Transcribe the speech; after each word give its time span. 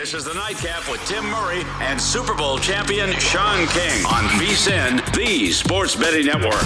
This 0.00 0.14
is 0.14 0.24
the 0.24 0.32
Nightcap 0.32 0.90
with 0.90 1.04
Tim 1.04 1.26
Murray 1.26 1.62
and 1.80 2.00
Super 2.00 2.32
Bowl 2.32 2.56
champion 2.56 3.12
Sean 3.20 3.66
King 3.66 4.06
on 4.06 4.24
VSIN, 4.40 5.14
the 5.14 5.52
Sports 5.52 5.94
Betting 5.94 6.24
Network. 6.24 6.64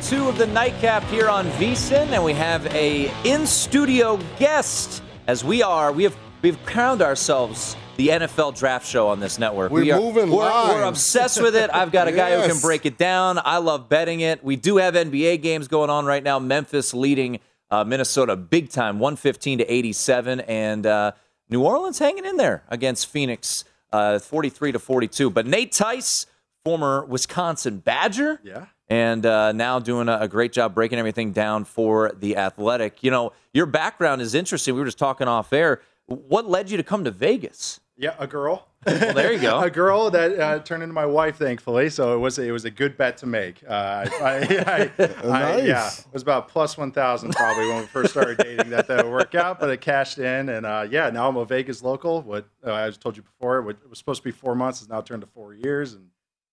Two 0.00 0.28
of 0.28 0.38
the 0.38 0.46
nightcap 0.46 1.02
here 1.10 1.28
on 1.28 1.44
VSIN, 1.58 2.12
and 2.12 2.24
we 2.24 2.32
have 2.32 2.64
a 2.68 3.12
in-studio 3.24 4.18
guest. 4.38 5.02
As 5.28 5.44
we 5.44 5.62
are, 5.62 5.92
we 5.92 6.04
have 6.04 6.16
we've 6.40 6.58
crowned 6.64 7.02
ourselves 7.02 7.76
the 7.98 8.08
NFL 8.08 8.56
draft 8.56 8.86
show 8.86 9.08
on 9.08 9.20
this 9.20 9.38
network. 9.38 9.70
We're 9.70 9.82
we 9.82 9.90
are, 9.92 10.00
moving 10.00 10.30
we're, 10.30 10.44
live. 10.44 10.74
we're 10.74 10.84
obsessed 10.84 11.42
with 11.42 11.54
it. 11.54 11.68
I've 11.70 11.92
got 11.92 12.08
a 12.08 12.12
guy 12.12 12.34
who 12.40 12.48
can 12.50 12.58
break 12.62 12.86
it 12.86 12.96
down. 12.96 13.38
I 13.44 13.58
love 13.58 13.90
betting 13.90 14.20
it. 14.20 14.42
We 14.42 14.56
do 14.56 14.78
have 14.78 14.94
NBA 14.94 15.42
games 15.42 15.68
going 15.68 15.90
on 15.90 16.06
right 16.06 16.22
now. 16.22 16.38
Memphis 16.38 16.94
leading 16.94 17.40
uh, 17.70 17.84
Minnesota 17.84 18.36
big 18.36 18.70
time, 18.70 18.98
115 19.00 19.58
to 19.58 19.70
87, 19.70 20.40
and 20.40 20.86
uh, 20.86 21.12
New 21.50 21.62
Orleans 21.62 21.98
hanging 21.98 22.24
in 22.24 22.38
there 22.38 22.64
against 22.70 23.08
Phoenix, 23.08 23.64
uh, 23.92 24.18
43 24.18 24.72
to 24.72 24.78
42. 24.78 25.28
But 25.28 25.46
Nate 25.46 25.72
Tice, 25.72 26.24
former 26.64 27.04
Wisconsin 27.04 27.80
Badger, 27.80 28.40
Yeah. 28.42 28.64
And 28.88 29.24
uh, 29.26 29.52
now 29.52 29.78
doing 29.78 30.08
a, 30.08 30.18
a 30.20 30.28
great 30.28 30.52
job 30.52 30.74
breaking 30.74 30.98
everything 30.98 31.32
down 31.32 31.64
for 31.64 32.12
the 32.18 32.36
athletic. 32.36 33.02
You 33.02 33.10
know, 33.10 33.32
your 33.52 33.66
background 33.66 34.22
is 34.22 34.34
interesting. 34.34 34.74
We 34.74 34.80
were 34.80 34.86
just 34.86 34.98
talking 34.98 35.28
off 35.28 35.52
air. 35.52 35.80
What 36.06 36.48
led 36.48 36.70
you 36.70 36.76
to 36.78 36.82
come 36.82 37.04
to 37.04 37.10
Vegas? 37.10 37.80
Yeah, 38.00 38.14
a 38.18 38.26
girl. 38.28 38.68
Well, 38.86 39.12
there 39.12 39.32
you 39.32 39.40
go. 39.40 39.58
a 39.62 39.68
girl 39.70 40.08
that 40.12 40.38
uh, 40.38 40.60
turned 40.60 40.84
into 40.84 40.92
my 40.94 41.04
wife, 41.04 41.36
thankfully. 41.36 41.90
So 41.90 42.14
it 42.14 42.18
was 42.18 42.38
it 42.38 42.52
was 42.52 42.64
a 42.64 42.70
good 42.70 42.96
bet 42.96 43.16
to 43.18 43.26
make. 43.26 43.62
Uh, 43.68 43.72
I, 43.72 44.08
I, 44.22 44.30
I, 44.30 44.90
I, 45.24 45.56
Nice. 45.56 45.64
yeah, 45.66 45.88
it 45.88 46.06
was 46.12 46.22
about 46.22 46.46
plus 46.46 46.78
one 46.78 46.92
thousand 46.92 47.32
probably 47.34 47.66
when 47.66 47.80
we 47.80 47.86
first 47.86 48.12
started 48.12 48.38
dating 48.42 48.70
that 48.70 48.86
that 48.86 49.04
would 49.04 49.12
work 49.12 49.34
out, 49.34 49.58
but 49.58 49.68
it 49.68 49.80
cashed 49.80 50.18
in, 50.18 50.48
and 50.48 50.64
uh, 50.64 50.86
yeah, 50.88 51.10
now 51.10 51.28
I'm 51.28 51.36
a 51.36 51.44
Vegas 51.44 51.82
local. 51.82 52.22
What 52.22 52.46
uh, 52.64 52.72
I 52.72 52.88
told 52.90 53.16
you 53.16 53.24
before, 53.24 53.62
what 53.62 53.76
it 53.82 53.90
was 53.90 53.98
supposed 53.98 54.22
to 54.22 54.24
be 54.24 54.30
four 54.32 54.54
months, 54.54 54.80
is 54.80 54.88
now 54.88 55.00
turned 55.00 55.22
to 55.22 55.28
four 55.28 55.52
years, 55.52 55.94
and 55.94 56.06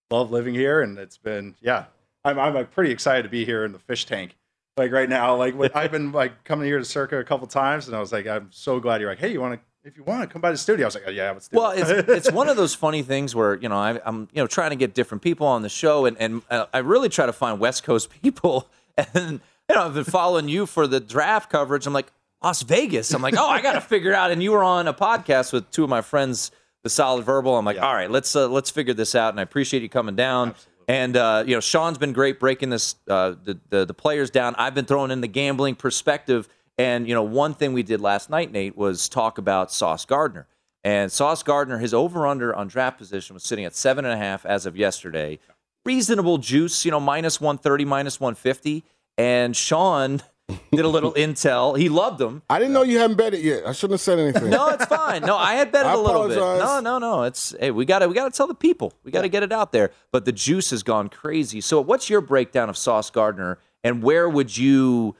love 0.09 0.31
living 0.31 0.55
here. 0.55 0.81
And 0.81 0.97
it's 0.97 1.19
been 1.19 1.53
yeah, 1.61 1.85
I'm 2.25 2.39
I'm 2.39 2.53
like, 2.53 2.71
pretty 2.71 2.91
excited 2.91 3.23
to 3.23 3.29
be 3.29 3.45
here 3.45 3.63
in 3.63 3.71
the 3.71 3.79
fish 3.79 4.05
tank. 4.05 4.35
Like 4.77 4.91
right 4.91 5.07
now, 5.07 5.35
like 5.37 5.55
I've 5.75 5.91
been 5.91 6.11
like 6.11 6.43
coming 6.43 6.65
here 6.67 6.79
to 6.79 6.83
Circa 6.83 7.17
a 7.19 7.23
couple 7.23 7.47
times, 7.47 7.87
and 7.87 7.95
I 7.95 7.99
was 8.01 8.11
like, 8.11 8.27
I'm 8.27 8.49
so 8.51 8.79
glad 8.81 8.99
you're 8.99 9.09
like, 9.09 9.19
hey, 9.19 9.31
you 9.31 9.39
want 9.39 9.53
to 9.53 9.59
if 9.87 9.95
you 9.95 10.03
want 10.03 10.21
to 10.23 10.27
come 10.27 10.41
by 10.41 10.51
the 10.51 10.57
studio. 10.57 10.85
I 10.85 10.87
was 10.87 10.95
like, 10.95 11.03
oh, 11.07 11.11
yeah, 11.11 11.29
let's 11.31 11.47
do 11.47 11.57
Well, 11.57 11.69
it. 11.71 11.81
it's, 11.87 12.09
it's 12.27 12.31
one 12.31 12.49
of 12.49 12.57
those 12.57 12.73
funny 12.73 13.03
things 13.03 13.35
where 13.35 13.55
you 13.55 13.69
know 13.69 13.77
I, 13.77 14.01
I'm 14.05 14.27
you 14.33 14.41
know 14.41 14.47
trying 14.47 14.71
to 14.71 14.75
get 14.75 14.93
different 14.93 15.21
people 15.21 15.47
on 15.47 15.61
the 15.61 15.69
show, 15.69 16.05
and 16.05 16.17
and 16.19 16.41
uh, 16.49 16.65
I 16.73 16.79
really 16.79 17.07
try 17.07 17.25
to 17.25 17.33
find 17.33 17.59
West 17.59 17.83
Coast 17.83 18.09
people, 18.21 18.67
and 18.97 19.39
you 19.69 19.75
know 19.75 19.85
I've 19.85 19.93
been 19.93 20.03
following 20.03 20.49
you 20.49 20.65
for 20.65 20.87
the 20.87 20.99
draft 20.99 21.49
coverage. 21.49 21.85
I'm 21.87 21.93
like 21.93 22.11
Las 22.43 22.63
Vegas. 22.63 23.13
I'm 23.13 23.21
like, 23.21 23.35
oh, 23.37 23.47
I 23.47 23.61
got 23.61 23.73
to 23.73 23.81
figure 23.81 24.11
it 24.11 24.15
out. 24.15 24.31
And 24.31 24.43
you 24.43 24.51
were 24.51 24.63
on 24.63 24.87
a 24.89 24.93
podcast 24.93 25.53
with 25.53 25.71
two 25.71 25.83
of 25.85 25.89
my 25.89 26.01
friends, 26.01 26.51
the 26.83 26.89
Solid 26.89 27.23
Verbal. 27.23 27.55
I'm 27.57 27.63
like, 27.65 27.81
all 27.81 27.93
right, 27.93 28.11
let's 28.11 28.35
uh, 28.35 28.49
let's 28.49 28.71
figure 28.71 28.93
this 28.93 29.15
out, 29.15 29.29
and 29.33 29.39
I 29.39 29.43
appreciate 29.43 29.83
you 29.83 29.89
coming 29.89 30.15
down. 30.17 30.53
And 30.87 31.17
uh, 31.17 31.43
you 31.45 31.55
know, 31.55 31.59
Sean's 31.59 31.97
been 31.97 32.13
great 32.13 32.39
breaking 32.39 32.69
this 32.69 32.95
uh, 33.07 33.35
the, 33.43 33.59
the 33.69 33.85
the 33.85 33.93
players 33.93 34.29
down. 34.29 34.55
I've 34.57 34.75
been 34.75 34.85
throwing 34.85 35.11
in 35.11 35.21
the 35.21 35.27
gambling 35.27 35.75
perspective. 35.75 36.47
And 36.77 37.07
you 37.07 37.13
know, 37.13 37.23
one 37.23 37.53
thing 37.53 37.73
we 37.73 37.83
did 37.83 38.01
last 38.01 38.29
night, 38.29 38.51
Nate, 38.51 38.77
was 38.77 39.09
talk 39.09 39.37
about 39.37 39.71
Sauce 39.71 40.05
Gardner. 40.05 40.47
And 40.83 41.11
Sauce 41.11 41.41
Gardner, 41.41 41.79
his 41.79 41.93
over 41.93 42.27
under 42.27 42.55
on 42.55 42.67
draft 42.67 42.97
position 42.97 43.33
was 43.33 43.43
sitting 43.43 43.65
at 43.65 43.75
seven 43.75 44.05
and 44.05 44.13
a 44.13 44.17
half 44.17 44.45
as 44.45 44.65
of 44.67 44.77
yesterday. 44.77 45.39
Reasonable 45.83 46.37
juice, 46.37 46.85
you 46.85 46.91
know, 46.91 46.99
minus 46.99 47.41
130, 47.41 47.85
minus 47.85 48.19
150. 48.19 48.83
And 49.17 49.55
Sean 49.55 50.21
did 50.47 50.85
a 50.85 50.87
little 50.87 51.13
intel. 51.13 51.77
He 51.77 51.89
loved 51.89 52.19
them. 52.19 52.43
I 52.49 52.59
didn't 52.59 52.73
know 52.73 52.83
you 52.83 52.99
hadn't 52.99 53.17
bet 53.17 53.33
it 53.33 53.41
yet. 53.41 53.65
I 53.67 53.71
shouldn't 53.71 53.93
have 53.93 54.01
said 54.01 54.19
anything. 54.19 54.49
No, 54.49 54.69
it's 54.69 54.85
fine. 54.85 55.21
No, 55.21 55.35
I 55.37 55.53
had 55.55 55.71
bet 55.71 55.85
it 55.85 55.89
I 55.89 55.93
a 55.93 55.97
little 55.97 56.27
bit. 56.27 56.37
No, 56.37 56.79
no, 56.79 56.99
no. 56.99 57.23
It's 57.23 57.55
hey, 57.59 57.71
we 57.71 57.85
gotta 57.85 58.07
we 58.07 58.13
gotta 58.13 58.31
tell 58.35 58.47
the 58.47 58.55
people. 58.55 58.93
We 59.03 59.11
gotta 59.11 59.29
get 59.29 59.43
it 59.43 59.51
out 59.51 59.71
there. 59.71 59.91
But 60.11 60.25
the 60.25 60.31
juice 60.31 60.69
has 60.71 60.83
gone 60.83 61.09
crazy. 61.09 61.61
So 61.61 61.81
what's 61.81 62.09
your 62.09 62.21
breakdown 62.21 62.69
of 62.69 62.77
Sauce 62.77 63.09
Gardner 63.09 63.57
and 63.83 64.03
where 64.03 64.29
would 64.29 64.57
you 64.57 65.15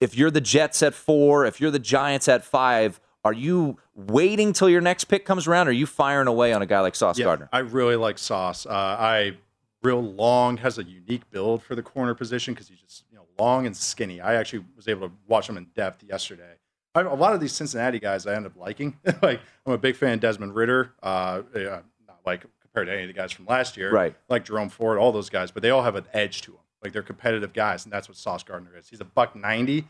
if 0.00 0.16
you're 0.16 0.30
the 0.30 0.40
Jets 0.40 0.82
at 0.82 0.94
four, 0.94 1.44
if 1.44 1.60
you're 1.60 1.70
the 1.70 1.78
Giants 1.78 2.26
at 2.28 2.44
five, 2.44 3.00
are 3.24 3.34
you 3.34 3.76
waiting 3.94 4.52
till 4.54 4.68
your 4.68 4.80
next 4.80 5.04
pick 5.04 5.26
comes 5.26 5.46
around? 5.46 5.68
Or 5.68 5.70
are 5.70 5.74
you 5.74 5.84
firing 5.86 6.26
away 6.26 6.54
on 6.54 6.62
a 6.62 6.66
guy 6.66 6.80
like 6.80 6.94
Sauce 6.94 7.18
Yeah, 7.18 7.26
Gardner? 7.26 7.48
I 7.52 7.58
really 7.58 7.96
like 7.96 8.16
Sauce. 8.16 8.64
Uh, 8.64 8.70
I 8.72 9.36
real 9.82 10.02
long 10.02 10.58
has 10.58 10.78
a 10.78 10.84
unique 10.84 11.30
build 11.30 11.62
for 11.62 11.74
the 11.74 11.82
corner 11.82 12.14
position 12.14 12.52
because 12.54 12.68
he's 12.68 12.80
just 12.80 13.04
you 13.09 13.09
know 13.09 13.09
long 13.40 13.66
and 13.66 13.76
skinny. 13.76 14.20
I 14.20 14.34
actually 14.34 14.64
was 14.76 14.86
able 14.86 15.08
to 15.08 15.14
watch 15.26 15.46
them 15.46 15.56
in 15.56 15.66
depth 15.74 16.02
yesterday. 16.02 16.54
I, 16.94 17.02
a 17.02 17.14
lot 17.14 17.32
of 17.34 17.40
these 17.40 17.52
Cincinnati 17.52 17.98
guys 17.98 18.26
I 18.26 18.34
end 18.34 18.46
up 18.46 18.56
liking. 18.56 18.98
like 19.22 19.40
I'm 19.66 19.72
a 19.72 19.78
big 19.78 19.96
fan 19.96 20.14
of 20.14 20.20
Desmond 20.20 20.54
Ridder. 20.54 20.92
Uh, 21.02 21.42
yeah, 21.54 21.80
not 22.06 22.20
like 22.26 22.44
compared 22.60 22.88
to 22.88 22.92
any 22.92 23.02
of 23.02 23.08
the 23.08 23.14
guys 23.14 23.32
from 23.32 23.46
last 23.46 23.76
year, 23.76 23.92
Right. 23.92 24.14
Like 24.28 24.44
Jerome 24.44 24.68
Ford, 24.68 24.98
all 24.98 25.12
those 25.12 25.30
guys, 25.30 25.50
but 25.50 25.62
they 25.62 25.70
all 25.70 25.82
have 25.82 25.96
an 25.96 26.04
edge 26.12 26.42
to 26.42 26.52
them. 26.52 26.60
Like 26.82 26.92
they're 26.92 27.02
competitive 27.02 27.52
guys, 27.52 27.84
and 27.84 27.92
that's 27.92 28.08
what 28.08 28.16
Sauce 28.16 28.42
Gardner 28.42 28.76
is. 28.76 28.88
He's 28.88 29.00
a 29.00 29.04
buck 29.04 29.34
ninety, 29.36 29.86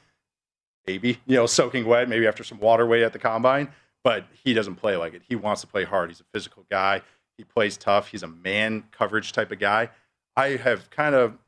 maybe 0.87 1.19
you 1.26 1.37
know, 1.37 1.46
soaking 1.46 1.87
wet, 1.87 2.08
maybe 2.08 2.26
after 2.26 2.44
some 2.44 2.58
water 2.58 2.87
weight 2.87 3.03
at 3.03 3.12
the 3.12 3.19
combine, 3.19 3.69
but 4.03 4.26
he 4.44 4.55
doesn't 4.55 4.76
play 4.76 4.96
like 4.96 5.14
it. 5.14 5.23
He 5.29 5.37
wants 5.37 5.61
to 5.61 5.67
play 5.67 5.85
hard. 5.85 6.11
He's 6.11 6.20
a 6.20 6.25
physical 6.32 6.64
guy. 6.70 7.03
He 7.37 7.44
plays 7.44 7.76
tough. 7.76 8.08
He's 8.08 8.23
a 8.23 8.29
man 8.29 8.85
coverage 8.91 9.32
type 9.32 9.50
of 9.50 9.58
guy. 9.58 9.88
I 10.37 10.56
have 10.56 10.91
kind 10.91 11.14
of 11.14 11.38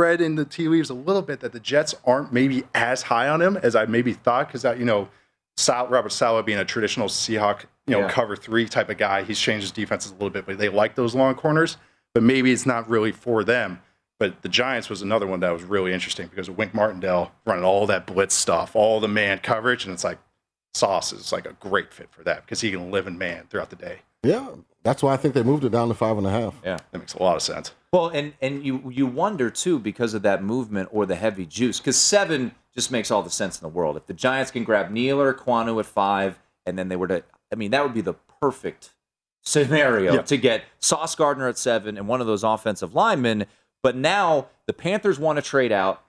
read 0.00 0.20
in 0.20 0.34
the 0.36 0.44
tea 0.44 0.68
leaves 0.68 0.90
a 0.90 0.94
little 0.94 1.22
bit 1.22 1.40
that 1.40 1.52
the 1.52 1.60
Jets 1.60 1.94
aren't 2.04 2.32
maybe 2.32 2.64
as 2.74 3.02
high 3.02 3.28
on 3.28 3.40
him 3.42 3.56
as 3.58 3.76
I 3.76 3.84
maybe 3.86 4.12
thought 4.12 4.48
because 4.48 4.62
that 4.62 4.78
you 4.78 4.84
know, 4.84 5.08
Sal, 5.56 5.86
Robert 5.88 6.10
Saleh 6.12 6.44
being 6.44 6.58
a 6.58 6.64
traditional 6.64 7.08
Seahawk 7.08 7.64
you 7.86 7.94
know 7.94 8.00
Yeah. 8.02 8.10
cover 8.10 8.36
three 8.36 8.66
type 8.66 8.88
of 8.88 8.96
guy, 8.98 9.22
he's 9.22 9.38
changed 9.38 9.62
his 9.64 9.72
defenses 9.72 10.10
a 10.12 10.14
little 10.14 10.30
bit, 10.30 10.46
but 10.46 10.58
they 10.58 10.68
like 10.68 10.94
those 10.94 11.14
long 11.14 11.34
corners. 11.34 11.76
But 12.14 12.22
maybe 12.24 12.50
it's 12.50 12.66
not 12.66 12.88
really 12.90 13.12
for 13.12 13.44
them. 13.44 13.80
But 14.18 14.42
the 14.42 14.48
Giants 14.48 14.90
was 14.90 15.00
another 15.00 15.26
one 15.26 15.40
that 15.40 15.50
was 15.52 15.62
really 15.62 15.92
interesting 15.92 16.26
because 16.26 16.48
of 16.48 16.58
Wink 16.58 16.74
Martindale 16.74 17.32
running 17.46 17.64
all 17.64 17.86
that 17.86 18.06
blitz 18.06 18.34
stuff, 18.34 18.74
all 18.76 19.00
the 19.00 19.08
man 19.08 19.38
coverage, 19.38 19.84
and 19.84 19.94
it's 19.94 20.04
like 20.04 20.18
Sauce 20.74 21.12
is 21.12 21.32
like 21.32 21.46
a 21.46 21.52
great 21.54 21.92
fit 21.92 22.08
for 22.10 22.22
that 22.24 22.44
because 22.44 22.60
he 22.60 22.70
can 22.70 22.90
live 22.90 23.06
in 23.06 23.16
man 23.16 23.46
throughout 23.48 23.70
the 23.70 23.76
day. 23.76 23.98
Yeah, 24.22 24.48
that's 24.82 25.02
why 25.02 25.14
I 25.14 25.16
think 25.16 25.34
they 25.34 25.42
moved 25.42 25.64
it 25.64 25.70
down 25.72 25.88
to 25.88 25.94
five 25.94 26.18
and 26.18 26.26
a 26.26 26.30
half. 26.30 26.54
Yeah. 26.64 26.76
That 26.90 26.98
makes 26.98 27.14
a 27.14 27.22
lot 27.22 27.36
of 27.36 27.42
sense. 27.42 27.72
Well, 27.92 28.08
and 28.08 28.34
and 28.40 28.64
you 28.64 28.88
you 28.90 29.06
wonder 29.06 29.50
too 29.50 29.78
because 29.78 30.14
of 30.14 30.22
that 30.22 30.42
movement 30.44 30.88
or 30.92 31.06
the 31.06 31.16
heavy 31.16 31.44
juice. 31.46 31.78
Because 31.80 31.96
seven 31.96 32.54
just 32.74 32.90
makes 32.92 33.10
all 33.10 33.22
the 33.22 33.30
sense 33.30 33.60
in 33.60 33.64
the 33.64 33.68
world. 33.74 33.96
If 33.96 34.06
the 34.06 34.14
Giants 34.14 34.50
can 34.52 34.62
grab 34.62 34.90
Neal 34.90 35.20
or 35.20 35.34
Quanu 35.34 35.78
at 35.80 35.86
five, 35.86 36.38
and 36.66 36.78
then 36.78 36.88
they 36.88 36.94
were 36.96 37.08
to, 37.08 37.24
I 37.52 37.56
mean, 37.56 37.72
that 37.72 37.82
would 37.82 37.94
be 37.94 38.00
the 38.00 38.14
perfect 38.40 38.90
scenario 39.42 40.14
Yeah. 40.14 40.22
to 40.22 40.36
get 40.36 40.62
Sauce 40.78 41.14
Gardner 41.16 41.48
at 41.48 41.58
seven 41.58 41.96
and 41.98 42.06
one 42.06 42.20
of 42.20 42.26
those 42.28 42.44
offensive 42.44 42.94
linemen. 42.94 43.46
But 43.82 43.96
now 43.96 44.46
the 44.66 44.72
Panthers 44.72 45.18
want 45.18 45.36
to 45.36 45.42
trade 45.42 45.72
out. 45.72 46.02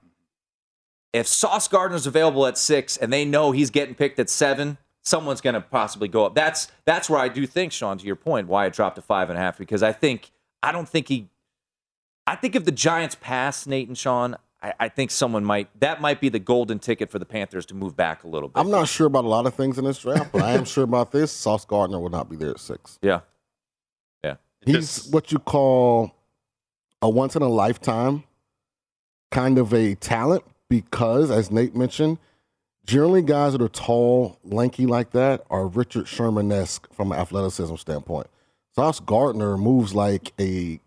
If 1.13 1.25
Sauce 1.27 1.67
Gardner's 1.67 2.05
available 2.05 2.45
at 2.45 2.57
six 2.57 2.95
and 2.95 3.11
they 3.11 3.25
know 3.25 3.51
he's 3.51 3.69
getting 3.69 3.95
picked 3.95 4.19
at 4.19 4.29
seven, 4.29 4.77
someone's 5.01 5.41
going 5.41 5.55
to 5.55 5.61
possibly 5.61 6.07
go 6.07 6.25
up. 6.25 6.35
That's 6.35 6.71
that's 6.85 7.09
where 7.09 7.19
I 7.19 7.27
do 7.27 7.47
think, 7.47 7.71
Sean, 7.71 7.97
to 7.97 8.05
your 8.05 8.15
point, 8.15 8.47
why 8.47 8.67
it 8.67 8.73
dropped 8.73 8.97
to 8.97 9.01
five 9.01 9.29
and 9.29 9.37
a 9.37 9.41
half 9.41 9.57
because 9.57 9.81
I 9.81 9.93
think 9.93 10.31
I 10.61 10.71
don't 10.71 10.87
think 10.87 11.07
he. 11.07 11.29
I 12.31 12.35
think 12.35 12.55
if 12.55 12.63
the 12.63 12.71
Giants 12.71 13.15
pass 13.19 13.67
Nate 13.67 13.89
and 13.89 13.97
Sean, 13.97 14.37
I, 14.63 14.73
I 14.79 14.87
think 14.89 15.11
someone 15.11 15.43
might 15.43 15.67
that 15.81 15.99
might 15.99 16.21
be 16.21 16.29
the 16.29 16.39
golden 16.39 16.79
ticket 16.79 17.09
for 17.09 17.19
the 17.19 17.25
Panthers 17.25 17.65
to 17.67 17.75
move 17.75 17.97
back 17.97 18.23
a 18.23 18.27
little 18.27 18.47
bit. 18.47 18.57
I'm 18.57 18.71
not 18.71 18.87
sure 18.87 19.05
about 19.07 19.25
a 19.25 19.27
lot 19.27 19.45
of 19.45 19.53
things 19.53 19.77
in 19.77 19.83
this 19.83 19.99
draft, 19.99 20.31
but 20.31 20.41
I 20.41 20.53
am 20.53 20.63
sure 20.63 20.85
about 20.85 21.11
this. 21.11 21.29
Sauce 21.31 21.65
Gardner 21.65 21.99
will 21.99 22.09
not 22.09 22.29
be 22.29 22.37
there 22.37 22.51
at 22.51 22.59
six. 22.61 22.97
Yeah, 23.01 23.19
yeah. 24.23 24.35
He's 24.65 24.75
This- 24.75 25.11
what 25.11 25.33
you 25.33 25.39
call 25.39 26.15
a 27.01 27.09
once 27.09 27.35
in 27.35 27.41
a 27.41 27.49
lifetime 27.49 28.23
kind 29.29 29.57
of 29.57 29.73
a 29.73 29.95
talent 29.95 30.43
because, 30.69 31.31
as 31.31 31.51
Nate 31.51 31.75
mentioned, 31.75 32.17
generally 32.85 33.21
guys 33.23 33.51
that 33.51 33.61
are 33.61 33.67
tall, 33.67 34.39
lanky 34.45 34.85
like 34.85 35.11
that 35.11 35.43
are 35.49 35.67
Richard 35.67 36.07
Sherman 36.07 36.49
esque 36.51 36.87
from 36.93 37.11
an 37.11 37.19
athleticism 37.19 37.75
standpoint. 37.75 38.27
Sauce 38.73 39.01
Gardner 39.01 39.57
moves 39.57 39.93
like 39.93 40.31
a 40.39 40.79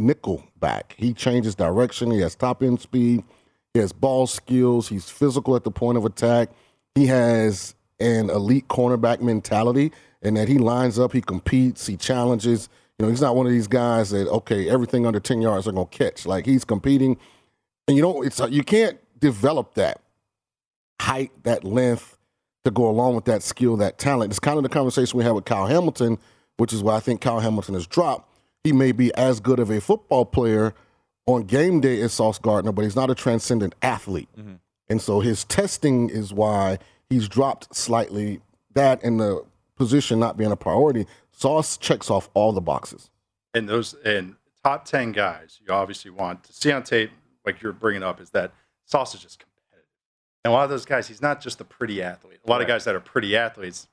nickel 0.00 0.44
back. 0.58 0.94
He 0.98 1.12
changes 1.12 1.54
direction. 1.54 2.10
He 2.10 2.20
has 2.20 2.34
top 2.34 2.62
end 2.62 2.80
speed. 2.80 3.24
He 3.74 3.80
has 3.80 3.92
ball 3.92 4.26
skills. 4.26 4.88
He's 4.88 5.08
physical 5.08 5.56
at 5.56 5.64
the 5.64 5.70
point 5.70 5.98
of 5.98 6.04
attack. 6.04 6.50
He 6.94 7.06
has 7.06 7.74
an 8.00 8.30
elite 8.30 8.68
cornerback 8.68 9.20
mentality 9.20 9.92
and 10.22 10.36
that 10.36 10.48
he 10.48 10.58
lines 10.58 10.98
up, 10.98 11.12
he 11.12 11.20
competes, 11.20 11.86
he 11.86 11.96
challenges. 11.96 12.68
You 12.98 13.06
know, 13.06 13.10
he's 13.10 13.20
not 13.20 13.36
one 13.36 13.46
of 13.46 13.52
these 13.52 13.68
guys 13.68 14.10
that 14.10 14.28
okay, 14.28 14.68
everything 14.68 15.06
under 15.06 15.20
ten 15.20 15.40
yards 15.40 15.66
are 15.66 15.72
gonna 15.72 15.86
catch. 15.86 16.26
Like 16.26 16.44
he's 16.44 16.64
competing, 16.64 17.16
and 17.88 17.96
you 17.96 18.02
know, 18.02 18.22
it's 18.22 18.40
uh, 18.40 18.46
you 18.46 18.62
can't 18.62 18.98
develop 19.18 19.74
that 19.74 20.02
height, 21.00 21.30
that 21.44 21.64
length 21.64 22.18
to 22.64 22.70
go 22.70 22.88
along 22.88 23.14
with 23.14 23.24
that 23.24 23.42
skill, 23.42 23.76
that 23.78 23.98
talent. 23.98 24.30
It's 24.30 24.38
kind 24.38 24.58
of 24.58 24.62
the 24.62 24.68
conversation 24.68 25.16
we 25.16 25.24
had 25.24 25.32
with 25.32 25.46
Kyle 25.46 25.66
Hamilton, 25.66 26.18
which 26.58 26.74
is 26.74 26.82
why 26.82 26.96
I 26.96 27.00
think 27.00 27.22
Kyle 27.22 27.40
Hamilton 27.40 27.74
has 27.74 27.86
dropped. 27.86 28.29
He 28.64 28.72
may 28.72 28.92
be 28.92 29.14
as 29.14 29.40
good 29.40 29.58
of 29.58 29.70
a 29.70 29.80
football 29.80 30.24
player 30.24 30.74
on 31.26 31.42
game 31.44 31.80
day 31.80 32.00
as 32.02 32.12
Sauce 32.12 32.38
Gardner, 32.38 32.72
but 32.72 32.82
he's 32.82 32.96
not 32.96 33.10
a 33.10 33.14
transcendent 33.14 33.74
athlete. 33.82 34.28
Mm-hmm. 34.38 34.54
And 34.88 35.00
so 35.00 35.20
his 35.20 35.44
testing 35.44 36.10
is 36.10 36.32
why 36.32 36.78
he's 37.08 37.28
dropped 37.28 37.74
slightly. 37.74 38.40
That 38.74 39.02
and 39.02 39.18
the 39.20 39.44
position 39.76 40.18
not 40.20 40.36
being 40.36 40.52
a 40.52 40.56
priority. 40.56 41.06
Sauce 41.32 41.76
checks 41.76 42.10
off 42.10 42.28
all 42.34 42.52
the 42.52 42.60
boxes. 42.60 43.10
and 43.54 43.68
those 43.68 43.94
and 44.04 44.36
top 44.62 44.84
10 44.84 45.12
guys 45.12 45.58
you 45.66 45.72
obviously 45.72 46.10
want 46.10 46.44
to 46.44 46.52
see 46.52 46.70
on 46.70 46.82
tape 46.82 47.10
like 47.46 47.62
you're 47.62 47.72
bringing 47.72 48.02
up 48.02 48.20
is 48.20 48.28
that 48.28 48.52
sauce 48.84 49.14
is 49.14 49.22
just 49.22 49.38
competitive 49.38 49.88
and 50.44 50.52
a 50.52 50.54
lot 50.54 50.64
of 50.64 50.68
those 50.70 50.84
guys 50.84 51.08
he's 51.08 51.22
not 51.22 51.40
just 51.40 51.62
a 51.62 51.64
pretty 51.64 52.02
athlete 52.02 52.38
a 52.46 52.50
lot 52.50 52.60
of 52.60 52.68
guys 52.68 52.84
that 52.84 52.94
are 52.94 53.00
pretty 53.00 53.34
athletes 53.34 53.88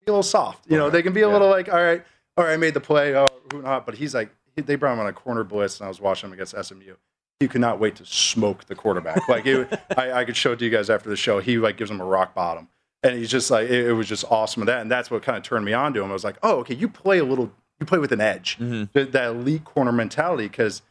be 0.00 0.06
a 0.06 0.10
little 0.10 0.22
soft 0.22 0.64
you 0.70 0.78
know 0.78 0.88
they 0.88 1.02
can 1.02 1.12
be 1.12 1.20
a 1.20 1.26
Yeah. 1.26 1.34
little 1.34 1.50
like 1.50 1.68
all 1.70 1.82
right 1.82 2.02
all 2.38 2.44
right 2.46 2.54
i 2.54 2.56
made 2.56 2.72
the 2.72 2.80
play 2.80 3.14
oh 3.14 3.26
who 3.52 3.62
not 3.62 3.86
but 3.86 3.96
he's 3.96 4.14
like 4.14 4.30
he, 4.54 4.62
they 4.62 4.76
brought 4.76 4.94
him 4.94 5.00
on 5.00 5.06
a 5.06 5.12
corner 5.12 5.44
blitz 5.44 5.80
and 5.80 5.86
i 5.86 5.88
was 5.88 6.00
watching 6.00 6.28
him 6.28 6.32
against 6.34 6.54
smu 6.54 6.96
he 7.40 7.48
could 7.48 7.60
not 7.60 7.78
wait 7.78 7.96
to 7.96 8.06
smoke 8.06 8.64
the 8.64 8.74
quarterback. 8.74 9.28
Like 9.28 9.46
it, 9.46 9.80
I, 9.96 10.12
I 10.12 10.24
could 10.24 10.36
show 10.36 10.52
it 10.52 10.58
to 10.60 10.64
you 10.64 10.70
guys 10.70 10.90
after 10.90 11.08
the 11.08 11.16
show. 11.16 11.40
He 11.40 11.58
like 11.58 11.76
gives 11.76 11.90
him 11.90 12.00
a 12.00 12.04
rock 12.04 12.34
bottom. 12.34 12.68
And 13.02 13.18
he's 13.18 13.30
just 13.30 13.50
like 13.50 13.68
it, 13.68 13.88
it 13.88 13.92
was 13.92 14.08
just 14.08 14.24
awesome 14.30 14.60
with 14.60 14.66
that 14.68 14.80
and 14.80 14.90
that's 14.90 15.10
what 15.10 15.22
kind 15.22 15.36
of 15.36 15.42
turned 15.42 15.64
me 15.64 15.72
on 15.72 15.92
to 15.94 16.02
him. 16.02 16.10
I 16.10 16.12
was 16.12 16.24
like 16.24 16.36
oh 16.42 16.58
okay 16.58 16.74
you 16.74 16.88
play 16.88 17.18
a 17.18 17.24
little 17.24 17.52
you 17.80 17.86
play 17.86 17.98
with 17.98 18.12
an 18.12 18.20
edge. 18.20 18.56
Mm-hmm. 18.58 18.84
That, 18.92 19.12
that 19.12 19.30
elite 19.30 19.64
corner 19.64 19.92
mentality 19.92 20.48
because 20.48 20.82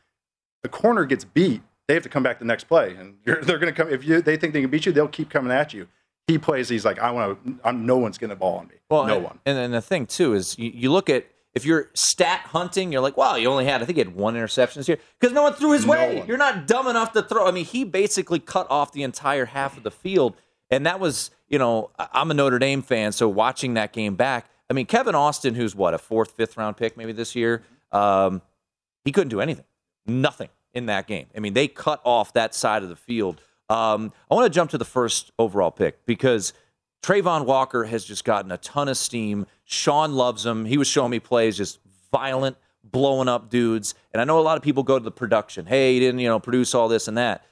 the 0.62 0.70
corner 0.70 1.06
gets 1.06 1.24
beat 1.24 1.62
they 1.88 1.94
have 1.96 2.04
to 2.04 2.10
come 2.10 2.24
back 2.24 2.40
the 2.40 2.46
next 2.46 2.66
play 2.66 2.96
and 2.96 3.16
you're, 3.26 3.42
they're 3.42 3.58
going 3.58 3.74
to 3.74 3.84
come 3.84 3.92
if 3.92 4.04
you 4.04 4.22
they 4.22 4.38
think 4.38 4.54
they 4.54 4.62
can 4.62 4.70
beat 4.70 4.86
you 4.86 4.92
they'll 4.92 5.08
keep 5.08 5.30
coming 5.30 5.52
at 5.52 5.74
you. 5.74 5.88
He 6.28 6.38
plays 6.38 6.70
he's 6.70 6.86
like 6.86 7.00
i 7.00 7.12
want 7.12 7.44
to 7.46 7.60
i'm 7.64 7.86
no 7.86 7.98
one's 7.98 8.18
going 8.18 8.30
to 8.30 8.36
ball 8.36 8.58
on 8.58 8.68
me. 8.68 8.76
Well, 8.90 9.06
no 9.06 9.16
and, 9.16 9.24
one. 9.24 9.40
And 9.46 9.58
then 9.58 9.72
the 9.72 9.82
thing 9.82 10.06
too 10.06 10.34
is 10.34 10.58
you, 10.60 10.72
you 10.74 10.92
look 10.92 11.10
at 11.10 11.26
if 11.56 11.66
you're 11.66 11.90
stat 11.94 12.42
hunting, 12.48 12.92
you're 12.92 13.02
like, 13.02 13.16
wow, 13.18 13.36
you 13.36 13.48
only 13.50 13.66
had 13.66 13.82
I 13.82 13.86
think 13.86 13.98
he 13.98 14.00
had 14.04 14.16
one 14.16 14.36
interception 14.36 14.80
this 14.80 14.88
year 14.88 14.98
because 15.20 15.34
no 15.34 15.44
one 15.44 15.54
threw 15.54 15.72
his 15.74 15.86
No 15.86 15.92
way. 15.94 16.20
one. 16.20 16.28
You're 16.28 16.38
not 16.38 16.68
dumb 16.68 16.88
enough 16.88 17.12
to 17.14 17.22
throw. 17.22 17.48
I 17.48 17.52
mean, 17.52 17.66
he 17.66 17.84
basically 17.84 18.40
cut 18.40 18.68
off 18.70 18.92
the 18.92 19.04
entire 19.04 19.46
half 19.46 19.78
of 19.78 19.84
the 19.84 19.92
field, 19.92 20.36
and 20.72 20.86
that 20.86 21.00
was 21.00 21.32
you 21.50 21.60
know 21.60 21.92
I'm 21.98 22.32
a 22.32 22.34
Notre 22.34 22.60
Dame 22.60 22.82
fan, 22.82 23.12
so 23.12 23.30
watching 23.30 23.76
that 23.76 23.94
game 23.94 24.16
back, 24.16 24.50
I 24.70 24.74
mean 24.74 24.86
Kevin 24.86 25.16
Austin, 25.16 25.56
who's 25.56 25.76
what 25.76 25.94
a 25.94 25.98
fourth, 25.98 26.32
fifth 26.32 26.58
round 26.58 26.78
pick 26.78 26.98
maybe 26.98 27.12
this 27.12 27.36
year, 27.36 27.62
um, 27.92 28.42
he 29.06 29.12
couldn't 29.12 29.30
do 29.30 29.42
anything, 29.42 29.66
nothing 30.08 30.50
in 30.74 30.88
that 30.88 31.06
game. 31.06 31.28
I 31.36 31.40
mean, 31.40 31.54
they 31.54 31.68
cut 31.68 32.02
off 32.04 32.34
that 32.34 32.56
side 32.56 32.82
of 32.82 32.90
the 32.90 32.96
field. 32.96 33.40
Um, 33.70 34.12
I 34.30 34.34
want 34.36 34.52
to 34.52 34.56
jump 34.56 34.72
to 34.72 34.78
the 34.80 34.86
first 34.86 35.32
overall 35.38 35.72
pick 35.72 36.04
because 36.06 36.52
Travon 37.04 37.46
Walker 37.46 37.84
has 37.84 38.06
just 38.06 38.24
gotten 38.24 38.50
a 38.52 38.58
ton 38.58 38.88
of 38.88 38.98
steam. 38.98 39.46
Sean 39.66 40.14
loves 40.14 40.46
him. 40.46 40.64
He 40.64 40.78
was 40.78 40.88
showing 40.88 41.12
me 41.12 41.20
plays, 41.20 41.58
just 41.58 41.80
violent, 42.12 42.56
blowing 42.82 43.28
up 43.28 43.50
dudes. 43.50 43.94
And 44.14 44.22
I 44.22 44.24
know 44.24 44.40
a 44.40 44.42
lot 44.42 44.56
of 44.56 44.64
people 44.64 44.84
go 44.84 44.98
to 44.98 45.04
the 45.04 45.12
production. 45.12 45.66
Hey, 45.66 45.94
he 45.94 46.00
didn't, 46.00 46.20
you 46.20 46.30
know, 46.30 46.40
produce 46.40 46.74
all 46.74 46.88
this 46.88 47.10
and 47.10 47.18
that. 47.18 47.44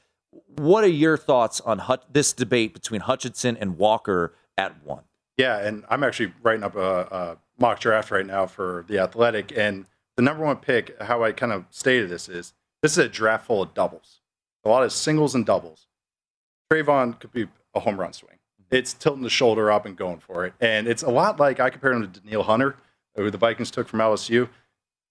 What 0.56 0.86
are 0.86 0.90
your 0.90 1.18
thoughts 1.18 1.60
on 1.60 1.82
this 2.12 2.32
debate 2.32 2.74
between 2.74 3.02
Hutchinson 3.02 3.58
and 3.58 3.78
Walker 3.78 4.34
at 4.58 4.82
one? 4.86 5.04
Yeah, 5.36 5.58
and 5.60 5.84
I'm 5.90 6.04
actually 6.04 6.34
writing 6.42 6.64
up 6.64 6.76
a, 6.76 7.02
a 7.02 7.38
mock 7.60 7.80
draft 7.80 8.10
right 8.10 8.26
now 8.26 8.46
for 8.46 8.86
the 8.88 9.00
Athletic, 9.00 9.58
and 9.58 9.86
the 10.16 10.24
number 10.24 10.46
one 10.46 10.58
pick, 10.58 11.02
how 11.02 11.24
I 11.24 11.32
kind 11.32 11.52
of 11.52 11.66
stated 11.72 12.10
this 12.10 12.30
is 12.30 12.54
this 12.82 12.94
is 12.94 12.98
a 13.00 13.10
draft 13.10 13.46
full 13.46 13.62
of 13.62 13.74
doubles, 13.74 14.22
a 14.64 14.70
lot 14.70 14.84
of 14.84 14.92
singles 14.92 15.36
and 15.36 15.46
doubles. 15.46 15.88
Travon 16.72 17.20
could 17.20 17.32
be 17.32 17.48
a 17.74 17.80
home 17.80 18.00
run 18.00 18.14
swing. 18.14 18.38
It's 18.72 18.94
tilting 18.94 19.24
the 19.24 19.30
shoulder 19.30 19.72
up 19.72 19.86
and 19.86 19.98
going 19.98 20.20
for 20.20 20.46
it, 20.46 20.54
and 20.62 20.88
it's 20.88 21.04
a 21.04 21.10
lot 21.10 21.40
like 21.40 21.60
I 21.60 21.70
compare 21.70 21.92
him 21.92 22.10
to 22.10 22.20
Danielle 22.20 22.44
Hunter, 22.44 22.78
who 23.16 23.30
the 23.30 23.38
Vikings 23.38 23.70
took 23.70 23.88
from 23.88 24.00
LSU. 24.00 24.50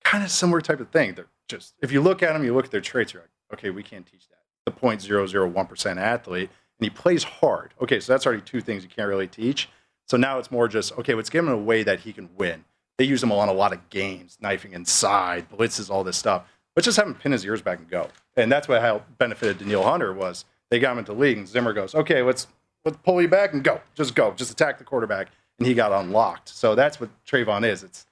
Kind 0.02 0.24
of 0.24 0.30
similar 0.30 0.62
type 0.62 0.80
of 0.80 0.88
thing. 0.88 1.14
They're 1.14 1.26
just 1.46 1.74
if 1.82 1.92
you 1.92 2.00
look 2.00 2.22
at 2.22 2.32
them, 2.32 2.42
you 2.42 2.54
look 2.54 2.64
at 2.64 2.70
their 2.70 2.80
traits, 2.80 3.12
you're 3.12 3.22
like, 3.22 3.58
okay, 3.58 3.70
we 3.70 3.82
can't 3.82 4.06
teach 4.06 4.26
that. 4.28 4.38
The 4.64 4.72
0.001 4.72 5.68
percent 5.68 5.98
athlete, 5.98 6.48
and 6.78 6.84
he 6.84 6.90
plays 6.90 7.22
hard. 7.22 7.74
Okay, 7.82 8.00
so 8.00 8.12
that's 8.12 8.26
already 8.26 8.42
two 8.42 8.62
things 8.62 8.82
you 8.82 8.88
can't 8.88 9.08
really 9.08 9.28
teach. 9.28 9.68
So 10.08 10.16
now 10.16 10.38
it's 10.38 10.50
more 10.50 10.66
just 10.66 10.92
okay. 10.98 11.14
Let's 11.14 11.30
give 11.30 11.44
him 11.44 11.52
a 11.52 11.56
way 11.58 11.82
that 11.82 12.00
he 12.00 12.12
can 12.12 12.30
win. 12.36 12.64
They 12.96 13.04
use 13.04 13.22
him 13.22 13.32
on 13.32 13.48
a 13.48 13.52
lot 13.52 13.72
of 13.72 13.90
games, 13.90 14.38
knifing 14.40 14.72
inside, 14.72 15.50
blitzes, 15.50 15.90
all 15.90 16.02
this 16.02 16.16
stuff. 16.16 16.44
Let's 16.76 16.84
just 16.84 16.96
have 16.96 17.06
him 17.06 17.14
pin 17.14 17.32
his 17.32 17.44
ears 17.44 17.62
back 17.62 17.78
and 17.78 17.88
go. 17.88 18.08
And 18.36 18.50
that's 18.50 18.68
what 18.68 18.80
how 18.80 19.02
benefited 19.18 19.58
Danielle 19.58 19.82
Hunter 19.82 20.12
was 20.12 20.44
they 20.70 20.78
got 20.78 20.92
him 20.92 20.98
into 20.98 21.12
the 21.12 21.18
league, 21.18 21.36
and 21.36 21.48
Zimmer 21.48 21.72
goes, 21.72 21.94
okay, 21.94 22.22
let's 22.22 22.46
let's 22.84 22.99
pull 23.04 23.20
you 23.20 23.28
back 23.28 23.52
and 23.52 23.62
go, 23.64 23.80
just 23.94 24.14
go, 24.14 24.32
just 24.32 24.50
attack 24.50 24.78
the 24.78 24.84
quarterback, 24.84 25.28
and 25.58 25.66
he 25.66 25.75
got 25.75 25.92
unlocked. 25.92 26.49
So 26.49 26.75
that's 26.75 27.00
what 27.00 27.10
Travon 27.25 27.64
is. 27.64 27.82
It's 27.82 28.06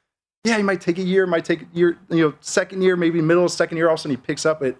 yeah, 0.44 0.56
he 0.56 0.62
might 0.62 0.80
take 0.80 0.98
a 0.98 1.02
year, 1.02 1.26
might 1.26 1.44
take 1.44 1.62
a 1.62 1.66
year, 1.72 1.98
you 2.08 2.20
know, 2.28 2.34
second 2.40 2.82
year, 2.82 2.96
maybe 2.96 3.20
middle 3.20 3.44
of 3.44 3.50
second 3.50 3.76
year, 3.76 3.88
all 3.88 3.94
of 3.94 3.98
a 4.00 4.02
sudden 4.02 4.16
he 4.16 4.16
picks 4.16 4.46
up 4.46 4.62
it. 4.62 4.76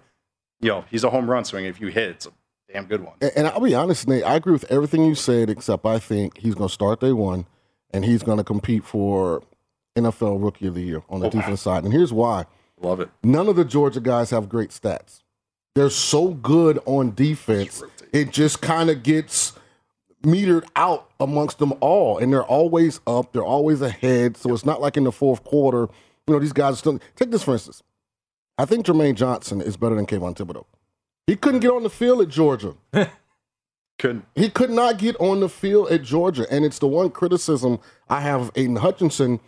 You 0.61 0.69
know, 0.69 0.85
he's 0.89 1.03
a 1.03 1.09
home 1.09 1.29
run 1.29 1.45
swing. 1.45 1.65
If 1.65 1.79
you 1.81 1.87
hit, 1.87 2.09
it's 2.11 2.25
a 2.25 2.31
damn 2.71 2.85
good 2.85 3.03
one. 3.03 3.13
And, 3.21 3.31
and 3.35 3.47
I'll 3.47 3.59
be 3.61 3.75
honest, 3.75 4.07
Nate, 4.07 4.23
I 4.23 4.35
agree 4.35 4.53
with 4.53 4.65
everything 4.71 5.03
you 5.05 5.15
said, 5.15 5.49
except 5.49 5.85
I 5.85 5.99
think 5.99 6.37
he's 6.37 6.55
going 6.55 6.67
to 6.69 6.73
start 6.73 6.99
day 7.01 7.11
one 7.13 7.45
and 7.91 8.03
he's 8.05 8.23
going 8.23 8.37
to 8.37 8.43
compete 8.43 8.83
for 8.85 9.41
NFL 9.97 10.41
Rookie 10.43 10.67
of 10.67 10.75
the 10.75 10.81
Year 10.81 11.03
on 11.09 11.19
the 11.19 11.25
Oh, 11.27 11.29
wow. 11.29 11.41
defense 11.41 11.61
side. 11.61 11.83
And 11.83 11.91
here's 11.93 12.13
why 12.13 12.45
Love 12.81 12.99
it. 13.01 13.09
none 13.23 13.47
of 13.47 13.55
the 13.55 13.65
Georgia 13.65 13.99
guys 13.99 14.29
have 14.31 14.47
great 14.49 14.69
stats. 14.69 15.21
they're 15.75 15.89
so 15.89 16.29
good 16.29 16.79
on 16.85 17.13
defense. 17.15 17.83
It 18.13 18.31
just 18.31 18.61
kind 18.61 18.89
of 18.89 19.03
gets 19.03 19.53
metered 20.23 20.67
out 20.75 21.09
amongst 21.19 21.59
them 21.59 21.73
all, 21.79 22.17
and 22.17 22.31
they're 22.31 22.43
always 22.43 22.99
up. 23.07 23.33
They're 23.33 23.43
always 23.43 23.81
ahead. 23.81 24.37
So 24.37 24.53
it's 24.53 24.65
not 24.65 24.81
like 24.81 24.97
in 24.97 25.03
the 25.03 25.11
fourth 25.11 25.43
quarter, 25.43 25.87
you 26.27 26.33
know, 26.33 26.39
these 26.39 26.53
guys 26.53 26.79
still 26.79 26.99
take 27.15 27.31
this 27.31 27.43
for 27.43 27.53
instance. 27.53 27.81
I 28.57 28.65
think 28.65 28.85
Jermaine 28.85 29.15
Johnson 29.15 29.61
is 29.61 29.77
better 29.77 29.95
than 29.95 30.05
Kayvon 30.05 30.35
Thibodeaux. 30.35 30.65
He 31.27 31.35
couldn't 31.35 31.61
get 31.61 31.71
on 31.71 31.83
the 31.83 31.89
field 31.89 32.21
at 32.21 32.29
Georgia. 32.29 32.75
Couldn't. 33.99 34.25
He 34.33 34.49
could 34.49 34.69
not 34.69 34.97
get 34.97 35.17
on 35.19 35.41
the 35.41 35.49
field 35.49 35.91
at 35.91 36.03
Georgia. 36.03 36.47
And 36.49 36.63
it's 36.63 36.79
the 36.79 36.87
one 36.87 37.09
criticism 37.09 37.79
I 38.09 38.21
have 38.21 38.41
of 38.41 38.51
Aidan 38.55 38.77
Hutchinson. 38.77 39.41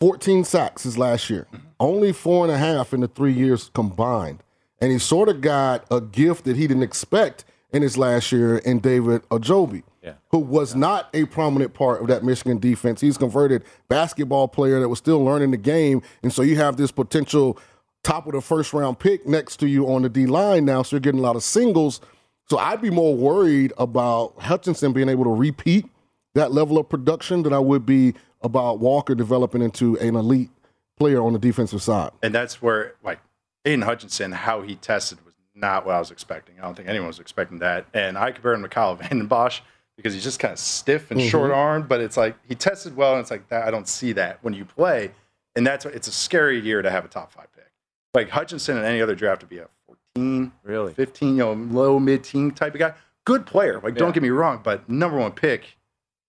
14 0.00 0.44
sacks 0.44 0.82
his 0.82 0.98
last 0.98 1.30
year, 1.30 1.46
mm-hmm. 1.52 1.66
only 1.80 2.12
four 2.12 2.44
and 2.44 2.52
a 2.52 2.58
half 2.58 2.92
in 2.92 3.00
the 3.00 3.08
three 3.08 3.32
years 3.32 3.70
combined. 3.72 4.42
And 4.80 4.92
he 4.92 4.98
sort 4.98 5.28
of 5.30 5.40
got 5.40 5.86
a 5.90 6.00
gift 6.00 6.44
that 6.44 6.56
he 6.56 6.66
didn't 6.66 6.82
expect 6.82 7.44
in 7.72 7.82
his 7.82 7.98
last 7.98 8.32
year 8.32 8.58
in 8.58 8.78
David 8.78 9.22
Ojabo, 9.28 9.82
Yeah. 10.02 10.14
who 10.30 10.38
was 10.38 10.74
not 10.74 11.08
a 11.12 11.24
prominent 11.26 11.74
part 11.74 12.00
of 12.00 12.06
that 12.08 12.22
Michigan 12.24 12.58
defense. 12.58 13.00
He's 13.00 13.18
converted 13.18 13.64
basketball 13.88 14.48
player 14.48 14.80
that 14.80 14.88
was 14.88 14.98
still 14.98 15.22
learning 15.24 15.50
the 15.50 15.56
game. 15.56 16.02
And 16.22 16.32
so 16.32 16.42
you 16.42 16.56
have 16.56 16.76
this 16.76 16.92
potential 16.92 17.58
top 18.04 18.26
of 18.26 18.32
the 18.32 18.40
first 18.40 18.72
round 18.72 18.98
pick 18.98 19.26
next 19.26 19.56
to 19.58 19.66
you 19.66 19.88
on 19.88 20.02
the 20.02 20.08
D 20.08 20.26
line 20.26 20.64
now. 20.64 20.82
So 20.82 20.96
you're 20.96 21.00
getting 21.00 21.20
a 21.20 21.22
lot 21.24 21.36
of 21.36 21.42
singles. 21.42 22.00
So 22.48 22.56
I'd 22.58 22.80
be 22.80 22.90
more 22.90 23.14
worried 23.16 23.72
about 23.78 24.38
Hutchinson 24.38 24.92
being 24.92 25.08
able 25.08 25.24
to 25.24 25.30
repeat 25.34 25.86
that 26.34 26.52
level 26.52 26.78
of 26.78 26.88
production 26.88 27.42
than 27.42 27.52
I 27.52 27.58
would 27.58 27.84
be 27.84 28.14
about 28.42 28.78
Walker 28.78 29.14
developing 29.16 29.60
into 29.62 29.98
an 29.98 30.14
elite 30.14 30.50
player 30.96 31.20
on 31.20 31.32
the 31.32 31.38
defensive 31.40 31.82
side. 31.82 32.10
And 32.22 32.32
that's 32.32 32.62
where, 32.62 32.94
like, 33.02 33.18
Aidan 33.64 33.82
Hutchinson, 33.82 34.30
how 34.30 34.62
he 34.62 34.76
tested 34.76 35.18
was 35.24 35.25
not 35.56 35.86
what 35.86 35.94
I 35.94 35.98
was 35.98 36.10
expecting. 36.10 36.54
I 36.58 36.62
don't 36.62 36.74
think 36.74 36.88
anyone 36.88 37.08
was 37.08 37.18
expecting 37.18 37.58
that. 37.58 37.86
And 37.94 38.16
I 38.18 38.30
compared 38.30 38.56
him 38.56 38.62
to 38.62 38.68
Kyle 38.68 38.94
Vanden 38.96 39.26
Bosch 39.26 39.60
because 39.96 40.12
he's 40.12 40.22
just 40.22 40.38
kind 40.38 40.52
of 40.52 40.58
stiff 40.58 41.10
and 41.10 41.18
mm-hmm. 41.18 41.28
short 41.28 41.50
armed, 41.50 41.88
but 41.88 42.00
it's 42.00 42.16
like 42.16 42.36
he 42.46 42.54
tested 42.54 42.96
well, 42.96 43.12
and 43.12 43.20
it's 43.20 43.30
like 43.30 43.48
that. 43.48 43.66
I 43.66 43.70
don't 43.70 43.88
see 43.88 44.12
that 44.12 44.38
when 44.42 44.54
you 44.54 44.64
play. 44.64 45.10
And 45.56 45.66
that's 45.66 45.86
it's 45.86 46.06
a 46.06 46.12
scary 46.12 46.60
year 46.60 46.82
to 46.82 46.90
have 46.90 47.04
a 47.04 47.08
top 47.08 47.32
five 47.32 47.50
pick. 47.54 47.70
Like 48.14 48.28
Hutchinson 48.28 48.76
in 48.76 48.84
any 48.84 49.00
other 49.00 49.14
draft 49.14 49.42
would 49.42 49.48
be 49.48 49.58
a 49.58 49.68
14, 50.14 50.52
Really? 50.62 50.92
15, 50.92 51.28
you 51.30 51.34
know, 51.36 51.52
low 51.52 51.98
mid 51.98 52.24
teen 52.24 52.50
type 52.50 52.74
of 52.74 52.78
guy. 52.78 52.92
Good 53.24 53.46
player. 53.46 53.80
Like, 53.82 53.96
don't 53.96 54.12
get 54.12 54.22
me 54.22 54.28
wrong, 54.28 54.60
but 54.62 54.88
number 54.88 55.18
one 55.18 55.32
pick. 55.32 55.76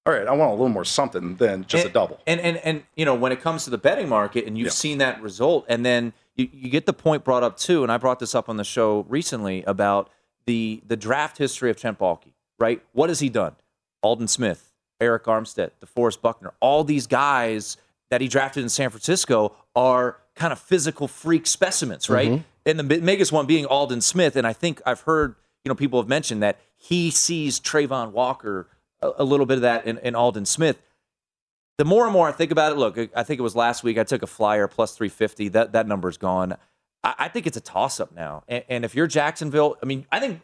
All 0.06 0.14
right, 0.14 0.26
I 0.26 0.32
want 0.32 0.52
a 0.52 0.54
little 0.54 0.70
more 0.70 0.86
something 0.86 1.36
than 1.36 1.66
just 1.66 1.84
and, 1.84 1.92
a 1.92 1.94
double. 1.94 2.22
And 2.26 2.40
and 2.40 2.58
and 2.58 2.84
you 2.96 3.04
know 3.04 3.14
when 3.14 3.34
it 3.34 3.42
comes 3.42 3.66
to 3.66 3.70
the 3.70 3.78
betting 3.78 4.08
market, 4.08 4.46
and 4.46 4.58
you've 4.58 4.68
Yeah. 4.68 4.72
seen 4.72 4.98
that 5.00 5.22
result, 5.22 5.66
and 5.68 5.86
then 5.86 6.14
you, 6.38 6.48
you 6.52 6.70
get 6.70 6.86
the 6.86 6.94
point 6.94 7.24
brought 7.24 7.44
up 7.44 7.58
too, 7.58 7.84
and 7.84 7.92
I 7.92 7.98
brought 7.98 8.20
this 8.20 8.34
up 8.36 8.48
on 8.48 8.58
the 8.58 8.64
show 8.64 9.06
recently 9.10 9.64
about 9.64 10.10
the 10.46 10.82
the 10.88 10.96
draft 10.96 11.38
history 11.38 11.70
of 11.70 11.78
Trent 11.78 12.00
Baalke. 12.00 12.34
Right? 12.60 12.82
What 12.94 13.10
has 13.10 13.20
he 13.20 13.30
done? 13.30 13.56
Aldon 14.02 14.28
Smith, 14.28 14.72
Arik 15.02 15.24
Armstead, 15.24 15.72
DeForest 15.82 16.22
Buckner, 16.22 16.54
all 16.60 16.84
these 16.84 17.08
guys 17.08 17.78
that 18.10 18.22
he 18.22 18.28
drafted 18.28 18.64
in 18.64 18.70
San 18.70 18.90
Francisco 18.90 19.54
are 19.76 20.18
kind 20.36 20.54
of 20.54 20.60
physical 20.60 21.08
freak 21.08 21.46
specimens, 21.46 22.10
right? 22.10 22.30
Mm-hmm. 22.30 22.44
And 22.66 22.80
the 22.80 22.84
biggest 22.84 23.32
one 23.32 23.46
being 23.46 23.66
Aldon 23.66 24.02
Smith, 24.02 24.36
and 24.36 24.48
I 24.48 24.54
think 24.54 24.82
I've 24.86 25.02
heard 25.02 25.36
you 25.66 25.70
know 25.70 25.76
people 25.76 26.02
have 26.02 26.10
mentioned 26.10 26.42
that 26.44 26.60
he 26.76 27.12
sees 27.12 27.60
Travon 27.60 28.12
Walker 28.12 28.68
a, 29.02 29.12
a 29.18 29.24
little 29.24 29.46
bit 29.46 29.56
of 29.56 29.62
that 29.62 29.86
in, 29.86 29.98
in 30.00 30.16
Aldon 30.16 30.46
Smith 30.46 30.82
the 31.78 31.86
more 31.86 32.06
and 32.06 32.14
more 32.14 32.28
I 32.28 32.32
think 32.32 32.52
about 32.52 32.72
it, 32.72 32.76
look, 32.78 32.98
I 33.16 33.24
think 33.24 33.40
it 33.40 33.44
was 33.44 33.56
last 33.56 33.84
week 33.84 33.98
I 33.98 34.04
took 34.04 34.24
a 34.24 34.28
flyer 34.28 34.68
plus 34.68 34.96
350. 34.96 35.50
That 35.50 35.74
that 35.74 35.88
number's 35.88 36.18
gone. 36.18 36.58
I, 37.04 37.16
I 37.20 37.28
think 37.28 37.48
it's 37.48 37.58
a 37.58 37.62
toss 37.62 38.00
up 38.00 38.14
now. 38.14 38.44
And, 38.48 38.64
and 38.70 38.86
if 38.86 38.96
you're 38.96 39.08
Jacksonville, 39.08 39.78
I 39.82 39.86
mean, 39.86 40.06
I 40.12 40.20
think 40.20 40.42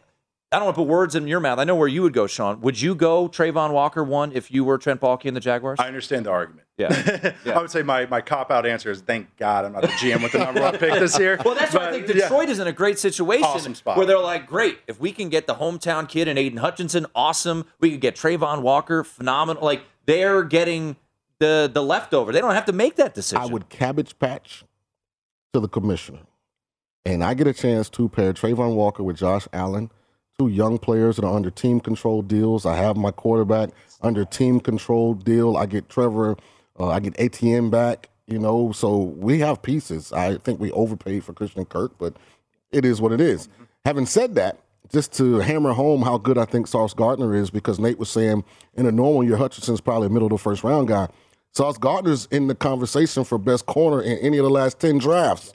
I 0.52 0.58
don't 0.58 0.66
want 0.66 0.76
to 0.76 0.82
put 0.82 0.88
words 0.88 1.16
in 1.16 1.26
your 1.26 1.40
mouth. 1.40 1.58
I 1.58 1.64
know 1.64 1.74
where 1.74 1.88
you 1.88 2.02
would 2.02 2.12
go, 2.12 2.28
Sean. 2.28 2.60
Would 2.60 2.80
you 2.80 2.94
go 2.94 3.28
Travon 3.28 3.72
Walker 3.72 4.04
one 4.04 4.30
if 4.32 4.52
you 4.52 4.62
were 4.62 4.78
Trent 4.78 5.00
Baalke 5.00 5.24
and 5.24 5.36
the 5.36 5.40
Jaguars? 5.40 5.80
I 5.80 5.88
understand 5.88 6.26
the 6.26 6.30
argument. 6.30 6.66
Yeah. 6.78 7.32
Yeah. 7.44 7.58
I 7.58 7.60
would 7.60 7.70
say 7.70 7.82
my, 7.82 8.06
my 8.06 8.20
cop 8.20 8.50
out 8.50 8.64
answer 8.64 8.90
is 8.90 9.00
thank 9.00 9.36
God 9.36 9.64
I'm 9.64 9.72
not 9.72 9.82
the 9.82 9.88
GM 9.88 10.22
with 10.22 10.32
the 10.32 10.38
number 10.38 10.60
one 10.60 10.78
pick 10.78 10.94
this 10.94 11.18
year. 11.18 11.38
well, 11.44 11.54
that's 11.54 11.74
why 11.74 11.88
I 11.88 11.90
think 11.90 12.08
yeah. 12.08 12.14
Detroit 12.14 12.48
is 12.48 12.58
in 12.58 12.66
a 12.66 12.72
great 12.72 12.98
situation 12.98 13.44
Awesome 13.44 13.74
spot. 13.74 13.96
where 13.96 14.06
they're 14.06 14.18
like, 14.18 14.46
great, 14.46 14.78
if 14.86 14.98
we 14.98 15.12
can 15.12 15.28
get 15.28 15.46
the 15.46 15.56
hometown 15.56 16.08
kid 16.08 16.26
and 16.26 16.38
Aidan 16.38 16.58
Hutchinson, 16.58 17.06
awesome. 17.14 17.66
We 17.80 17.90
could 17.90 18.00
get 18.00 18.16
Travon 18.16 18.62
Walker, 18.62 19.04
phenomenal. 19.04 19.62
Like 19.62 19.82
they're 20.06 20.42
getting 20.42 20.96
the 21.38 21.70
the 21.72 21.82
leftover. 21.82 22.32
They 22.32 22.40
don't 22.40 22.54
have 22.54 22.66
to 22.66 22.72
make 22.72 22.96
that 22.96 23.14
decision. 23.14 23.42
I 23.42 23.46
would 23.46 23.68
cabbage 23.68 24.18
patch 24.18 24.64
to 25.52 25.60
the 25.60 25.68
commissioner. 25.68 26.20
And 27.06 27.22
I 27.22 27.34
get 27.34 27.46
a 27.46 27.52
chance 27.52 27.90
to 27.90 28.08
pair 28.08 28.32
Travon 28.32 28.74
Walker 28.74 29.02
with 29.02 29.18
Josh 29.18 29.46
Allen, 29.52 29.90
two 30.38 30.48
young 30.48 30.78
players 30.78 31.16
that 31.16 31.24
are 31.24 31.34
under 31.36 31.50
team 31.50 31.80
control 31.80 32.22
deals. 32.22 32.64
I 32.64 32.76
have 32.76 32.96
my 32.96 33.10
quarterback 33.10 33.70
under 34.00 34.24
team 34.24 34.58
control 34.60 35.14
deal. 35.14 35.56
I 35.56 35.66
get 35.66 35.88
Trevor, 35.88 36.36
uh, 36.80 36.88
I 36.88 37.00
get 37.00 37.14
ATM 37.14 37.70
back, 37.70 38.08
you 38.26 38.38
know, 38.38 38.72
so 38.72 38.96
we 38.98 39.40
have 39.40 39.62
pieces. 39.62 40.12
I 40.12 40.38
think 40.38 40.60
we 40.60 40.72
overpaid 40.72 41.24
for 41.24 41.34
Christian 41.34 41.66
Kirk, 41.66 41.92
but 41.98 42.16
it 42.72 42.84
is 42.84 43.00
what 43.00 43.12
it 43.12 43.20
is. 43.20 43.48
Having 43.84 44.06
said 44.06 44.34
that, 44.36 44.60
just 44.92 45.12
to 45.14 45.38
hammer 45.38 45.72
home 45.72 46.02
how 46.02 46.18
good 46.18 46.38
I 46.38 46.44
think 46.44 46.66
Sauce 46.66 46.94
Gardner 46.94 47.34
is, 47.34 47.50
because 47.50 47.78
Nate 47.78 47.98
was 47.98 48.10
saying 48.10 48.44
in 48.74 48.86
a 48.86 48.92
normal 48.92 49.24
year, 49.24 49.36
Hutchinson's 49.36 49.80
probably 49.80 50.06
a 50.06 50.10
middle 50.10 50.26
of 50.26 50.32
the 50.32 50.38
first 50.38 50.64
round 50.64 50.88
guy. 50.88 51.08
Sauce 51.54 51.78
Gardner's 51.78 52.26
in 52.30 52.48
the 52.48 52.54
conversation 52.54 53.24
for 53.24 53.38
best 53.38 53.66
corner 53.66 54.02
in 54.02 54.18
any 54.18 54.38
of 54.38 54.44
the 54.44 54.50
last 54.50 54.80
10 54.80 54.98
drafts. 54.98 55.54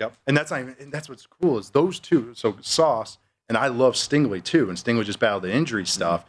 Yep. 0.00 0.16
And 0.26 0.36
that's 0.36 0.50
not 0.50 0.60
even, 0.60 0.76
and 0.78 0.92
that's 0.92 1.08
what's 1.08 1.26
cool 1.26 1.58
is 1.58 1.70
those 1.70 1.98
two. 1.98 2.34
So 2.34 2.56
Sauce 2.60 3.18
and 3.48 3.58
I 3.58 3.68
love 3.68 3.94
Stingley 3.94 4.42
too. 4.42 4.68
And 4.68 4.78
Stingley 4.78 5.04
just 5.04 5.18
battled 5.18 5.42
the 5.42 5.52
injury 5.52 5.82
mm-hmm. 5.82 5.88
stuff. 5.88 6.24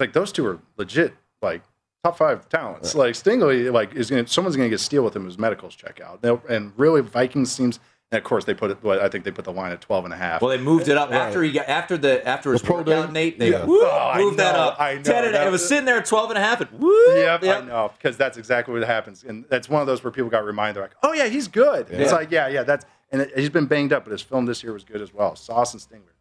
Like 0.00 0.12
those 0.12 0.32
two 0.32 0.46
are 0.46 0.60
legit, 0.76 1.14
like 1.42 1.62
top 2.04 2.18
five 2.18 2.48
talents. 2.48 2.94
Like 2.94 3.14
Stingley, 3.14 3.72
like 3.72 3.94
is 3.94 4.10
going 4.10 4.24
to 4.24 4.30
someone's 4.30 4.56
going 4.56 4.68
to 4.68 4.72
get 4.72 4.80
steal 4.80 5.02
with 5.02 5.14
him. 5.14 5.24
His 5.24 5.38
medicals 5.38 5.74
check 5.74 6.00
out. 6.00 6.24
And 6.48 6.72
really 6.76 7.00
Vikings 7.00 7.52
seems. 7.52 7.80
And 8.10 8.16
of 8.18 8.24
course, 8.24 8.46
they 8.46 8.54
put 8.54 8.70
it. 8.70 8.78
Well, 8.82 9.00
I 9.02 9.08
think 9.10 9.24
they 9.24 9.30
put 9.30 9.44
the 9.44 9.52
line 9.52 9.70
at 9.70 9.82
12 9.82 10.06
and 10.06 10.14
a 10.14 10.16
half. 10.16 10.40
Well, 10.40 10.50
they 10.50 10.56
moved 10.62 10.88
it 10.88 10.96
up 10.96 11.12
after 11.12 11.42
he 11.42 11.52
got 11.52 11.68
after 11.68 11.98
the 11.98 12.26
after 12.26 12.52
his 12.52 12.62
The 12.62 12.66
pro 12.66 12.76
workout, 12.78 13.08
day? 13.08 13.12
Nate. 13.12 13.38
They 13.38 13.50
Yeah. 13.50 13.64
woo, 13.66 13.82
Oh, 13.82 14.10
I 14.14 14.18
moved 14.18 14.38
that 14.38 14.54
up. 14.54 14.80
I 14.80 14.94
know. 14.94 15.02
10 15.02 15.24
and- 15.26 15.34
That 15.34 15.42
it 15.46 15.50
was 15.50 15.60
was- 15.60 15.68
sitting 15.68 15.84
there 15.84 15.98
at 15.98 16.06
12 16.06 16.30
and 16.30 16.38
a 16.38 16.40
half. 16.40 16.60
And 16.62 16.70
woo, 16.80 16.90
Yep, 17.14 17.42
yep. 17.44 17.62
I 17.64 17.66
know 17.66 17.92
because 17.98 18.16
that's 18.16 18.38
exactly 18.38 18.72
what 18.72 18.82
happens, 18.88 19.24
and 19.24 19.44
that's 19.50 19.68
one 19.68 19.82
of 19.82 19.86
those 19.86 20.02
where 20.02 20.10
people 20.10 20.30
got 20.30 20.44
reminded, 20.46 20.76
they're 20.76 20.84
like, 20.84 20.96
"Oh 21.02 21.12
yeah, 21.12 21.26
he's 21.26 21.48
good." 21.48 21.86
It's 21.90 22.10
like, 22.12 22.30
yeah, 22.30 22.48
yeah, 22.48 22.62
that's 22.62 22.86
and 23.12 23.20
it, 23.22 23.32
he's 23.38 23.50
been 23.50 23.66
banged 23.66 23.92
up, 23.92 24.04
but 24.04 24.12
his 24.12 24.22
film 24.22 24.46
this 24.46 24.62
year 24.62 24.72
was 24.72 24.84
good 24.84 25.02
as 25.02 25.12
well. 25.12 25.36
Sauce 25.36 25.74
and 25.74 25.82
Stingler. 25.82 26.12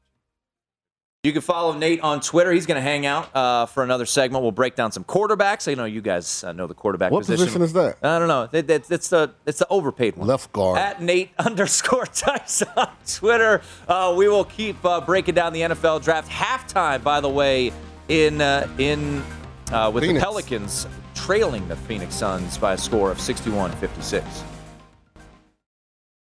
You 1.27 1.33
can 1.33 1.41
follow 1.41 1.73
Nate 1.73 1.99
on 1.99 2.21
Twitter. 2.21 2.53
He's 2.53 2.65
going 2.65 2.77
to 2.77 2.81
hang 2.81 3.05
out 3.05 3.35
uh, 3.35 3.65
for 3.65 3.83
another 3.83 4.05
segment. 4.05 4.43
We'll 4.43 4.53
break 4.53 4.75
down 4.75 4.93
some 4.93 5.03
quarterbacks. 5.03 5.69
I 5.69 5.73
know 5.73 5.83
you 5.83 5.99
guys 5.99 6.41
uh, 6.41 6.53
know 6.53 6.67
the 6.67 6.73
quarterback 6.73 7.11
position. 7.11 7.33
What 7.33 7.47
position 7.47 7.61
is 7.63 7.73
that? 7.73 7.97
I 8.01 8.17
don't 8.17 8.29
know. 8.29 8.47
It's 8.53 9.09
the 9.09 9.33
it's 9.45 9.59
the 9.59 9.67
overpaid 9.69 10.15
one. 10.15 10.25
Left 10.25 10.53
guard. 10.53 10.77
At 10.77 11.01
Nate 11.01 11.31
underscore 11.37 12.05
Tice 12.05 12.63
on 12.77 12.91
Twitter. 13.05 13.61
Uh, 13.89 14.15
we 14.17 14.29
will 14.29 14.45
keep 14.45 14.83
uh, 14.85 15.01
breaking 15.01 15.35
down 15.35 15.51
the 15.51 15.59
NFL 15.59 16.01
draft. 16.01 16.31
Halftime, 16.31 17.03
by 17.03 17.19
the 17.19 17.27
way, 17.27 17.73
in 18.07 18.39
uh, 18.39 18.65
in 18.77 19.21
uh, 19.73 19.91
with 19.93 20.05
Phoenix. 20.05 20.21
the 20.21 20.25
Pelicans 20.25 20.87
trailing 21.13 21.67
the 21.67 21.75
Phoenix 21.75 22.15
Suns 22.15 22.57
by 22.57 22.71
a 22.71 22.77
score 22.77 23.11
of 23.11 23.17
61-56. 23.17 24.23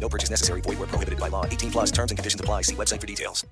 No 0.00 0.08
purchase 0.08 0.30
necessary. 0.30 0.62
Void 0.62 0.78
where 0.78 0.88
prohibited 0.88 1.20
by 1.20 1.28
law. 1.28 1.44
18 1.44 1.70
plus 1.70 1.90
terms 1.90 2.10
and 2.10 2.18
conditions 2.18 2.40
apply. 2.40 2.62
See 2.62 2.74
website 2.74 3.00
for 3.00 3.06
details. 3.06 3.44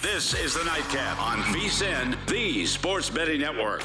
This 0.00 0.34
is 0.34 0.54
the 0.54 0.64
Nightcap 0.64 1.20
on 1.20 1.38
VSIN, 1.54 2.16
the 2.26 2.64
Sports 2.66 3.10
Betting 3.10 3.40
Network. 3.40 3.82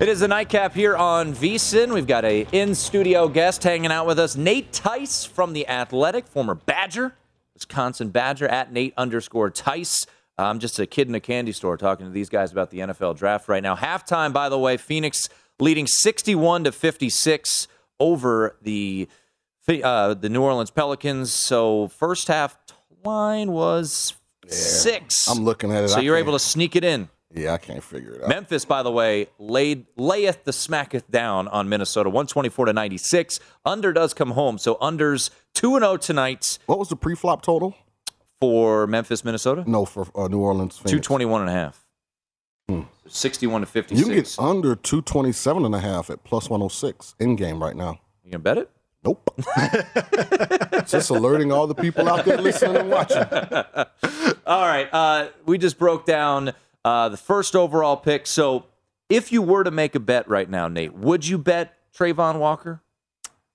It 0.00 0.08
is 0.08 0.20
the 0.20 0.28
nightcap 0.28 0.74
here 0.74 0.96
on 0.96 1.34
VSIN. 1.34 1.92
We've 1.92 2.06
got 2.06 2.24
a 2.24 2.46
in-studio 2.52 3.26
guest 3.28 3.64
hanging 3.64 3.90
out 3.90 4.06
with 4.06 4.18
us, 4.20 4.36
Nate 4.36 4.72
Tice 4.72 5.24
from 5.24 5.52
the 5.54 5.66
Athletic, 5.66 6.28
former 6.28 6.54
Badger, 6.54 7.16
Wisconsin 7.54 8.10
Badger 8.10 8.46
at 8.46 8.72
Nate 8.72 8.94
underscore 8.96 9.50
Tice. 9.50 10.06
I'm 10.38 10.60
just 10.60 10.78
a 10.78 10.86
kid 10.86 11.08
in 11.08 11.16
a 11.16 11.20
candy 11.20 11.50
store 11.50 11.76
talking 11.76 12.06
to 12.06 12.12
these 12.12 12.28
guys 12.28 12.52
about 12.52 12.70
the 12.70 12.78
NFL 12.78 13.16
draft 13.18 13.48
right 13.48 13.62
now. 13.62 13.74
Halftime, 13.74 14.32
by 14.32 14.48
the 14.48 14.58
way, 14.58 14.76
Phoenix 14.76 15.28
leading 15.58 15.88
61 15.88 16.62
to 16.64 16.70
56 16.72 17.66
over 17.98 18.56
the 18.62 19.08
uh, 19.82 20.14
the 20.14 20.28
New 20.28 20.42
Orleans 20.42 20.70
Pelicans. 20.70 21.32
So 21.32 21.88
first 21.88 22.28
half 22.28 22.56
line 23.04 23.50
was 23.50 24.14
six. 24.46 25.26
I'm 25.28 25.44
looking 25.44 25.72
at 25.72 25.82
it. 25.82 25.88
So 25.88 25.98
I 25.98 26.02
you're 26.02 26.14
can't- 26.14 26.24
able 26.28 26.38
to 26.38 26.44
sneak 26.44 26.76
it 26.76 26.84
in. 26.84 27.08
Yeah, 27.34 27.52
I 27.52 27.58
can't 27.58 27.84
figure 27.84 28.12
it 28.14 28.22
out. 28.22 28.28
Memphis, 28.30 28.64
by 28.64 28.82
the 28.82 28.90
way, 28.90 29.26
laid 29.38 29.86
layeth 29.96 30.44
the 30.44 30.52
smacketh 30.52 31.10
down 31.10 31.46
on 31.48 31.68
Minnesota, 31.68 32.08
124 32.08 32.66
to 32.66 32.72
96. 32.72 33.38
Under 33.66 33.92
does 33.92 34.14
come 34.14 34.30
home, 34.30 34.56
so 34.58 34.76
unders 34.76 35.30
2 35.54 35.76
and 35.76 35.84
0 35.84 35.96
tonight 35.98 36.58
What 36.66 36.78
was 36.78 36.88
the 36.88 36.96
pre-flop 36.96 37.42
total? 37.42 37.74
for 38.40 38.86
Memphis, 38.86 39.24
Minnesota. 39.24 39.64
No, 39.66 39.84
for 39.84 40.06
uh, 40.14 40.28
New 40.28 40.38
Orleans. 40.38 40.76
Phoenix. 40.78 40.90
221 41.06 41.40
and 41.42 41.50
a 41.50 41.52
half. 41.52 41.84
Hmm. 42.68 42.82
61 43.08 43.62
to 43.62 43.66
You 43.66 43.72
56. 43.82 44.04
can 44.06 44.14
get 44.14 44.38
under 44.38 44.76
227 44.76 45.64
and 45.64 45.74
a 45.74 45.80
half 45.80 46.08
at 46.08 46.22
plus 46.22 46.48
106 46.48 47.14
in 47.18 47.34
game 47.36 47.60
right 47.62 47.74
now. 47.74 47.98
You 48.22 48.30
gonna 48.30 48.42
bet 48.42 48.58
it? 48.58 48.70
Nope. 49.04 49.30
Just 50.86 51.10
alerting 51.10 51.50
all 51.52 51.66
the 51.66 51.74
people 51.74 52.08
out 52.08 52.24
there 52.24 52.38
listening 52.38 52.76
and 52.76 52.90
watching. 52.90 53.18
All 54.46 54.66
right. 54.66 54.88
Uh, 54.92 55.28
we 55.46 55.56
just 55.58 55.78
broke 55.78 56.04
down 56.04 56.52
uh, 56.88 57.08
the 57.10 57.16
first 57.16 57.54
overall 57.54 57.96
pick. 57.96 58.26
So 58.26 58.64
if 59.08 59.30
you 59.32 59.42
were 59.42 59.64
to 59.64 59.70
make 59.70 59.94
a 59.94 60.00
bet 60.00 60.28
right 60.28 60.48
now, 60.48 60.68
Nate, 60.68 60.94
would 60.94 61.26
you 61.26 61.36
bet 61.38 61.74
Travon 61.96 62.38
Walker? 62.38 62.80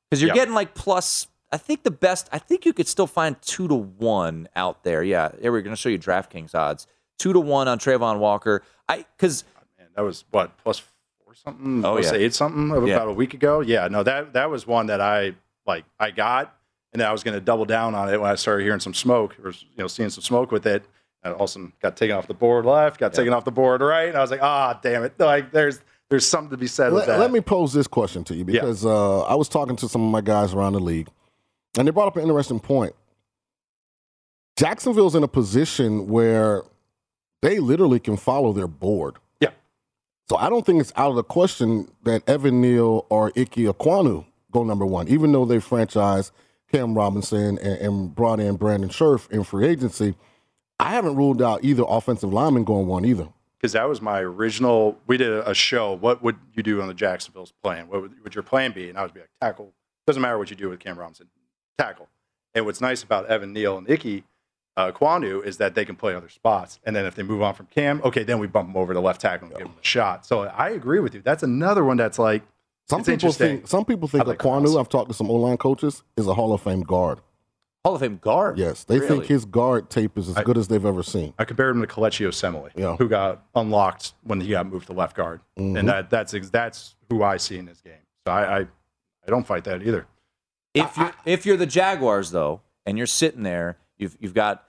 Because 0.09 0.21
you're 0.21 0.29
Yeah. 0.29 0.35
getting 0.35 0.53
like 0.53 0.73
plus, 0.75 1.27
I 1.51 1.57
think 1.57 1.83
the 1.83 1.91
best, 1.91 2.29
I 2.31 2.37
think 2.39 2.65
you 2.65 2.73
could 2.73 2.87
still 2.87 3.07
find 3.07 3.41
two 3.41 3.67
to 3.67 3.75
one 3.75 4.47
out 4.55 4.83
there. 4.83 5.01
Yeah. 5.03 5.31
Here 5.41 5.51
we're 5.51 5.61
going 5.61 5.75
to 5.75 5.81
show 5.81 5.89
you 5.89 5.99
DraftKings 5.99 6.53
odds. 6.53 6.85
Two 7.17 7.33
to 7.33 7.39
one 7.39 7.67
on 7.67 7.79
Travon 7.79 8.19
Walker. 8.19 8.63
I, 8.87 9.05
because 9.17 9.43
Man, 9.79 9.87
that 9.95 10.01
was 10.03 10.25
what 10.31 10.57
plus 10.57 10.79
four 11.23 11.33
something, 11.35 11.83
Oh, 11.85 11.93
plus 11.93 12.11
yeah. 12.11 12.17
eight 12.19 12.33
something 12.33 12.69
about 12.71 12.87
Yeah. 12.87 13.03
a 13.03 13.11
week 13.13 13.33
ago. 13.33 13.61
Yeah, 13.61 13.87
no, 13.87 14.03
that 14.03 14.33
that 14.33 14.49
was 14.49 14.67
one 14.67 14.87
that 14.87 14.99
I 15.01 15.33
like. 15.65 15.85
I 15.99 16.11
got, 16.11 16.55
and 16.91 16.99
then 17.01 17.07
I 17.07 17.11
was 17.11 17.23
going 17.23 17.35
to 17.35 17.41
double 17.41 17.65
down 17.65 17.95
on 17.95 18.13
it 18.13 18.19
when 18.19 18.29
I 18.29 18.35
started 18.35 18.63
hearing 18.63 18.79
some 18.81 18.93
smoke, 18.93 19.35
or 19.43 19.49
you 19.51 19.77
know, 19.77 19.87
seeing 19.87 20.09
some 20.09 20.23
smoke 20.23 20.51
with 20.51 20.65
it. 20.67 20.83
Also 21.23 21.71
got 21.81 21.95
taken 21.95 22.15
off 22.15 22.27
the 22.27 22.33
board 22.33 22.65
left, 22.65 22.99
got 22.99 23.13
taken 23.13 23.33
off 23.33 23.45
the 23.45 23.51
board 23.51 23.81
right, 23.81 24.09
and 24.09 24.17
I 24.17 24.21
was 24.21 24.31
like, 24.31 24.43
ah, 24.43 24.77
damn 24.83 25.03
it! 25.03 25.17
Like 25.17 25.51
there's 25.51 25.79
there's 26.09 26.25
something 26.25 26.51
to 26.51 26.57
be 26.57 26.67
said 26.67 26.91
with 26.91 27.07
Let, 27.07 27.07
that. 27.07 27.19
let 27.19 27.31
me 27.31 27.39
pose 27.39 27.73
this 27.73 27.87
question 27.87 28.23
to 28.25 28.35
you 28.35 28.43
because 28.43 28.85
uh, 28.85 29.21
I 29.21 29.35
was 29.35 29.47
talking 29.47 29.75
to 29.77 29.87
some 29.87 30.03
of 30.03 30.11
my 30.11 30.21
guys 30.21 30.53
around 30.53 30.73
the 30.73 30.79
league, 30.79 31.07
and 31.77 31.87
they 31.87 31.91
brought 31.91 32.07
up 32.07 32.17
an 32.17 32.23
interesting 32.23 32.59
point. 32.59 32.93
Jacksonville's 34.57 35.15
in 35.15 35.23
a 35.23 35.27
position 35.27 36.07
where 36.07 36.63
they 37.41 37.59
literally 37.59 37.99
can 37.99 38.17
follow 38.17 38.53
their 38.53 38.67
board. 38.67 39.15
Yeah. 39.39 39.49
So 40.29 40.37
I 40.37 40.49
don't 40.49 40.65
think 40.65 40.81
it's 40.81 40.93
out 40.95 41.09
of 41.09 41.15
the 41.15 41.23
question 41.23 41.89
that 42.03 42.27
Evan 42.27 42.61
Neal 42.61 43.05
or 43.09 43.27
Ike 43.37 43.55
Ekwonu 43.55 44.25
go 44.51 44.63
number 44.63 44.85
one, 44.85 45.07
even 45.07 45.31
though 45.31 45.45
they 45.45 45.57
franchised 45.57 46.31
Cam 46.71 46.93
Robinson 46.95 47.57
and, 47.57 47.81
and 47.81 48.15
brought 48.15 48.39
in 48.39 48.55
Brandon 48.55 48.89
Scherff 48.89 49.29
in 49.31 49.43
free 49.43 49.67
agency. 49.67 50.15
I 50.83 50.89
haven't 50.89 51.15
ruled 51.15 51.41
out 51.41 51.63
either 51.63 51.83
offensive 51.87 52.33
lineman 52.33 52.65
going 52.65 52.87
one 52.87 53.05
either. 53.05 53.29
because 53.57 53.71
that 53.71 53.87
was 53.87 54.01
my 54.01 54.19
original. 54.19 54.99
We 55.07 55.15
did 55.17 55.31
a, 55.31 55.53
show. 55.53 55.93
What 55.93 56.21
would 56.21 56.35
you 56.53 56.61
do 56.61 56.81
on 56.81 56.87
the 56.89 56.93
Jacksonville's 56.93 57.53
plan? 57.63 57.87
What 57.87 58.01
would, 58.01 58.23
would 58.23 58.35
your 58.35 58.43
plan 58.43 58.73
be? 58.73 58.89
And 58.89 58.97
I 58.97 59.03
would 59.03 59.13
be 59.13 59.21
like, 59.21 59.29
tackle. 59.41 59.73
Doesn't 60.05 60.21
matter 60.21 60.37
what 60.37 60.49
you 60.49 60.57
do 60.57 60.69
with 60.69 60.79
Cam 60.81 60.99
Robinson, 60.99 61.27
tackle. 61.77 62.09
And 62.53 62.65
what's 62.65 62.81
nice 62.81 63.01
about 63.01 63.27
Evan 63.27 63.53
Neal 63.53 63.77
and 63.77 63.89
Icky 63.89 64.25
uh, 64.75 64.91
Kwanu 64.91 65.43
is 65.45 65.57
that 65.57 65.75
they 65.75 65.85
can 65.85 65.95
play 65.95 66.13
other 66.13 66.27
spots. 66.27 66.79
And 66.83 66.93
then 66.95 67.05
if 67.05 67.15
they 67.15 67.23
move 67.23 67.41
on 67.41 67.53
from 67.53 67.67
Cam, 67.67 68.01
okay, 68.03 68.23
then 68.23 68.39
we 68.39 68.47
bump 68.47 68.67
them 68.67 68.75
over 68.75 68.93
to 68.93 68.99
left 68.99 69.21
tackle 69.21 69.47
and 69.47 69.57
give 69.57 69.67
them 69.67 69.77
a 69.81 69.85
shot. 69.85 70.25
So 70.25 70.41
I 70.41 70.71
agree 70.71 70.99
with 70.99 71.15
you. 71.15 71.21
That's 71.21 71.43
another 71.43 71.85
one 71.85 71.95
that's 71.95 72.19
like 72.19 72.43
Some 72.89 72.99
people 73.01 73.13
interesting. 73.13 73.47
think 73.57 73.67
some 73.67 73.85
people 73.85 74.09
think 74.09 74.25
I 74.25 74.27
like 74.27 74.39
Cross. 74.39 74.75
I've 74.75 74.89
talked 74.89 75.09
to 75.09 75.13
some 75.15 75.31
O 75.31 75.35
line 75.35 75.57
coaches, 75.57 76.03
is 76.17 76.27
a 76.27 76.33
Hall 76.33 76.51
of 76.53 76.61
Fame 76.61 76.81
guard. 76.81 77.19
Hall 77.83 77.95
of 77.95 77.99
Fame 78.01 78.17
guard. 78.17 78.57
Yes, 78.57 78.85
they 78.85 78.99
think 78.99 79.25
his 79.25 79.43
guard 79.43 79.89
tape 79.89 80.17
is 80.17 80.29
as 80.29 80.37
I- 80.37 80.43
good 80.43 80.57
as 80.57 80.69
they've 80.69 80.85
ever 80.85 81.03
seen. 81.03 81.33
I 81.37 81.43
compared 81.43 81.75
him 81.75 81.81
to 81.81 81.87
Kelechi 81.87 82.25
Osemele, 82.25 82.69
Yeah. 82.75 82.95
who 82.95 83.09
got 83.09 83.43
unlocked 83.55 84.13
when 84.23 84.39
he 84.39 84.51
got 84.51 84.67
moved 84.67 84.87
to 84.87 84.93
left 84.93 85.17
guard, 85.17 85.41
Mhm. 85.59 85.77
and 85.79 85.89
that 85.89 86.09
that's 86.09 86.31
that's 86.49 86.95
who 87.09 87.23
I 87.23 87.35
see 87.37 87.57
in 87.57 87.65
this 87.65 87.81
game. 87.81 87.99
So 88.25 88.31
I 88.31 88.59
I, 88.59 88.59
I 88.61 89.27
don't 89.27 89.45
fight 89.45 89.65
that 89.65 89.81
either. 89.83 90.07
If 90.73 90.95
you're 90.97 91.11
if 91.25 91.45
you're 91.45 91.57
the 91.57 91.65
Jaguars 91.65 92.31
though, 92.31 92.61
and 92.85 92.97
you're 92.97 93.05
sitting 93.07 93.43
there, 93.43 93.77
you've 93.97 94.15
you've 94.21 94.33
got 94.33 94.63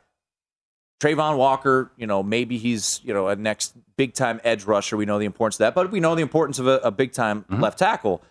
Travon 1.01 1.37
Walker. 1.37 1.93
You 1.97 2.09
know, 2.09 2.21
maybe 2.25 2.59
he's 2.59 3.01
you 3.05 3.15
know 3.15 3.29
a 3.29 3.37
next 3.37 3.77
big 3.97 4.15
time 4.15 4.41
edge 4.43 4.65
rusher. 4.65 4.97
We 4.97 5.07
know 5.07 5.21
the 5.21 5.25
importance 5.25 5.55
of 5.57 5.59
that, 5.61 5.75
but 5.77 5.93
we 5.93 6.01
know 6.01 6.17
the 6.17 6.23
importance 6.23 6.59
of 6.59 6.67
a, 6.67 6.79
a 6.79 6.91
big 6.91 7.13
time 7.13 7.45
left 7.49 7.79
tackle. 7.79 8.23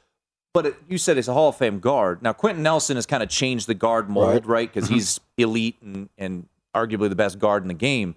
But 0.54 0.68
it, 0.68 0.76
you 0.88 0.98
said 1.00 1.18
it's 1.18 1.28
a 1.28 1.34
Hall 1.34 1.50
of 1.50 1.58
Fame 1.58 1.80
guard. 1.80 2.22
Now 2.22 2.32
Quenton 2.34 2.63
Nelson 2.63 2.96
has 2.96 3.06
kind 3.06 3.24
of 3.24 3.30
changed 3.30 3.68
the 3.68 3.74
guard 3.74 4.10
mold, 4.10 4.28
Right. 4.28 4.46
right? 4.46 4.74
Because 4.74 4.86
mm-hmm. 4.86 4.96
he's 4.96 5.20
elite 5.38 5.78
and 5.82 6.10
and 6.18 6.48
arguably 6.76 7.10
the 7.10 7.16
best 7.16 7.39
guard 7.39 7.63
in 7.63 7.68
the 7.68 7.74
game. 7.74 8.16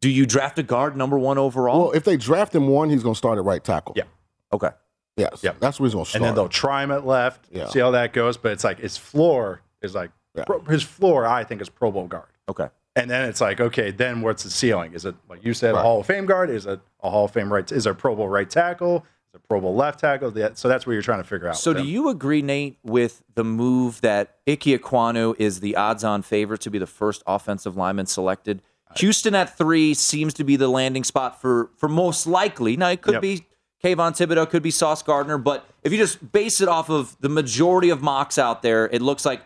Do 0.00 0.08
you 0.08 0.26
draft 0.26 0.58
a 0.60 0.62
guard 0.62 0.96
number 0.96 1.18
one 1.18 1.38
overall? 1.38 1.86
Well, 1.86 1.90
if 1.92 2.04
they 2.04 2.16
draft 2.16 2.54
him 2.54 2.68
one, 2.68 2.90
he's 2.90 3.02
going 3.02 3.14
to 3.14 3.18
start 3.18 3.38
at 3.38 3.44
right 3.44 3.62
tackle. 3.62 3.94
Yeah. 3.96 4.04
okay. 4.52 4.70
Yes. 5.16 5.40
Yeah. 5.42 5.52
That's 5.58 5.80
where 5.80 5.88
he's 5.88 5.94
going 5.94 6.04
to 6.04 6.08
start. 6.10 6.20
and 6.20 6.24
then 6.28 6.36
they'll 6.36 6.48
try 6.48 6.84
him 6.84 6.92
at 6.92 7.04
left, 7.04 7.46
Yeah. 7.50 7.66
see 7.66 7.80
how 7.80 7.90
that 7.90 8.12
goes. 8.12 8.36
But 8.36 8.52
it's 8.52 8.62
like 8.62 8.78
his 8.78 8.96
floor 8.96 9.62
is 9.82 9.96
like 9.96 10.12
Yeah. 10.36 10.44
pro- 10.44 10.60
his 10.60 10.84
floor. 10.84 11.26
I 11.26 11.42
think 11.42 11.60
is 11.60 11.68
Pro 11.68 11.90
Bowl 11.90 12.06
guard, 12.06 12.28
Okay. 12.48 12.68
and 12.94 13.10
then 13.10 13.28
it's 13.28 13.40
like 13.40 13.60
okay, 13.60 13.90
then 13.90 14.20
what's 14.20 14.44
the 14.44 14.50
ceiling? 14.50 14.94
Is 14.94 15.04
it 15.04 15.16
like 15.28 15.44
you 15.44 15.52
said, 15.54 15.74
a 15.74 15.82
Hall 15.82 15.98
of 16.00 16.06
Fame 16.06 16.26
guard? 16.26 16.50
Is 16.50 16.66
it 16.66 16.78
a 17.02 17.10
Hall 17.10 17.24
of 17.24 17.32
Fame 17.32 17.52
right? 17.52 17.70
Is 17.72 17.84
it 17.86 17.90
a 17.90 17.94
Pro 17.94 18.14
Bowl 18.14 18.28
right 18.28 18.48
tackle? 18.48 19.04
It 19.34 19.36
a 19.36 19.40
Pro 19.40 19.60
Bowl 19.60 19.74
left 19.74 20.00
tackle? 20.00 20.32
So 20.54 20.68
that's 20.68 20.86
where 20.86 20.94
you're 20.94 21.02
trying 21.02 21.20
to 21.22 21.28
figure 21.28 21.48
out. 21.48 21.56
So 21.56 21.74
do 21.74 21.84
you 21.84 22.08
agree, 22.08 22.42
Nate, 22.42 22.78
with 22.82 23.22
the 23.34 23.44
move 23.44 24.00
that 24.00 24.36
Ike 24.48 24.60
Ekwonu 24.60 25.34
is 25.38 25.60
the 25.60 25.76
odds-on 25.76 26.22
favorite 26.22 26.60
to 26.62 26.70
be 26.70 26.78
the 26.78 26.86
first 26.86 27.22
offensive 27.26 27.76
lineman 27.76 28.06
selected? 28.06 28.62
Houston 28.96 29.34
at 29.34 29.56
three 29.56 29.92
seems 29.92 30.32
to 30.34 30.44
be 30.44 30.56
the 30.56 30.68
landing 30.68 31.04
spot 31.04 31.40
for 31.40 31.70
for 31.76 31.88
most 31.88 32.26
likely. 32.26 32.76
Now 32.76 32.88
it 32.88 33.02
could 33.02 33.14
Yep. 33.14 33.22
be 33.22 33.46
Kayvon 33.84 34.12
Thibodeaux, 34.16 34.48
could 34.48 34.62
be 34.62 34.70
Sauce 34.70 35.02
Gardner, 35.02 35.36
but 35.38 35.66
if 35.84 35.92
you 35.92 35.98
just 35.98 36.32
base 36.32 36.60
it 36.60 36.68
off 36.68 36.88
of 36.90 37.16
the 37.20 37.28
majority 37.28 37.90
of 37.90 38.02
mocks 38.02 38.38
out 38.38 38.62
there, 38.62 38.86
it 38.88 39.02
looks 39.02 39.24
like 39.26 39.42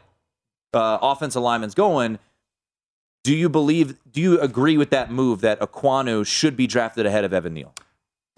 uh, 0.73 0.99
offensive 1.03 1.43
lineman's 1.43 1.75
going. 1.75 2.19
Do 3.25 3.35
you 3.35 3.49
believe? 3.49 3.99
Do 4.11 4.21
you 4.21 4.41
agree 4.41 4.77
with 4.77 4.91
that 4.91 5.11
move 5.11 5.41
that 5.43 5.61
Ekwonu 5.61 6.25
should 6.27 6.57
be 6.57 6.67
drafted 6.67 7.05
ahead 7.05 7.25
of 7.25 7.33
Evan 7.33 7.55
Neal? 7.55 7.75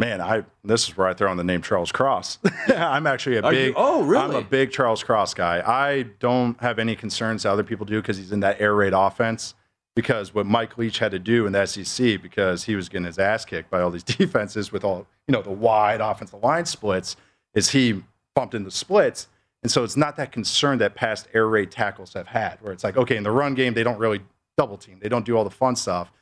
Man, 0.04 0.20
I 0.20 0.44
this 0.62 0.86
is 0.86 0.96
where 0.98 1.06
I 1.06 1.14
throw 1.14 1.30
in 1.30 1.38
the 1.38 1.44
name 1.44 1.62
Charles 1.62 1.90
Cross. 1.90 2.38
I'm 2.68 3.06
actually 3.06 3.36
a 3.36 3.42
Are 3.42 3.54
you- 3.54 3.68
big. 3.68 3.74
oh, 3.74 4.02
really? 4.02 4.22
I'm 4.22 4.34
a 4.34 4.42
big 4.42 4.70
Charles 4.70 5.02
Cross 5.02 5.32
guy. 5.32 5.62
I 5.66 6.02
don't 6.18 6.60
have 6.60 6.78
any 6.78 6.94
concerns 6.94 7.44
that 7.44 7.50
other 7.50 7.62
people 7.64 7.86
do 7.86 8.02
because 8.02 8.18
he's 8.18 8.30
in 8.30 8.40
that 8.40 8.60
air 8.60 8.74
raid 8.74 8.92
offense. 8.94 9.54
Because 9.96 10.34
what 10.34 10.44
Mike 10.44 10.76
Leach 10.76 10.98
had 10.98 11.12
to 11.12 11.18
do 11.18 11.46
in 11.46 11.52
the 11.52 11.64
SEC, 11.64 12.20
because 12.20 12.64
he 12.64 12.76
was 12.76 12.90
getting 12.90 13.06
his 13.06 13.18
ass 13.18 13.46
kicked 13.46 13.70
by 13.70 13.80
all 13.80 13.90
these 13.90 14.02
defenses 14.18 14.70
with 14.70 14.84
all 14.84 15.06
you 15.26 15.32
know 15.32 15.40
the 15.40 15.50
wide 15.50 16.02
offensive 16.02 16.42
line 16.42 16.66
splits, 16.66 17.16
is 17.54 17.70
he 17.70 18.02
bumped 18.34 18.54
into 18.54 18.70
splits, 18.70 19.28
and 19.62 19.72
so 19.72 19.84
it's 19.84 19.96
not 19.96 20.16
that 20.16 20.32
concern 20.32 20.76
that 20.78 20.94
past 20.94 21.28
air 21.32 21.48
raid 21.48 21.70
tackles 21.70 22.12
have 22.12 22.26
had, 22.26 22.58
where 22.60 22.74
it's 22.74 22.84
like 22.84 22.98
okay, 22.98 23.16
in 23.16 23.22
the 23.22 23.30
run 23.30 23.54
game 23.54 23.72
they 23.72 23.82
don't 23.84 23.98
really 23.98 24.20
double 24.58 24.76
team, 24.76 24.98
they 25.00 25.08
don't 25.08 25.24
do 25.24 25.34
all 25.34 25.44
the 25.44 25.50
fun 25.50 25.74
stuff. 25.74 26.12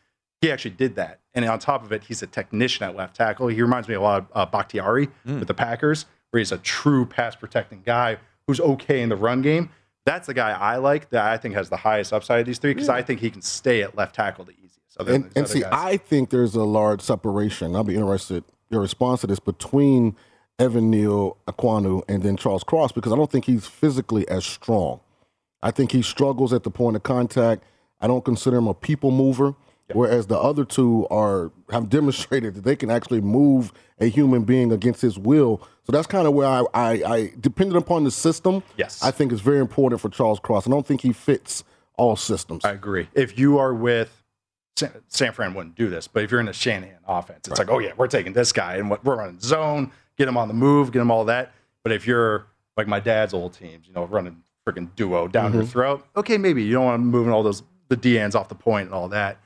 He 0.42 0.52
actually 0.52 0.72
did 0.72 0.96
that. 0.96 1.20
And 1.34 1.46
on 1.46 1.58
top 1.58 1.82
of 1.82 1.92
it, 1.92 2.04
he's 2.04 2.22
a 2.22 2.26
technician 2.26 2.84
at 2.84 2.94
left 2.94 3.16
tackle. 3.16 3.48
He 3.48 3.62
reminds 3.62 3.88
me 3.88 3.94
a 3.94 4.00
lot 4.00 4.18
of 4.22 4.28
uh, 4.34 4.44
Bakhtiari 4.44 5.08
with 5.24 5.48
the 5.48 5.54
Packers, 5.54 6.04
where 6.30 6.38
he's 6.38 6.52
a 6.52 6.58
true 6.58 7.06
pass 7.06 7.34
protecting 7.34 7.82
guy 7.86 8.18
who's 8.46 8.60
okay 8.60 9.00
in 9.00 9.08
the 9.08 9.16
run 9.16 9.40
game. 9.40 9.70
That's 10.04 10.26
the 10.26 10.34
guy 10.34 10.50
I 10.50 10.76
like 10.76 11.08
that 11.10 11.24
I 11.24 11.38
think 11.38 11.54
has 11.54 11.70
the 11.70 11.76
highest 11.78 12.12
upside 12.12 12.40
of 12.40 12.46
these 12.46 12.58
three 12.58 12.74
because 12.74 12.90
I 12.90 13.00
think 13.02 13.20
he 13.20 13.30
can 13.30 13.40
stay 13.40 13.82
at 13.82 13.96
left 13.96 14.16
tackle 14.16 14.44
the 14.44 14.52
easiest. 14.52 14.80
Other 14.98 15.14
And, 15.14 15.24
and 15.36 15.46
these 15.46 15.52
see, 15.52 15.60
guys. 15.60 15.70
I 15.72 15.96
think 15.96 16.28
there's 16.30 16.54
a 16.54 16.64
large 16.64 17.00
separation. 17.00 17.74
I'll 17.74 17.84
be 17.84 17.94
interested 17.94 18.44
your 18.68 18.80
response 18.80 19.20
to 19.20 19.28
this 19.28 19.38
between 19.38 20.16
Evan 20.58 20.90
Neal, 20.90 21.36
Ekwonu, 21.46 22.02
and 22.08 22.22
then 22.22 22.36
Charles 22.36 22.64
Cross 22.64 22.92
because 22.92 23.12
I 23.12 23.16
don't 23.16 23.30
think 23.30 23.44
he's 23.44 23.66
physically 23.66 24.28
as 24.28 24.44
strong. 24.44 25.00
I 25.62 25.70
think 25.70 25.92
he 25.92 26.02
struggles 26.02 26.52
at 26.52 26.64
the 26.64 26.70
point 26.70 26.96
of 26.96 27.04
contact. 27.04 27.62
I 28.00 28.08
don't 28.08 28.24
consider 28.24 28.56
him 28.56 28.66
a 28.66 28.74
people 28.74 29.12
mover, 29.12 29.54
whereas 29.92 30.26
the 30.26 30.38
other 30.38 30.64
two 30.64 31.06
are 31.10 31.50
have 31.70 31.88
demonstrated 31.88 32.54
that 32.54 32.64
they 32.64 32.76
can 32.76 32.90
actually 32.90 33.20
move 33.20 33.72
a 34.00 34.06
human 34.06 34.42
being 34.44 34.72
against 34.72 35.00
his 35.02 35.18
will. 35.18 35.60
So 35.84 35.92
that's 35.92 36.06
kind 36.06 36.26
of 36.26 36.34
where 36.34 36.46
I, 36.48 36.64
I, 36.74 36.90
I 37.04 37.32
depending 37.40 37.76
upon 37.76 38.04
the 38.04 38.10
system. 38.10 38.62
Yes. 38.76 39.02
I 39.02 39.10
think 39.10 39.32
it's 39.32 39.40
very 39.40 39.58
important 39.60 40.00
for 40.00 40.08
Charles 40.08 40.38
Cross. 40.40 40.66
I 40.66 40.70
don't 40.70 40.86
think 40.86 41.00
he 41.02 41.12
fits 41.12 41.64
all 41.96 42.16
systems. 42.16 42.64
I 42.64 42.72
agree. 42.72 43.08
If 43.14 43.38
you 43.38 43.58
are 43.58 43.74
with 43.74 44.22
San, 44.76 44.90
San 45.08 45.32
Fran, 45.32 45.52
wouldn't 45.54 45.74
do 45.74 45.90
this, 45.90 46.08
but 46.08 46.22
if 46.24 46.30
you're 46.30 46.40
in 46.40 46.48
a 46.48 46.52
Shanahan 46.52 46.96
offense, 47.06 47.46
it's 47.48 47.58
like, 47.58 47.70
oh 47.70 47.78
yeah, 47.78 47.92
we're 47.96 48.06
taking 48.08 48.32
this 48.32 48.52
guy 48.52 48.76
and 48.76 48.88
what- 48.88 49.04
we're 49.04 49.16
running 49.16 49.38
zone, 49.40 49.92
get 50.16 50.26
him 50.28 50.36
on 50.38 50.48
the 50.48 50.54
move, 50.54 50.90
get 50.92 51.00
him 51.00 51.10
all 51.10 51.26
that. 51.26 51.52
But 51.82 51.92
if 51.92 52.06
you're 52.06 52.46
like 52.76 52.86
my 52.88 53.00
dad's 53.00 53.34
old 53.34 53.52
teams, 53.52 53.86
you 53.86 53.92
know, 53.92 54.04
running 54.06 54.42
freaking 54.66 54.88
duo 54.96 55.28
down 55.28 55.52
your 55.52 55.64
Mhm. 55.64 55.68
throat, 55.68 56.06
okay, 56.16 56.38
maybe 56.38 56.62
you 56.62 56.72
don't 56.72 56.84
want 56.86 57.00
to 57.00 57.04
move 57.04 57.28
all 57.28 57.42
those 57.42 57.62
the 57.88 57.96
DNs 57.96 58.34
off 58.34 58.48
the 58.48 58.54
point 58.54 58.86
and 58.86 58.94
all 58.94 59.08
that. 59.08 59.36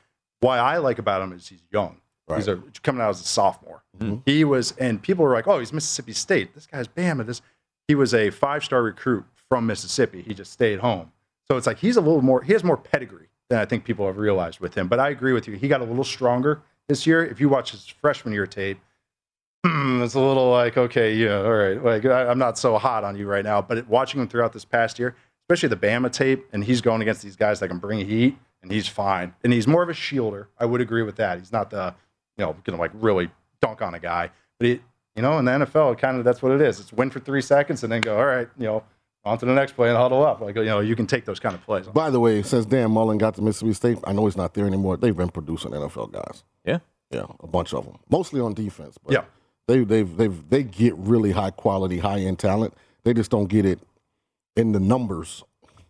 Why 0.40 0.58
I 0.58 0.78
like 0.78 0.98
about 0.98 1.22
him 1.22 1.32
is 1.32 1.48
he's 1.48 1.62
young. 1.70 2.00
He's 2.34 2.48
a, 2.48 2.60
coming 2.82 3.00
out 3.00 3.10
as 3.10 3.20
a 3.20 3.24
sophomore. 3.24 3.84
Mm-hmm. 3.98 4.16
He 4.26 4.42
was, 4.42 4.72
and 4.78 5.00
people 5.00 5.24
were 5.24 5.32
like, 5.32 5.46
"Oh, 5.46 5.60
he's 5.60 5.72
Mississippi 5.72 6.12
State. 6.12 6.54
This 6.54 6.66
guy's 6.66 6.88
Bama." 6.88 7.24
This 7.24 7.40
he 7.86 7.94
was 7.94 8.12
a 8.14 8.30
five 8.30 8.64
star 8.64 8.82
recruit 8.82 9.24
from 9.48 9.66
Mississippi. 9.66 10.22
He 10.22 10.34
just 10.34 10.52
stayed 10.52 10.80
home. 10.80 11.12
So 11.48 11.56
it's 11.56 11.66
like 11.66 11.78
he's 11.78 11.96
a 11.96 12.00
little 12.00 12.22
more. 12.22 12.42
He 12.42 12.52
has 12.52 12.64
more 12.64 12.76
pedigree 12.76 13.28
than 13.48 13.60
I 13.60 13.64
think 13.64 13.84
people 13.84 14.06
have 14.06 14.18
realized 14.18 14.58
with 14.58 14.74
him. 14.74 14.88
But 14.88 14.98
I 14.98 15.10
agree 15.10 15.32
with 15.32 15.46
you. 15.46 15.54
He 15.54 15.68
got 15.68 15.80
a 15.80 15.84
little 15.84 16.04
stronger 16.04 16.62
this 16.88 17.06
year. 17.06 17.24
If 17.24 17.40
you 17.40 17.48
watch 17.48 17.70
his 17.70 17.86
freshman 17.86 18.34
year 18.34 18.46
tape, 18.46 18.80
it's 19.64 20.14
a 20.14 20.20
little 20.20 20.50
like, 20.50 20.76
okay, 20.76 21.14
yeah, 21.14 21.38
all 21.38 21.54
right. 21.54 21.82
Like 21.82 22.04
I, 22.04 22.26
I'm 22.28 22.38
not 22.38 22.58
so 22.58 22.76
hot 22.76 23.04
on 23.04 23.16
you 23.16 23.26
right 23.26 23.44
now. 23.44 23.62
But 23.62 23.86
watching 23.86 24.20
him 24.20 24.26
throughout 24.26 24.52
this 24.52 24.64
past 24.64 24.98
year, 24.98 25.14
especially 25.44 25.68
the 25.68 25.76
Bama 25.76 26.10
tape, 26.10 26.44
and 26.52 26.64
he's 26.64 26.80
going 26.80 27.02
against 27.02 27.22
these 27.22 27.36
guys 27.36 27.60
that 27.60 27.68
can 27.68 27.78
bring 27.78 28.04
heat, 28.04 28.36
and 28.68 28.72
he's 28.74 28.88
fine. 28.88 29.34
And 29.44 29.52
he's 29.52 29.66
more 29.66 29.82
of 29.82 29.88
a 29.88 29.92
shielder. 29.94 30.46
I 30.58 30.64
would 30.66 30.80
agree 30.80 31.02
with 31.02 31.16
that. 31.16 31.38
He's 31.38 31.52
not 31.52 31.70
the, 31.70 31.94
you 32.36 32.44
know, 32.44 32.56
gonna 32.64 32.78
like 32.78 32.90
really 32.94 33.30
dunk 33.60 33.80
on 33.82 33.94
a 33.94 34.00
guy. 34.00 34.30
But 34.58 34.68
it, 34.68 34.80
you 35.14 35.22
know, 35.22 35.38
in 35.38 35.44
the 35.44 35.52
NFL, 35.52 35.98
kind 35.98 36.18
of 36.18 36.24
that's 36.24 36.42
what 36.42 36.52
it 36.52 36.60
is. 36.60 36.80
It's 36.80 36.92
win 36.92 37.10
for 37.10 37.20
three 37.20 37.40
seconds 37.42 37.82
and 37.82 37.92
then 37.92 38.00
go, 38.02 38.18
all 38.18 38.26
right, 38.26 38.48
you 38.58 38.66
know, 38.66 38.82
on 39.24 39.38
to 39.38 39.46
the 39.46 39.54
next 39.54 39.72
play 39.72 39.88
and 39.88 39.96
huddle 39.96 40.24
up. 40.24 40.40
Like 40.40 40.56
you 40.56 40.64
know, 40.64 40.80
you 40.80 40.94
can 40.96 41.06
take 41.06 41.24
those 41.24 41.40
kind 41.40 41.54
of 41.54 41.62
plays. 41.62 41.86
By 41.86 42.10
the 42.10 42.20
way, 42.20 42.42
since 42.42 42.66
Dan 42.66 42.90
Mullen 42.90 43.18
got 43.18 43.34
to 43.36 43.42
Mississippi 43.42 43.72
State, 43.72 43.98
I 44.04 44.12
know 44.12 44.26
he's 44.26 44.36
not 44.36 44.54
there 44.54 44.66
anymore. 44.66 44.96
They've 44.96 45.16
been 45.16 45.30
producing 45.30 45.72
NFL 45.72 46.12
guys. 46.12 46.44
Yeah, 46.64 46.78
yeah, 47.10 47.24
a 47.40 47.46
bunch 47.46 47.72
of 47.74 47.84
them, 47.86 47.96
mostly 48.10 48.40
on 48.40 48.54
defense. 48.54 48.98
But 49.02 49.12
Yeah. 49.14 49.24
they 49.66 49.84
they've 49.84 50.16
they've 50.16 50.48
they 50.50 50.62
get 50.62 50.94
really 50.96 51.32
high 51.32 51.50
quality, 51.50 51.98
high 51.98 52.20
end 52.20 52.38
talent. 52.38 52.74
They 53.04 53.14
just 53.14 53.30
don't 53.30 53.46
get 53.46 53.64
it 53.64 53.78
in 54.56 54.72
the 54.72 54.80
numbers 54.80 55.42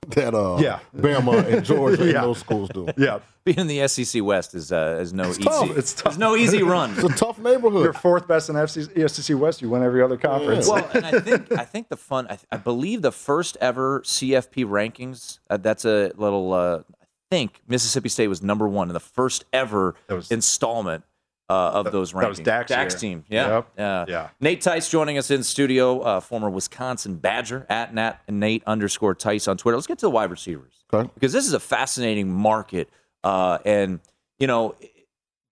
that 0.09 0.35
uh 0.35 0.59
Yeah. 0.61 0.81
Bama 0.97 1.45
and 1.53 1.65
Georgia 1.65 2.05
Yeah. 2.11 2.19
and 2.21 2.25
those 2.29 2.39
schools 2.39 2.69
do. 2.71 2.89
Yeah, 2.97 3.21
being 3.45 3.59
in 3.59 3.67
the 3.67 3.87
SEC 3.89 4.23
West 4.23 4.55
is 4.55 4.71
uh, 4.73 4.99
is 5.01 5.13
no 5.13 5.29
easy. 5.29 5.43
tough. 5.43 5.77
It's 5.77 5.93
tough. 5.95 6.05
There's 6.05 6.19
no 6.19 6.37
easy 6.37 6.63
run. 6.75 6.93
It's 6.93 7.03
a 7.05 7.09
tough 7.09 7.39
neighborhood. 7.39 7.85
You're 7.85 7.93
fourth 7.93 8.27
best 8.29 8.49
in 8.49 8.57
FC, 8.57 9.11
SEC 9.11 9.39
West. 9.39 9.63
You 9.63 9.71
win 9.71 9.83
every 9.83 10.03
other 10.03 10.17
conference. 10.17 10.69
Well, 10.69 10.89
and 10.95 11.05
I 11.07 11.19
think 11.21 11.53
I 11.53 11.65
think 11.65 11.89
the 11.89 11.97
fun. 11.97 12.27
I, 12.31 12.39
I 12.53 12.57
believe 12.57 13.03
the 13.03 13.13
first 13.13 13.57
ever 13.61 14.01
CFP 14.03 14.65
rankings. 14.67 15.39
Uh, 15.51 15.57
that's 15.57 15.85
a 15.85 16.13
little. 16.17 16.53
Uh, 16.53 16.79
I 16.91 17.35
think 17.35 17.61
Mississippi 17.67 18.09
State 18.09 18.29
was 18.29 18.41
number 18.43 18.69
one 18.69 18.89
in 18.89 18.95
the 18.95 19.01
first 19.01 19.45
ever 19.53 19.97
was, 20.09 20.31
installment 20.31 21.03
uh, 21.49 21.53
of 21.53 21.93
those 21.93 22.13
rankings. 22.13 22.21
that 22.21 22.29
was 22.29 22.39
Dak's 22.69 22.71
year. 22.71 22.89
team. 23.01 23.25
Yeah, 23.29 23.49
Yep. 23.49 23.69
yeah, 23.79 24.05
Yeah. 24.09 24.29
Nate 24.41 24.61
Tice 24.61 24.89
joining 24.89 25.17
us 25.19 25.31
in 25.31 25.43
studio. 25.43 26.01
Uh, 26.01 26.21
former 26.21 26.51
Wisconsin 26.51 27.17
Badger 27.17 27.67
at 27.69 27.95
Nat 27.95 28.21
and 28.27 28.41
Nate 28.41 28.63
underscore 28.67 29.15
Tice 29.15 29.47
on 29.49 29.57
Twitter. 29.57 29.77
Let's 29.77 29.87
get 29.87 29.99
to 29.99 30.07
the 30.07 30.11
wide 30.11 30.31
receivers 30.31 30.73
Okay. 30.93 31.09
because 31.15 31.33
this 31.33 31.47
is 31.47 31.53
a 31.53 31.61
fascinating 31.61 32.31
market. 32.31 32.89
Uh, 33.23 33.59
and 33.65 34.01
you 34.39 34.47
know, 34.47 34.75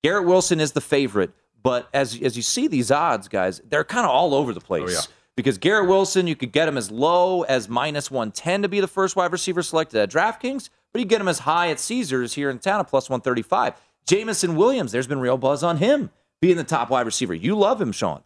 Garrett 0.02 0.26
Wilson 0.26 0.60
is 0.60 0.72
the 0.72 0.80
favorite, 0.80 1.30
but 1.62 1.88
as 1.94 2.20
as 2.20 2.36
you 2.36 2.42
see 2.42 2.66
these 2.68 2.90
odds, 2.90 3.28
guys, 3.28 3.60
they're 3.68 3.84
kind 3.84 4.04
of 4.04 4.10
all 4.10 4.34
over 4.34 4.52
the 4.52 4.60
place. 4.60 4.82
Oh, 4.88 4.92
yeah. 4.92 5.00
Because 5.36 5.58
Garrett 5.58 5.88
Wilson, 5.88 6.26
you 6.28 6.36
could 6.36 6.52
get 6.52 6.68
him 6.68 6.76
as 6.78 6.90
low 6.92 7.42
as 7.42 7.68
minus 7.68 8.08
110 8.10 8.62
to 8.62 8.68
be 8.68 8.78
the 8.80 8.86
first 8.86 9.16
wide 9.16 9.32
receiver 9.32 9.62
selected 9.64 9.98
at 10.00 10.08
DraftKings, 10.10 10.68
but 10.92 11.00
you 11.00 11.04
get 11.06 11.20
him 11.20 11.26
as 11.26 11.40
high 11.40 11.70
at 11.70 11.80
Caesars 11.80 12.34
here 12.34 12.50
in 12.50 12.60
town 12.60 12.78
at 12.78 12.86
plus 12.88 13.08
135. 13.10 13.74
Jameson 14.06 14.56
Williams, 14.56 14.92
there's 14.92 15.06
been 15.06 15.20
real 15.20 15.38
buzz 15.38 15.62
on 15.62 15.78
him 15.78 16.10
being 16.40 16.56
the 16.56 16.64
top 16.64 16.90
wide 16.90 17.06
receiver. 17.06 17.34
You 17.34 17.56
love 17.56 17.80
him, 17.80 17.92
Sean. 17.92 18.22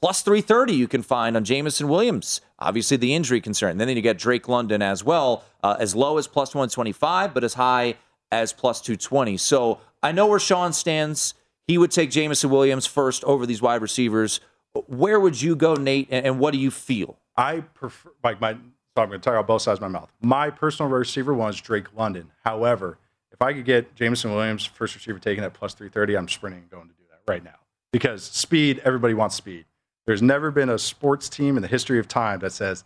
Plus 0.00 0.22
330 0.22 0.74
you 0.74 0.86
can 0.86 1.02
find 1.02 1.36
on 1.36 1.44
Jameson 1.44 1.88
Williams. 1.88 2.40
Obviously, 2.58 2.96
the 2.96 3.14
injury 3.14 3.40
concern. 3.40 3.72
And 3.72 3.80
then 3.80 3.88
you 3.88 4.02
get 4.02 4.18
Drake 4.18 4.46
London 4.48 4.82
as 4.82 5.02
well, 5.02 5.42
uh, 5.62 5.76
as 5.80 5.94
low 5.96 6.18
as 6.18 6.26
plus 6.26 6.54
125, 6.54 7.34
but 7.34 7.42
as 7.42 7.54
high 7.54 7.94
as 8.30 8.52
plus 8.52 8.80
220. 8.80 9.36
So 9.36 9.80
I 10.02 10.12
know 10.12 10.26
where 10.26 10.38
Sean 10.38 10.72
stands. 10.72 11.34
He 11.66 11.78
would 11.78 11.90
take 11.90 12.10
Jameson 12.10 12.50
Williams 12.50 12.86
first 12.86 13.24
over 13.24 13.46
these 13.46 13.60
wide 13.62 13.82
receivers. 13.82 14.40
Where 14.86 15.18
would 15.18 15.40
you 15.40 15.56
go, 15.56 15.74
Nate, 15.74 16.08
and, 16.10 16.38
what 16.38 16.52
do 16.52 16.58
you 16.58 16.70
feel? 16.70 17.18
I 17.36 17.60
prefer 17.60 18.10
like 18.22 18.40
my. 18.40 18.52
So 18.52 19.02
I'm 19.02 19.08
going 19.08 19.20
to 19.20 19.24
talk 19.24 19.34
about 19.34 19.46
both 19.46 19.62
sides 19.62 19.78
of 19.78 19.82
my 19.82 19.88
mouth. 19.88 20.10
My 20.22 20.50
personal 20.50 20.90
receiver 20.90 21.34
one 21.34 21.50
is 21.50 21.60
Drake 21.60 21.94
London. 21.96 22.30
However, 22.44 22.98
if 23.36 23.42
I 23.42 23.52
could 23.52 23.66
get 23.66 23.94
Jameson 23.94 24.32
Williams 24.32 24.64
first 24.64 24.94
receiver 24.94 25.18
taken 25.18 25.44
at 25.44 25.52
plus 25.52 25.74
330, 25.74 26.16
I'm 26.16 26.26
sprinting 26.26 26.62
and 26.62 26.70
going 26.70 26.88
to 26.88 26.94
do 26.94 27.02
that 27.10 27.30
right 27.30 27.44
now 27.44 27.58
because 27.92 28.24
speed. 28.24 28.80
Everybody 28.82 29.12
wants 29.12 29.34
speed. 29.34 29.66
There's 30.06 30.22
never 30.22 30.50
been 30.50 30.70
a 30.70 30.78
sports 30.78 31.28
team 31.28 31.56
in 31.56 31.62
the 31.62 31.68
history 31.68 31.98
of 31.98 32.08
time 32.08 32.38
that 32.38 32.52
says 32.52 32.84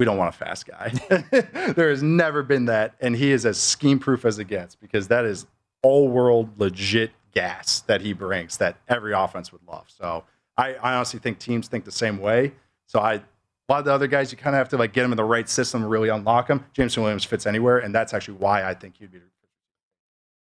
we 0.00 0.04
don't 0.04 0.18
want 0.18 0.34
a 0.34 0.36
fast 0.36 0.66
guy. 0.66 0.92
there 1.76 1.90
has 1.90 2.02
never 2.02 2.42
been 2.42 2.64
that, 2.64 2.96
and 3.00 3.14
he 3.14 3.30
is 3.30 3.46
as 3.46 3.56
scheme 3.56 4.00
proof 4.00 4.24
as 4.24 4.40
it 4.40 4.46
gets 4.46 4.74
because 4.74 5.06
that 5.08 5.24
is 5.24 5.46
all 5.82 6.08
world 6.08 6.58
legit 6.58 7.12
gas 7.32 7.80
that 7.82 8.00
he 8.00 8.12
brings 8.12 8.56
that 8.56 8.76
every 8.88 9.12
offense 9.12 9.52
would 9.52 9.62
love. 9.68 9.84
So 9.86 10.24
I, 10.56 10.74
I 10.74 10.94
honestly 10.94 11.20
think 11.20 11.38
teams 11.38 11.68
think 11.68 11.84
the 11.84 11.92
same 11.92 12.18
way. 12.18 12.52
So 12.86 12.98
I 12.98 13.20
a 13.68 13.72
lot 13.72 13.78
of 13.78 13.84
the 13.84 13.92
other 13.92 14.08
guys 14.08 14.30
you 14.32 14.36
kind 14.36 14.56
of 14.56 14.58
have 14.58 14.68
to 14.70 14.76
like 14.76 14.92
get 14.92 15.02
them 15.02 15.12
in 15.12 15.16
the 15.16 15.24
right 15.24 15.48
system 15.48 15.84
really 15.84 16.08
unlock 16.08 16.48
them. 16.48 16.64
Jameson 16.72 17.02
Williams 17.04 17.24
fits 17.24 17.46
anywhere, 17.46 17.78
and 17.78 17.94
that's 17.94 18.12
actually 18.12 18.38
why 18.38 18.64
I 18.64 18.74
think 18.74 18.96
he'd 18.98 19.12
be. 19.12 19.20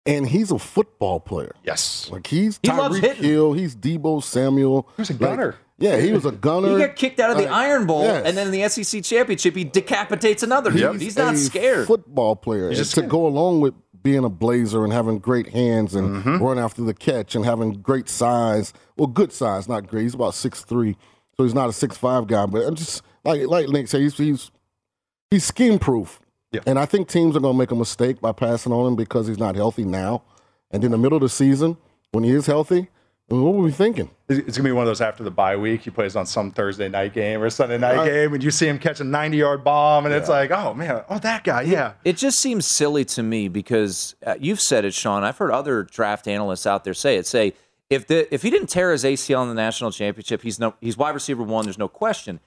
And 0.08 0.28
he's 0.28 0.52
a 0.52 0.58
football 0.60 1.20
player. 1.20 1.54
Yes. 1.64 2.10
Like 2.12 2.28
he's 2.28 2.60
He 2.64 2.70
Tyreek. 2.70 3.16
Hill, 3.16 3.54
he's 3.54 3.76
Deebo 3.76 4.24
Samuel. 4.24 4.88
He 4.96 5.02
was 5.02 5.10
a 5.10 5.14
Like, 5.14 5.20
gunner. 5.20 5.56
yeah, 5.78 5.98
he 6.00 6.12
was 6.14 6.26
a 6.26 6.32
gunner. 6.48 6.78
He 6.78 6.86
got 6.86 6.96
kicked 6.96 7.20
out 7.20 7.32
of 7.32 7.38
the 7.38 7.44
Like, 7.44 7.52
Iron 7.52 7.86
Bowl, 7.86 8.04
yes. 8.04 8.24
and 8.26 8.38
then 8.38 8.48
in 8.48 8.54
the 8.54 8.68
SEC 8.70 9.04
championship, 9.04 9.56
he 9.56 9.64
decapitates 9.66 10.44
another 10.44 10.72
dude. 10.72 11.02
He's, 11.02 11.18
not 11.18 11.34
a 11.34 11.38
scared. 11.38 11.88
Football 11.88 12.36
player. 12.38 12.74
Just 12.74 12.96
to 12.96 13.02
go 13.02 13.28
along 13.28 13.62
with 13.62 13.74
being 14.02 14.24
a 14.24 14.30
blazer 14.30 14.86
and 14.86 14.94
having 14.94 15.20
great 15.20 15.50
hands 15.50 15.94
and 15.94 16.24
Mm-hmm. 16.24 16.42
run 16.44 16.58
after 16.58 16.82
the 16.84 16.94
catch 16.94 17.36
and 17.36 17.44
having 17.44 17.74
great 17.74 18.08
size. 18.08 18.72
Well, 18.96 19.08
good 19.08 19.34
size, 19.34 19.68
not 19.68 19.88
great. 19.88 20.04
He's 20.04 20.14
about 20.14 20.34
six 20.36 20.64
three, 20.64 20.96
so 21.36 21.44
he's 21.44 21.54
not 21.54 21.68
a 21.70 21.74
six 21.74 21.98
five 21.98 22.28
guy. 22.28 22.46
But 22.46 22.62
I'm 22.66 22.76
just 22.76 23.02
like 23.26 23.46
like 23.48 23.68
Link 23.68 23.90
said, 23.90 24.00
he's 24.02 24.16
he's 24.18 24.52
he's 25.30 25.44
scheme 25.44 25.78
proof. 25.80 26.22
Yeah. 26.52 26.62
And 26.66 26.80
I 26.80 26.86
think 26.86 27.08
teams 27.10 27.36
are 27.36 27.40
going 27.40 27.54
to 27.56 27.58
make 27.60 27.72
a 27.72 27.76
mistake 27.76 28.22
by 28.22 28.32
passing 28.32 28.72
on 28.72 28.88
him 28.88 28.96
because 28.96 29.28
he's 29.28 29.38
not 29.38 29.56
healthy 29.56 29.84
now. 29.84 30.24
And 30.72 30.84
in 30.84 30.92
the 30.92 30.98
middle 30.98 31.18
of 31.18 31.22
the 31.22 31.30
season, 31.30 31.78
when 32.12 32.24
he 32.24 32.32
is 32.32 32.46
healthy, 32.46 32.88
And 33.30 33.44
what 33.44 33.56
were 33.56 33.64
we 33.64 33.72
thinking? 33.72 34.10
It's 34.30 34.58
gonna 34.58 34.70
be 34.70 34.72
one 34.72 34.84
of 34.84 34.88
those 34.88 35.02
after 35.02 35.22
the 35.22 35.32
bye 35.32 35.58
week. 35.58 35.82
He 35.82 35.90
plays 35.90 36.16
on 36.16 36.26
some 36.26 36.50
Thursday 36.52 36.88
night 36.88 37.14
game 37.14 37.42
or 37.42 37.50
Sunday 37.50 37.78
night 37.78 37.98
Right. 37.98 38.10
game, 38.10 38.34
and 38.34 38.42
you 38.42 38.52
see 38.52 38.70
him 38.70 38.80
catch 38.80 39.02
a 39.02 39.04
90 39.04 39.36
yard 39.38 39.64
bomb, 39.66 40.06
and 40.06 40.16
it's 40.16 40.30
like, 40.30 40.50
oh 40.52 40.74
man, 40.74 41.04
oh 41.10 41.20
that 41.20 41.44
guy, 41.44 41.64
yeah. 41.64 41.94
It 42.06 42.16
just 42.16 42.40
seems 42.40 42.66
silly 42.66 43.04
to 43.04 43.24
me 43.24 43.50
because 43.50 44.16
uh, 44.26 44.36
you've 44.40 44.62
said 44.62 44.86
it, 44.86 44.94
Sean. 44.94 45.26
I've 45.26 45.38
heard 45.38 45.52
other 45.52 45.84
draft 45.84 46.26
analysts 46.26 46.66
out 46.66 46.86
there 46.86 46.94
say 46.94 47.18
it. 47.18 47.28
Say 47.28 47.54
if 47.90 48.08
the 48.08 48.34
if 48.34 48.44
he 48.44 48.50
didn't 48.50 48.68
tear 48.68 48.94
his 48.94 49.04
ACL 49.04 49.42
in 49.44 49.50
the 49.50 49.56
national 49.56 49.92
championship, 49.92 50.42
he's 50.42 50.58
no 50.58 50.76
he's 50.80 50.96
wide 50.98 51.14
receiver 51.14 51.44
one. 51.44 51.66
There's 51.66 51.78
no 51.78 51.90
question. 51.90 52.40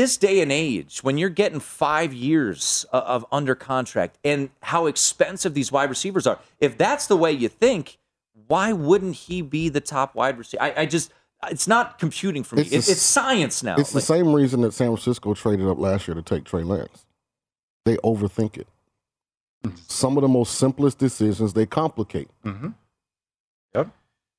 This 0.00 0.16
day 0.16 0.40
and 0.40 0.50
age, 0.50 1.00
when 1.02 1.18
you're 1.18 1.28
getting 1.28 1.60
five 1.60 2.14
years 2.14 2.86
of, 2.90 3.02
of 3.02 3.26
under 3.30 3.54
contract 3.54 4.16
and 4.24 4.48
how 4.62 4.86
expensive 4.86 5.52
these 5.52 5.70
wide 5.70 5.90
receivers 5.90 6.26
are, 6.26 6.38
if 6.58 6.78
that's 6.78 7.06
the 7.06 7.18
way 7.18 7.32
you 7.32 7.50
think, 7.50 7.98
why 8.46 8.72
wouldn't 8.72 9.14
he 9.14 9.42
be 9.42 9.68
the 9.68 9.82
top 9.82 10.14
wide 10.14 10.38
receiver? 10.38 10.62
I, 10.62 10.72
I 10.74 10.86
just 10.86 11.12
it's 11.50 11.68
not 11.68 11.98
computing 11.98 12.44
for 12.44 12.56
me. 12.56 12.62
It's 12.62 12.72
It's, 12.72 12.86
the 12.86 12.92
it's, 12.92 13.02
science 13.02 13.62
now. 13.62 13.76
It's 13.76 13.92
the 13.92 14.00
same 14.00 14.32
reason 14.32 14.62
that 14.62 14.72
San 14.72 14.86
Francisco 14.86 15.34
traded 15.34 15.66
up 15.66 15.78
last 15.78 16.08
year 16.08 16.14
to 16.14 16.22
take 16.22 16.44
Trey 16.44 16.62
Lance. 16.62 17.04
They 17.84 17.98
overthink 17.98 18.56
it. 18.56 18.68
Some 19.86 20.16
of 20.16 20.22
the 20.22 20.28
most 20.28 20.54
simplest 20.54 20.96
decisions 20.96 21.52
they 21.52 21.66
complicate. 21.66 22.30
Mm-hmm. 22.46 22.68
Yep. 23.74 23.90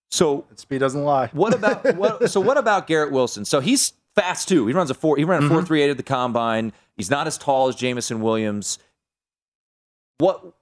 so 0.10 0.44
Speed 0.56 0.80
doesn't 0.80 1.04
lie. 1.04 1.28
What 1.34 1.54
about 1.54 1.96
what? 1.98 2.32
So 2.32 2.42
what 2.42 2.58
about 2.66 2.88
Garrett 2.88 3.12
Wilson? 3.12 3.46
So 3.46 3.60
he's 3.60 3.94
fast 4.16 4.48
too. 4.48 4.68
He 4.68 4.74
runs 4.74 4.90
a 4.90 4.94
four. 4.94 5.18
He 5.18 5.24
ran 5.24 5.40
a 5.40 5.46
mm-hmm. 5.46 5.54
four 5.54 5.64
three 5.64 5.82
eight 5.82 5.90
at 5.90 5.98
the 5.98 6.04
combine. 6.04 6.74
He's 6.96 7.10
not 7.10 7.28
as 7.28 7.38
tall 7.38 7.68
as 7.68 7.76
Jameson 7.76 8.22
Williams. 8.22 8.80
What? 10.18 10.54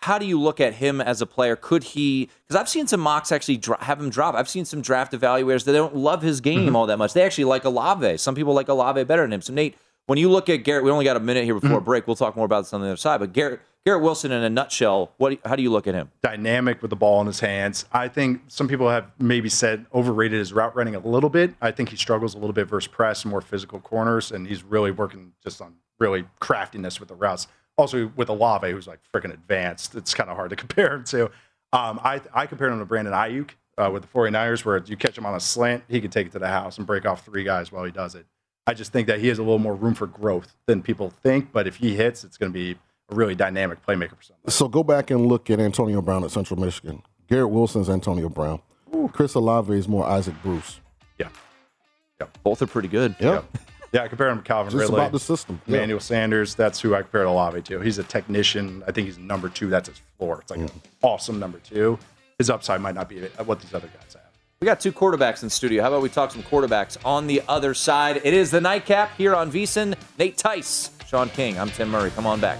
How 0.00 0.18
do 0.18 0.26
you 0.26 0.40
look 0.40 0.60
at 0.60 0.74
him 0.74 1.00
as 1.00 1.20
a 1.20 1.26
player? 1.26 1.56
Could 1.56 1.82
he? 1.82 2.30
Because 2.46 2.60
I've 2.60 2.68
seen 2.68 2.86
some 2.86 3.00
mocks 3.00 3.32
actually 3.32 3.56
dro- 3.56 3.78
have 3.80 3.98
him 3.98 4.10
drop. 4.10 4.34
I've 4.34 4.48
seen 4.48 4.64
some 4.64 4.80
draft 4.80 5.12
evaluators 5.12 5.64
that 5.64 5.72
don't 5.72 5.96
love 5.96 6.22
his 6.22 6.40
game 6.40 6.66
mm-hmm. 6.66 6.76
all 6.76 6.86
that 6.86 6.98
much. 6.98 7.12
They 7.12 7.22
actually 7.22 7.44
like 7.44 7.64
Olave. 7.64 8.18
Some 8.18 8.34
people 8.34 8.54
like 8.54 8.68
Olave 8.68 9.02
better 9.04 9.22
than 9.22 9.32
him. 9.32 9.42
So 9.42 9.52
Nate, 9.52 9.76
when 10.06 10.18
you 10.18 10.30
look 10.30 10.48
at 10.48 10.58
Garrett, 10.58 10.84
we 10.84 10.90
only 10.90 11.04
got 11.04 11.16
a 11.16 11.20
minute 11.20 11.44
here 11.44 11.58
before 11.58 11.78
a 11.78 11.80
break. 11.80 12.06
We'll 12.06 12.14
talk 12.14 12.36
more 12.36 12.44
about 12.44 12.62
this 12.62 12.72
on 12.72 12.82
the 12.82 12.86
other 12.86 12.96
side. 12.96 13.18
But 13.18 13.32
Garrett 13.32 13.60
Garrett 13.86 14.02
Wilson, 14.02 14.32
in 14.32 14.42
a 14.42 14.50
nutshell, 14.50 15.12
what? 15.16 15.38
How 15.44 15.54
do 15.54 15.62
you 15.62 15.70
look 15.70 15.86
at 15.86 15.94
him? 15.94 16.10
dynamic 16.20 16.82
with 16.82 16.90
the 16.90 16.96
ball 16.96 17.20
in 17.20 17.28
his 17.28 17.38
hands. 17.38 17.84
I 17.92 18.08
think 18.08 18.42
some 18.48 18.66
people 18.66 18.90
have 18.90 19.12
maybe 19.20 19.48
said 19.48 19.86
overrated 19.94 20.40
his 20.40 20.52
route 20.52 20.74
running 20.74 20.96
a 20.96 20.98
little 20.98 21.30
bit. 21.30 21.54
I 21.62 21.70
think 21.70 21.90
he 21.90 21.96
struggles 21.96 22.34
a 22.34 22.38
little 22.38 22.52
bit 22.52 22.64
versus 22.64 22.88
press 22.88 23.22
and 23.22 23.30
more 23.30 23.40
physical 23.40 23.78
corners, 23.78 24.32
and 24.32 24.48
he's 24.48 24.64
really 24.64 24.90
working 24.90 25.34
just 25.40 25.62
on 25.62 25.76
really 26.00 26.24
craftiness 26.40 26.98
with 26.98 27.10
the 27.10 27.14
routes. 27.14 27.46
Also 27.78 28.10
with 28.16 28.28
Olave, 28.28 28.68
who's 28.68 28.88
like 28.88 28.98
freaking 29.14 29.32
advanced. 29.32 29.94
It's 29.94 30.14
kind 30.14 30.28
of 30.28 30.34
hard 30.34 30.50
to 30.50 30.56
compare 30.64 30.94
him 30.94 31.04
to. 31.04 31.26
Um, 31.72 32.00
I, 32.02 32.20
I 32.34 32.46
compared 32.46 32.72
him 32.72 32.80
to 32.80 32.84
Brandon 32.86 33.14
Aiyuk 33.14 33.50
uh, 33.78 33.88
with 33.92 34.02
the 34.02 34.08
49ers, 34.08 34.64
where 34.64 34.82
you 34.84 34.96
catch 34.96 35.16
him 35.16 35.26
on 35.26 35.36
a 35.36 35.40
slant, 35.40 35.84
he 35.88 36.00
can 36.00 36.10
take 36.10 36.26
it 36.26 36.32
to 36.32 36.40
the 36.40 36.48
house 36.48 36.76
and 36.78 36.88
break 36.88 37.06
off 37.06 37.24
three 37.24 37.44
guys 37.44 37.70
while 37.70 37.84
he 37.84 37.92
does 37.92 38.16
it. 38.16 38.26
I 38.66 38.74
just 38.74 38.92
think 38.92 39.06
that 39.06 39.20
he 39.20 39.28
has 39.28 39.38
a 39.38 39.42
little 39.42 39.60
more 39.60 39.76
room 39.76 39.94
for 39.94 40.08
growth 40.08 40.56
than 40.66 40.82
people 40.82 41.10
think, 41.22 41.52
but 41.52 41.68
if 41.68 41.76
he 41.76 41.94
hits, 41.94 42.24
it's 42.24 42.36
going 42.36 42.52
to 42.52 42.58
be 42.58 42.76
a 43.08 43.14
really 43.14 43.34
dynamic 43.34 43.84
playmaker 43.86 44.16
for 44.16 44.22
somebody. 44.22 44.50
So 44.50 44.68
go 44.68 44.82
back 44.82 45.10
and 45.10 45.26
look 45.26 45.50
at 45.50 45.60
Antonio 45.60 46.02
Brown 46.02 46.24
at 46.24 46.30
Central 46.30 46.58
Michigan. 46.60 47.02
Garrett 47.28 47.50
Wilson's 47.50 47.88
Antonio 47.88 48.28
Brown. 48.28 48.60
Ooh. 48.94 49.10
Chris 49.12 49.34
Olave 49.34 49.72
is 49.74 49.88
more 49.88 50.04
Isaac 50.06 50.34
Bruce. 50.42 50.80
Yeah. 51.18 51.28
yeah. 52.20 52.26
Both 52.42 52.62
are 52.62 52.66
pretty 52.66 52.88
good. 52.88 53.16
Yeah. 53.18 53.42
Yeah, 53.92 54.02
I 54.02 54.08
compare 54.08 54.28
him 54.28 54.38
to 54.38 54.42
Calvin 54.44 54.70
Just 54.72 54.80
Ridley. 54.80 54.96
about 54.96 55.12
the 55.12 55.20
system. 55.20 55.60
Yeah. 55.66 55.76
Emmanuel 55.78 56.00
Sanders, 56.00 56.54
that's 56.54 56.80
who 56.80 56.94
I 56.94 57.02
compare 57.02 57.24
Olave 57.24 57.62
to. 57.62 57.80
He's 57.80 57.98
a 57.98 58.02
technician. 58.02 58.82
I 58.86 58.92
think 58.92 59.06
he's 59.06 59.16
number 59.18 59.48
two. 59.48 59.68
That's 59.68 59.88
his 59.88 60.02
floor. 60.18 60.40
It's 60.42 60.50
like 60.50 60.60
an 60.60 60.70
awesome 61.02 61.38
number 61.38 61.58
two. 61.58 61.98
His 62.38 62.50
upside 62.50 62.80
might 62.80 62.94
not 62.94 63.08
be 63.08 63.20
what 63.44 63.60
these 63.60 63.72
other 63.72 63.86
guys 63.86 64.12
have. 64.14 64.22
We 64.60 64.66
got 64.66 64.80
two 64.80 64.92
quarterbacks 64.92 65.42
in 65.42 65.46
the 65.46 65.50
studio. 65.50 65.82
How 65.82 65.88
about 65.88 66.02
we 66.02 66.08
talk 66.08 66.30
some 66.32 66.42
quarterbacks 66.42 66.98
on 67.04 67.26
the 67.26 67.42
other 67.48 67.74
side? 67.74 68.20
It 68.24 68.34
is 68.34 68.50
the 68.50 68.60
nightcap 68.60 69.16
here 69.16 69.34
on 69.34 69.50
VSIN. 69.50 69.94
Nate 70.18 70.36
Tice, 70.36 70.90
Sean 71.06 71.28
King. 71.30 71.58
I'm 71.58 71.70
Tim 71.70 71.90
Murray. 71.90 72.10
Come 72.10 72.26
on 72.26 72.40
back. 72.40 72.58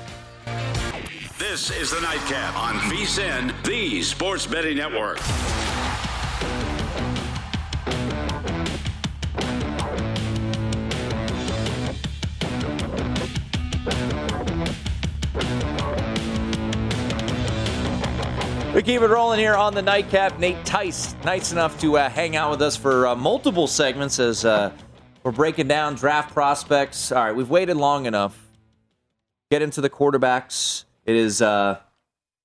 This 1.39 1.71
is 1.71 1.91
the 1.91 2.01
Nightcap 2.01 2.55
on 2.57 2.75
VSIN, 2.91 3.63
the 3.65 4.03
Sports 4.03 4.47
Betting 4.47 4.77
Network. 4.77 5.19
We 18.75 18.83
keep 18.83 19.01
it 19.01 19.07
rolling 19.07 19.39
here 19.39 19.55
on 19.55 19.75
the 19.75 19.83
nightcap. 19.83 20.39
Nate 20.39 20.63
Tice, 20.65 21.17
nice 21.25 21.53
enough 21.53 21.81
to 21.81 21.97
uh, 21.97 22.11
hang 22.11 22.37
out 22.37 22.51
with 22.51 22.61
us 22.61 22.77
for 22.77 23.07
uh, 23.07 23.15
multiple 23.15 23.67
segments 23.67 24.19
as 24.19 24.45
uh, 24.45 24.71
we're 25.23 25.33
breaking 25.33 25.69
down 25.69 25.95
draft 25.95 26.35
prospects. 26.35 27.13
All 27.13 27.25
right, 27.25 27.35
we've 27.35 27.49
waited 27.51 27.77
long 27.77 28.05
enough. 28.05 28.46
Get 29.51 29.63
into 29.63 29.81
the 29.81 29.91
quarterbacks. 29.91 30.85
It 31.05 31.15
is 31.15 31.41
uh, 31.41 31.79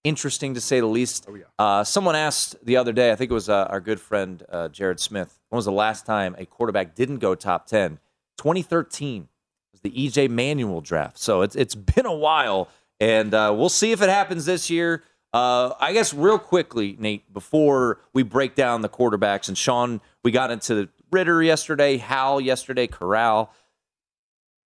interesting 0.03 0.53
to 0.53 0.61
say 0.61 0.79
the 0.79 0.85
least. 0.85 1.25
Oh, 1.27 1.35
yeah. 1.35 1.43
uh, 1.57 1.83
someone 1.83 2.15
asked 2.15 2.63
the 2.63 2.77
other 2.77 2.93
day, 2.93 3.11
I 3.11 3.15
think 3.15 3.31
it 3.31 3.33
was 3.33 3.49
uh, 3.49 3.65
our 3.69 3.79
good 3.79 3.99
friend 3.99 4.43
uh, 4.49 4.67
Jared 4.69 4.99
Smith, 4.99 5.39
when 5.49 5.57
was 5.57 5.65
the 5.65 5.71
last 5.71 6.05
time 6.05 6.35
a 6.37 6.45
quarterback 6.45 6.95
didn't 6.95 7.17
go 7.17 7.33
top 7.33 7.65
10? 7.65 7.99
2013 8.37 9.27
was 9.71 9.81
the 9.81 9.91
EJ 9.91 10.29
Manuel 10.29 10.81
draft. 10.81 11.17
So 11.17 11.41
it's, 11.41 11.55
it's 11.55 11.75
been 11.75 12.05
a 12.05 12.13
while, 12.15 12.69
and 12.99 13.33
uh, 13.33 13.53
we'll 13.55 13.69
see 13.69 13.91
if 13.91 14.01
it 14.01 14.09
happens 14.09 14.45
this 14.45 14.69
year. 14.69 15.03
Uh, 15.33 15.73
I 15.79 15.93
guess 15.93 16.13
real 16.13 16.37
quickly, 16.37 16.97
Nate, 16.99 17.33
before 17.33 17.99
we 18.13 18.21
break 18.21 18.53
down 18.53 18.81
the 18.81 18.89
quarterbacks, 18.89 19.47
and 19.47 19.57
Sean, 19.57 20.01
we 20.23 20.31
got 20.31 20.51
into 20.51 20.89
Ridder 21.11 21.41
yesterday, 21.41 21.97
Hal 21.97 22.41
yesterday, 22.41 22.85
Corral. 22.87 23.53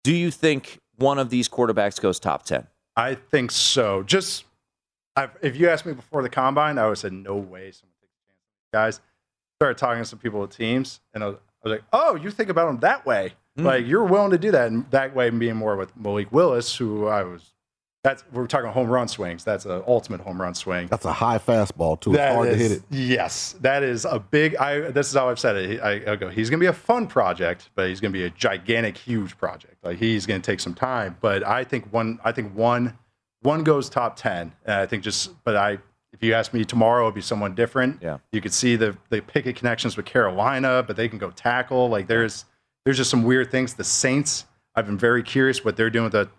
Do 0.03 0.13
you 0.15 0.31
think 0.31 0.79
one 1.03 1.19
of 1.19 1.29
these 1.29 1.47
quarterbacks 1.47 2.01
goes 2.01 2.19
top 2.19 2.43
10? 2.43 2.65
I 2.95 3.15
think 3.15 3.51
so. 3.51 4.03
Just 4.03 4.45
i 5.15 5.27
if 5.41 5.55
you 5.55 5.69
asked 5.69 5.85
me 5.85 5.93
before 5.93 6.23
the 6.23 6.29
combine, 6.29 6.77
I 6.77 6.83
would 6.83 6.91
have 6.91 6.97
said 6.99 7.13
no 7.13 7.35
way 7.35 7.71
someone 7.71 7.93
takes 8.01 8.13
a 8.15 8.27
chance. 8.27 8.39
Guys, 8.71 9.01
started 9.59 9.77
talking 9.77 10.01
to 10.01 10.05
some 10.05 10.19
people 10.19 10.41
with 10.41 10.55
teams, 10.55 10.99
and 11.13 11.23
I 11.23 11.27
was, 11.27 11.35
I 11.35 11.69
was 11.69 11.71
like, 11.77 11.83
"Oh, 11.93 12.15
you 12.15 12.31
think 12.31 12.49
about 12.49 12.67
them 12.67 12.79
that 12.79 13.05
way? 13.05 13.33
Mm. 13.57 13.65
Like 13.65 13.85
you're 13.85 14.03
willing 14.03 14.31
to 14.31 14.37
do 14.37 14.51
that, 14.51 14.71
and 14.71 14.89
that 14.91 15.15
way 15.15 15.29
being 15.29 15.55
more 15.55 15.75
with 15.75 15.95
Malik 15.95 16.31
Willis, 16.31 16.75
who 16.75 17.07
I 17.07 17.23
was. 17.23 17.53
That's 18.03 18.25
we're 18.33 18.47
talking 18.47 18.69
home 18.69 18.89
run 18.89 19.07
swings. 19.07 19.45
That's 19.45 19.65
an 19.65 19.81
ultimate 19.87 20.19
home 20.19 20.41
run 20.41 20.53
swing. 20.53 20.87
That's 20.87 21.05
a 21.05 21.13
high 21.13 21.37
fastball 21.37 21.97
too. 21.97 22.11
It's 22.11 22.17
That 22.17 22.35
hard 22.35 22.49
to 22.49 22.55
hit 22.57 22.71
it. 22.73 22.81
Yes, 22.89 23.55
that 23.61 23.81
is 23.81 24.03
a 24.03 24.19
big. 24.19 24.57
I 24.57 24.91
this 24.91 25.07
is 25.07 25.13
how 25.15 25.29
I've 25.29 25.39
said 25.39 25.55
it. 25.55 25.79
I, 25.81 26.11
I 26.11 26.15
go. 26.17 26.27
He's 26.27 26.49
going 26.49 26.59
to 26.59 26.63
be 26.63 26.67
a 26.67 26.73
fun 26.73 27.07
project, 27.07 27.69
but 27.75 27.87
he's 27.87 28.01
going 28.01 28.11
to 28.11 28.19
be 28.19 28.25
a 28.25 28.29
gigantic, 28.31 28.97
huge 28.97 29.37
project. 29.37 29.75
Like 29.83 29.99
he's 29.99 30.25
going 30.25 30.41
to 30.41 30.45
take 30.45 30.59
some 30.59 30.73
time. 30.73 31.15
But 31.21 31.47
I 31.47 31.63
think 31.63 31.91
one. 31.93 32.19
I 32.25 32.33
think 32.33 32.53
one. 32.53 32.97
One 33.41 33.63
goes 33.63 33.89
top 33.89 34.17
ten. 34.17 34.51
And 34.65 34.75
I 34.75 34.85
think 34.85 35.03
just. 35.03 35.41
But 35.45 35.55
I. 35.55 35.77
If 36.11 36.21
you 36.21 36.33
ask 36.33 36.53
me 36.53 36.63
tomorrow, 36.65 37.05
it'd 37.05 37.15
be 37.15 37.21
someone 37.21 37.55
different. 37.55 37.99
Yeah. 38.01 38.17
You 38.33 38.41
could 38.41 38.53
see 38.53 38.75
the 38.75 38.97
the 39.09 39.21
picket 39.21 39.55
connections 39.55 39.95
with 39.95 40.05
Carolina, 40.05 40.83
but 40.85 40.97
they 40.97 41.07
can 41.07 41.19
go 41.19 41.31
tackle. 41.31 41.87
Like 41.87 42.07
there's 42.07 42.43
there's 42.83 42.97
just 42.97 43.09
some 43.09 43.23
weird 43.23 43.49
things. 43.49 43.75
The 43.75 43.85
Saints. 43.85 44.43
I've 44.75 44.87
been 44.87 44.97
very 44.97 45.23
curious 45.23 45.63
what 45.63 45.77
they're 45.77 45.89
doing 45.89 46.03
with 46.03 46.11
the. 46.13 46.29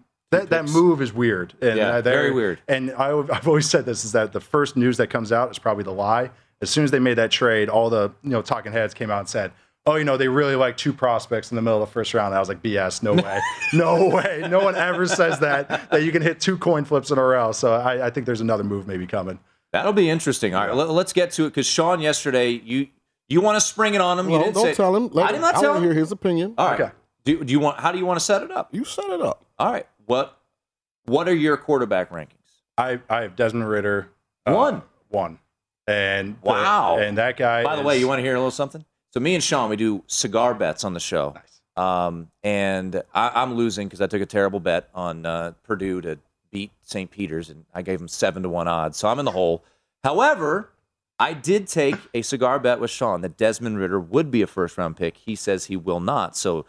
That, 0.40 0.50
that 0.50 0.68
move 0.68 1.00
is 1.02 1.12
weird. 1.12 1.54
And 1.62 1.76
Yeah, 1.78 1.96
uh, 1.96 2.02
very 2.02 2.30
weird. 2.32 2.60
and 2.68 2.92
I, 2.92 3.10
I've 3.32 3.48
always 3.48 3.68
said 3.68 3.86
this 3.86 4.04
is 4.04 4.12
that 4.12 4.32
the 4.32 4.40
first 4.40 4.76
news 4.76 4.96
that 4.98 5.08
comes 5.08 5.32
out 5.32 5.50
is 5.50 5.58
probably 5.58 5.84
the 5.84 5.92
lie. 5.92 6.30
As 6.60 6.70
soon 6.70 6.84
as 6.84 6.90
they 6.90 6.98
made 6.98 7.14
that 7.14 7.30
trade, 7.30 7.68
all 7.68 7.90
the 7.90 8.12
you 8.22 8.30
know 8.30 8.42
talking 8.42 8.72
heads 8.72 8.94
came 8.94 9.10
out 9.10 9.18
and 9.20 9.28
said, 9.28 9.52
"Oh, 9.86 9.96
you 9.96 10.04
know, 10.04 10.16
they 10.16 10.28
really 10.28 10.56
like 10.56 10.76
two 10.76 10.92
prospects 10.92 11.50
in 11.50 11.56
the 11.56 11.62
middle 11.62 11.82
of 11.82 11.88
the 11.88 11.92
first 11.92 12.14
round." 12.14 12.28
And 12.28 12.36
I 12.36 12.38
was 12.40 12.48
like, 12.48 12.62
"BS, 12.62 13.02
no 13.02 13.12
way, 13.22 13.40
no 13.74 14.08
way, 14.08 14.46
no 14.48 14.60
one 14.60 14.74
ever 14.76 15.06
says 15.06 15.40
that 15.40 15.90
that 15.90 16.02
you 16.02 16.12
can 16.12 16.22
hit 16.22 16.40
two 16.40 16.56
coin 16.56 16.84
flips 16.84 17.10
in 17.10 17.18
a 17.18 17.22
row." 17.22 17.52
So 17.52 17.74
I, 17.74 18.06
I 18.06 18.10
think 18.10 18.24
there's 18.26 18.40
another 18.40 18.64
move 18.64 18.86
maybe 18.86 19.06
coming. 19.06 19.38
That'll 19.72 19.92
be 19.92 20.08
interesting. 20.08 20.54
All 20.54 20.66
right, 20.66 20.74
let, 20.74 20.88
us 21.06 21.12
get 21.12 21.32
to 21.32 21.46
it 21.46 21.50
because 21.50 21.66
Sean, 21.66 22.00
yesterday, 22.00 22.50
you 22.50 22.86
you 23.28 23.40
want 23.40 23.56
to 23.56 23.60
spring 23.60 23.94
it 23.94 24.00
on 24.00 24.18
him. 24.18 24.26
you 24.30 24.36
Well, 24.36 24.44
did 24.44 24.54
don't 24.54 24.64
say, 24.66 24.74
tell 24.74 24.94
him. 24.94 25.08
Let 25.12 25.24
I 25.24 25.28
did 25.28 25.36
him- 25.36 25.42
not 25.42 25.56
I 25.56 25.60
tell 25.60 25.70
want 25.72 25.82
him. 25.82 25.88
to 25.90 25.94
hear 25.94 26.00
his 26.00 26.12
opinion. 26.12 26.54
All 26.56 26.70
right. 26.70 26.80
Okay. 26.80 26.92
Do, 27.24 27.42
do 27.44 27.52
you 27.52 27.58
want? 27.58 27.80
How 27.80 27.90
do 27.90 27.98
you 27.98 28.06
want 28.06 28.18
to 28.20 28.24
set 28.24 28.42
it 28.42 28.52
up? 28.52 28.68
You 28.72 28.84
set 28.84 29.06
it 29.10 29.20
up. 29.20 29.44
All 29.58 29.72
right. 29.72 29.86
What 30.06 30.38
What 31.06 31.28
are 31.28 31.34
your 31.34 31.56
quarterback 31.56 32.10
rankings? 32.10 32.30
I 32.78 33.00
I 33.08 33.22
have 33.22 33.36
Desmond 33.36 33.68
Ridder 33.68 34.08
One. 34.46 34.82
one, 35.08 35.38
and 35.86 36.36
the- 36.42 36.48
Wow. 36.50 36.98
and 36.98 37.16
that 37.18 37.36
guy. 37.36 37.62
By 37.62 37.76
the 37.76 37.82
way, 37.82 37.98
you 37.98 38.08
want 38.08 38.18
to 38.18 38.22
hear 38.22 38.34
a 38.34 38.38
little 38.38 38.50
something? 38.50 38.84
So 39.12 39.20
me 39.20 39.34
and 39.34 39.44
Sean, 39.44 39.70
we 39.70 39.76
do 39.76 40.02
cigar 40.08 40.54
bets 40.54 40.82
on 40.84 40.92
the 40.92 41.00
show. 41.00 41.34
Nice. 41.36 41.60
Um, 41.76 42.30
and 42.42 43.02
I, 43.14 43.30
I'm 43.42 43.54
losing 43.54 43.86
because 43.86 44.00
I 44.00 44.06
took 44.06 44.20
a 44.22 44.26
terrible 44.26 44.60
bet 44.60 44.88
on 44.94 45.24
uh, 45.24 45.52
Purdue 45.62 46.00
to 46.02 46.18
beat 46.50 46.72
St. 46.82 47.10
Peter's, 47.10 47.48
and 47.50 47.64
I 47.74 47.82
gave 47.82 47.98
them 47.98 48.08
seven 48.08 48.42
to 48.42 48.48
one 48.48 48.66
odds. 48.68 48.96
So 48.98 49.08
I'm 49.08 49.18
in 49.18 49.24
the 49.24 49.30
hole. 49.32 49.64
However, 50.02 50.70
I 51.18 51.32
did 51.32 51.68
take 51.68 51.96
a 52.12 52.22
cigar 52.22 52.58
bet 52.58 52.80
with 52.80 52.90
Sean 52.90 53.20
that 53.22 53.36
Desmond 53.36 53.78
Ridder 53.78 54.00
would 54.00 54.30
be 54.32 54.42
a 54.42 54.46
first 54.48 54.76
round 54.78 54.96
pick. 54.96 55.16
He 55.16 55.36
says 55.36 55.66
he 55.66 55.76
will 55.76 56.00
not. 56.00 56.36
So 56.36 56.66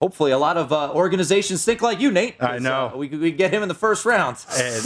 hopefully, 0.00 0.32
a 0.32 0.38
lot 0.38 0.56
of 0.56 0.72
uh, 0.72 0.92
organizations 0.92 1.64
think 1.64 1.82
like 1.82 2.00
you, 2.00 2.10
Nate. 2.10 2.36
I 2.40 2.58
know. 2.58 2.90
Uh, 2.94 2.96
we 2.96 3.08
we 3.08 3.32
get 3.32 3.52
him 3.52 3.62
in 3.62 3.68
the 3.68 3.74
first 3.74 4.04
round. 4.04 4.36
and 4.58 4.84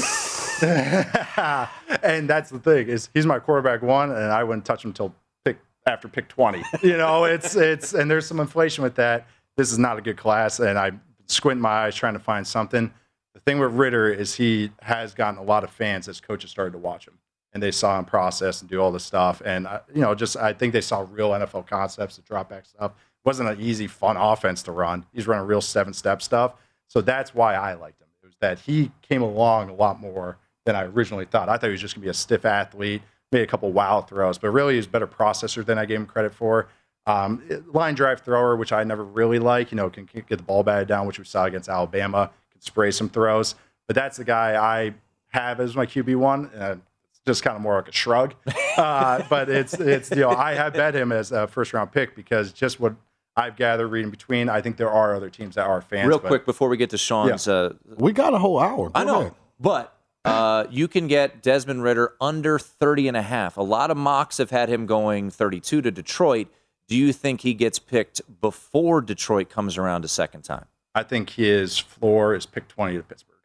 and 2.02 2.28
that's 2.28 2.50
the 2.50 2.58
thing 2.58 2.88
is 2.88 3.10
he's 3.14 3.26
my 3.26 3.38
quarterback 3.38 3.82
one, 3.82 4.10
and 4.10 4.32
I 4.32 4.44
wouldn't 4.44 4.64
touch 4.64 4.84
him 4.84 4.90
until 4.90 5.14
pick 5.44 5.58
after 5.86 6.08
pick 6.08 6.28
20. 6.28 6.62
You 6.82 6.96
know, 6.96 7.24
it's 7.24 7.56
it's 7.56 7.94
and 7.94 8.10
there's 8.10 8.26
some 8.26 8.40
inflation 8.40 8.82
with 8.84 8.96
that. 8.96 9.26
This 9.56 9.72
is 9.72 9.78
not 9.78 9.98
a 9.98 10.00
good 10.00 10.16
class, 10.16 10.60
and 10.60 10.78
I 10.78 10.92
squint 11.26 11.60
my 11.60 11.84
eyes 11.84 11.94
trying 11.94 12.14
to 12.14 12.20
find 12.20 12.46
something. 12.46 12.92
The 13.34 13.40
thing 13.40 13.58
with 13.58 13.72
Ridder 13.72 14.12
is 14.12 14.34
he 14.34 14.70
has 14.80 15.14
gotten 15.14 15.38
a 15.38 15.42
lot 15.42 15.62
of 15.62 15.70
fans 15.70 16.08
as 16.08 16.20
coaches 16.20 16.50
started 16.50 16.72
to 16.72 16.78
watch 16.78 17.06
him, 17.06 17.18
and 17.52 17.62
they 17.62 17.70
saw 17.70 17.98
him 17.98 18.04
process 18.04 18.60
and 18.60 18.70
do 18.70 18.80
all 18.80 18.90
this 18.90 19.04
stuff, 19.04 19.42
and 19.44 19.66
uh, 19.66 19.80
you 19.94 20.00
know, 20.00 20.14
just 20.14 20.36
I 20.36 20.52
think 20.52 20.72
they 20.72 20.80
saw 20.80 21.06
real 21.08 21.30
NFL 21.30 21.66
concepts, 21.66 22.16
the 22.16 22.22
dropback 22.22 22.66
stuff. 22.66 22.92
Wasn't 23.24 23.48
an 23.48 23.60
easy, 23.60 23.86
fun 23.86 24.16
offense 24.16 24.62
to 24.64 24.72
run. 24.72 25.04
He's 25.12 25.26
running 25.26 25.46
real 25.46 25.60
seven 25.60 25.92
step 25.92 26.22
stuff, 26.22 26.54
so 26.86 27.00
that's 27.00 27.34
why 27.34 27.54
I 27.54 27.74
liked 27.74 28.00
him. 28.00 28.08
It 28.22 28.26
was 28.26 28.36
that 28.40 28.60
he 28.60 28.90
came 29.02 29.22
along 29.22 29.70
a 29.70 29.74
lot 29.74 30.00
more 30.00 30.38
than 30.64 30.76
I 30.76 30.84
originally 30.84 31.24
thought. 31.24 31.48
I 31.48 31.56
thought 31.56 31.66
he 31.66 31.72
was 31.72 31.80
just 31.80 31.94
going 31.94 32.02
to 32.02 32.06
be 32.06 32.10
a 32.10 32.14
stiff 32.14 32.44
athlete, 32.44 33.02
made 33.32 33.42
a 33.42 33.46
couple 33.46 33.70
wild 33.72 34.08
throws, 34.08 34.38
but 34.38 34.50
really 34.50 34.76
he's 34.76 34.86
a 34.86 34.90
better 34.90 35.06
processor 35.06 35.64
than 35.64 35.78
I 35.78 35.84
gave 35.84 35.98
him 35.98 36.06
credit 36.06 36.34
for. 36.34 36.68
Um, 37.06 37.42
line 37.72 37.94
drive 37.94 38.20
thrower, 38.20 38.54
which 38.54 38.70
I 38.70 38.84
never 38.84 39.02
really 39.02 39.38
like, 39.38 39.72
you 39.72 39.76
know, 39.76 39.88
can, 39.88 40.06
can 40.06 40.24
get 40.28 40.36
the 40.36 40.44
ball 40.44 40.62
batted 40.62 40.88
down, 40.88 41.06
which 41.06 41.18
we 41.18 41.24
saw 41.24 41.46
against 41.46 41.68
Alabama, 41.68 42.30
can 42.52 42.60
spray 42.60 42.90
some 42.90 43.08
throws. 43.08 43.54
But 43.86 43.96
that's 43.96 44.18
the 44.18 44.24
guy 44.24 44.56
I 44.56 44.94
have 45.28 45.58
as 45.58 45.74
my 45.74 45.86
QB 45.86 46.16
one. 46.16 46.50
And 46.54 46.82
it's 47.08 47.20
just 47.26 47.42
kind 47.42 47.56
of 47.56 47.62
more 47.62 47.76
like 47.76 47.88
a 47.88 47.92
shrug. 47.92 48.34
Uh, 48.78 49.24
but 49.28 49.48
it's 49.48 49.74
it's 49.74 50.08
you 50.12 50.20
know 50.20 50.30
I 50.30 50.54
have 50.54 50.72
bet 50.72 50.94
him 50.94 51.10
as 51.10 51.32
a 51.32 51.48
first 51.48 51.74
round 51.74 51.90
pick 51.90 52.14
because 52.14 52.52
just 52.52 52.78
what 52.78 52.94
I've 53.38 53.56
gathered 53.56 53.88
reading 53.88 54.10
between, 54.10 54.48
I 54.48 54.60
think 54.60 54.76
there 54.76 54.90
are 54.90 55.14
other 55.14 55.30
teams 55.30 55.54
that 55.54 55.66
are 55.66 55.80
fans. 55.80 56.08
Real 56.08 56.18
but- 56.18 56.26
quick 56.28 56.44
before 56.44 56.68
we 56.68 56.76
get 56.76 56.90
to 56.90 56.98
Sean's, 56.98 57.46
uh, 57.46 57.74
We 57.96 58.12
got 58.12 58.34
a 58.34 58.38
whole 58.38 58.58
hour. 58.58 58.90
I 58.94 59.04
know, 59.04 59.20
ahead. 59.20 59.34
but 59.60 59.94
uh, 60.24 60.66
you 60.70 60.88
can 60.88 61.06
get 61.06 61.40
Desmond 61.40 61.82
Ridder 61.84 62.14
under 62.20 62.58
30 62.58 63.06
and 63.08 63.16
a 63.16 63.22
half. 63.22 63.56
A 63.56 63.62
lot 63.62 63.90
of 63.92 63.96
mocks 63.96 64.38
have 64.38 64.50
had 64.50 64.68
him 64.68 64.86
going 64.86 65.30
32 65.30 65.80
to 65.82 65.90
Detroit. 65.90 66.48
Do 66.88 66.96
you 66.96 67.12
think 67.12 67.42
he 67.42 67.54
gets 67.54 67.78
picked 67.78 68.20
before 68.40 69.00
Detroit 69.00 69.48
comes 69.50 69.78
around 69.78 70.04
a 70.04 70.08
second 70.08 70.42
time? 70.42 70.64
I 70.94 71.04
think 71.04 71.30
his 71.30 71.78
floor 71.78 72.34
is 72.34 72.44
pick 72.44 72.66
20 72.66 72.96
to 72.96 73.02
Pittsburgh. 73.04 73.36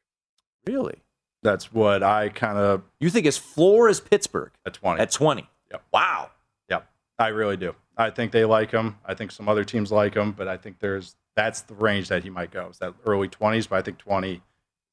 Really? 0.65 1.03
That's 1.43 1.71
what 1.73 2.01
I 2.03 2.29
kind 2.29 2.57
of 2.57 2.81
You 2.99 3.09
think 3.09 3.25
his 3.25 3.37
floor 3.37 3.89
is 3.89 3.99
Pittsburgh 3.99 4.51
at 4.65 4.73
20. 4.73 4.99
at 5.01 5.11
20? 5.11 5.47
Yep. 5.71 5.83
Wow. 5.93 6.31
Yep. 6.69 6.87
I 7.19 7.27
really 7.27 7.57
do. 7.57 7.75
I 7.97 8.09
think 8.09 8.31
they 8.31 8.45
like 8.45 8.71
him. 8.71 8.97
I 9.05 9.13
think 9.13 9.31
some 9.31 9.47
other 9.47 9.63
teams 9.63 9.91
like 9.91 10.15
him, 10.15 10.31
but 10.31 10.47
I 10.47 10.57
think 10.57 10.79
there's 10.79 11.15
that's 11.35 11.61
the 11.61 11.73
range 11.75 12.09
that 12.09 12.23
he 12.23 12.29
might 12.29 12.51
go. 12.51 12.69
Is 12.69 12.77
that 12.79 12.93
early 13.05 13.27
20s, 13.27 13.67
but 13.69 13.77
I 13.77 13.81
think 13.81 13.97
20 13.97 14.33
is 14.33 14.37
going 14.37 14.41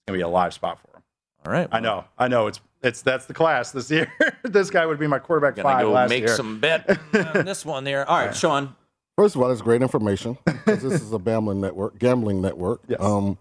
to 0.06 0.12
be 0.12 0.20
a 0.20 0.28
live 0.28 0.54
spot 0.54 0.78
for 0.80 0.96
him. 0.96 1.02
All 1.46 1.52
right. 1.52 1.68
I 1.72 1.80
know. 1.80 2.04
I 2.18 2.28
know 2.28 2.46
it's 2.46 2.60
it's 2.82 3.02
that's 3.02 3.26
the 3.26 3.34
class 3.34 3.72
this 3.72 3.90
year. 3.90 4.12
this 4.42 4.70
guy 4.70 4.86
would 4.86 4.98
be 4.98 5.06
my 5.06 5.18
quarterback 5.18 5.56
Gonna 5.56 5.68
five 5.68 5.82
go 5.82 5.92
last 5.92 6.10
make 6.10 6.24
year. 6.24 6.36
some 6.36 6.60
bet 6.60 6.98
on 7.14 7.44
this 7.44 7.64
one 7.64 7.84
there. 7.84 8.08
All 8.08 8.18
right, 8.18 8.34
Sean. 8.34 8.74
First 9.16 9.36
of 9.36 9.42
all, 9.42 9.48
that's 9.48 9.60
great 9.60 9.82
information. 9.82 10.38
this 10.64 10.82
is 10.82 11.12
a 11.12 11.18
gambling 11.18 11.60
network. 11.60 11.98
Gambling 11.98 12.40
network. 12.40 12.80
Yes. 12.88 13.00
Um, 13.00 13.36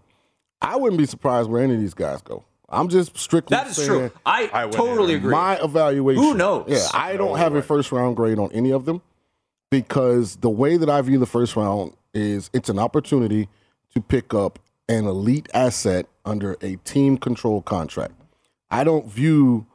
I 0.60 0.76
wouldn't 0.76 0.98
be 0.98 1.06
surprised 1.06 1.48
where 1.48 1.62
any 1.62 1.74
of 1.74 1.80
these 1.80 1.94
guys 1.94 2.20
go. 2.20 2.44
I'm 2.68 2.88
just 2.88 3.16
strictly 3.18 3.56
That 3.56 3.66
is 3.68 3.76
saying 3.76 3.88
true. 3.88 4.10
I, 4.24 4.50
I 4.52 4.68
totally 4.68 5.14
agree. 5.14 5.32
My 5.32 5.58
evaluation. 5.62 6.22
Who 6.22 6.34
knows? 6.34 6.66
Yeah, 6.68 6.86
I 6.94 7.16
don't 7.16 7.30
No 7.30 7.34
have 7.34 7.54
a 7.54 7.62
first 7.62 7.90
round 7.92 8.16
grade 8.16 8.38
on 8.38 8.52
any 8.52 8.72
of 8.72 8.84
them 8.84 9.02
because 9.70 10.36
the 10.36 10.50
way 10.50 10.76
that 10.76 10.90
I 10.90 11.00
view 11.02 11.18
the 11.18 11.26
first 11.26 11.56
round 11.56 11.94
is 12.12 12.50
it's 12.52 12.68
an 12.68 12.78
opportunity 12.78 13.48
to 13.94 14.00
pick 14.00 14.34
up 14.34 14.58
an 14.88 15.06
elite 15.06 15.48
asset 15.54 16.06
under 16.24 16.56
a 16.60 16.76
team 16.76 17.16
control 17.16 17.62
contract. 17.62 18.14
I 18.70 18.84
don't 18.84 19.06
view 19.06 19.66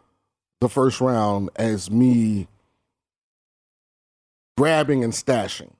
the 0.61 0.69
first 0.69 1.01
round 1.01 1.49
as 1.55 1.89
me 1.89 2.47
grabbing 4.57 5.03
and 5.03 5.13
stashing. 5.13 5.71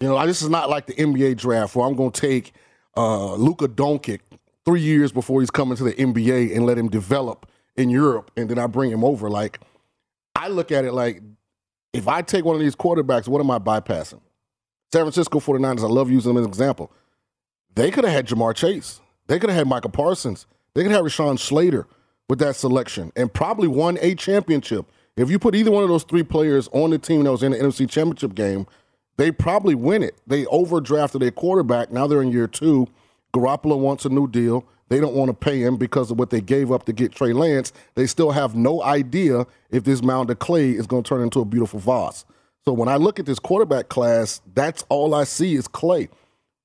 You 0.00 0.08
know, 0.08 0.26
this 0.26 0.42
is 0.42 0.48
not 0.48 0.68
like 0.68 0.86
the 0.86 0.94
NBA 0.94 1.36
draft 1.36 1.74
where 1.74 1.86
I'm 1.86 1.94
going 1.94 2.10
to 2.10 2.20
take 2.20 2.52
uh, 2.96 3.34
Luka 3.34 3.68
Doncic 3.68 4.20
three 4.64 4.80
years 4.80 5.12
before 5.12 5.40
he's 5.40 5.50
coming 5.50 5.76
to 5.76 5.84
the 5.84 5.92
NBA 5.92 6.54
and 6.54 6.66
let 6.66 6.76
him 6.76 6.88
develop 6.88 7.46
in 7.76 7.90
Europe, 7.90 8.30
and 8.36 8.48
then 8.48 8.58
I 8.58 8.66
bring 8.66 8.90
him 8.90 9.04
over. 9.04 9.30
Like, 9.30 9.60
I 10.34 10.48
look 10.48 10.72
at 10.72 10.84
it 10.84 10.92
like, 10.92 11.22
if 11.96 12.08
I 12.08 12.22
take 12.22 12.44
one 12.44 12.56
of 12.56 12.60
these 12.60 12.76
quarterbacks, 12.76 13.28
what 13.28 13.40
am 13.40 13.50
I 13.50 13.58
bypassing? 13.58 14.20
San 14.92 15.02
Francisco 15.02 15.40
49ers, 15.40 15.80
I 15.80 15.88
love 15.88 16.10
using 16.10 16.34
them 16.34 16.38
as 16.38 16.44
an 16.44 16.50
example. 16.50 16.92
They 17.74 17.90
could 17.90 18.04
have 18.04 18.12
had 18.12 18.26
Ja'Marr 18.26 18.54
Chase. 18.54 19.00
They 19.26 19.38
could 19.38 19.50
have 19.50 19.58
had 19.58 19.66
Micah 19.66 19.88
Parsons. 19.88 20.46
They 20.74 20.82
could 20.82 20.92
have 20.92 21.04
had 21.04 21.10
Rashawn 21.10 21.38
Slater 21.38 21.86
with 22.28 22.38
that 22.38 22.56
selection 22.56 23.12
and 23.16 23.32
probably 23.32 23.68
won 23.68 23.98
a 24.00 24.14
championship. 24.14 24.86
If 25.16 25.30
you 25.30 25.38
put 25.38 25.54
either 25.54 25.70
one 25.70 25.82
of 25.82 25.88
those 25.88 26.04
three 26.04 26.22
players 26.22 26.68
on 26.72 26.90
the 26.90 26.98
team 26.98 27.24
that 27.24 27.32
was 27.32 27.42
in 27.42 27.52
the 27.52 27.58
NFC 27.58 27.88
championship 27.88 28.34
game, 28.34 28.66
they 29.16 29.30
probably 29.30 29.74
win 29.74 30.02
it. 30.02 30.16
They 30.26 30.44
overdrafted 30.44 31.20
their 31.20 31.30
quarterback. 31.30 31.90
Now 31.90 32.06
they're 32.06 32.22
in 32.22 32.30
year 32.30 32.46
two. 32.46 32.86
Garoppolo 33.34 33.78
wants 33.78 34.04
a 34.04 34.08
new 34.08 34.28
deal. 34.28 34.64
They 34.88 35.00
don't 35.00 35.14
want 35.14 35.28
to 35.28 35.34
pay 35.34 35.60
him 35.60 35.76
because 35.76 36.10
of 36.10 36.18
what 36.18 36.30
they 36.30 36.40
gave 36.40 36.70
up 36.70 36.84
to 36.86 36.92
get 36.92 37.12
Trey 37.12 37.32
Lance. 37.32 37.72
They 37.94 38.06
still 38.06 38.30
have 38.30 38.54
no 38.54 38.82
idea 38.82 39.46
if 39.70 39.84
this 39.84 40.02
mound 40.02 40.30
of 40.30 40.38
clay 40.38 40.70
is 40.70 40.86
going 40.86 41.02
to 41.02 41.08
turn 41.08 41.22
into 41.22 41.40
a 41.40 41.44
beautiful 41.44 41.80
vase. 41.80 42.24
So 42.64 42.72
when 42.72 42.88
I 42.88 42.96
look 42.96 43.18
at 43.18 43.26
this 43.26 43.38
quarterback 43.38 43.88
class, 43.88 44.40
that's 44.54 44.84
all 44.88 45.14
I 45.14 45.24
see 45.24 45.54
is 45.54 45.68
clay. 45.68 46.08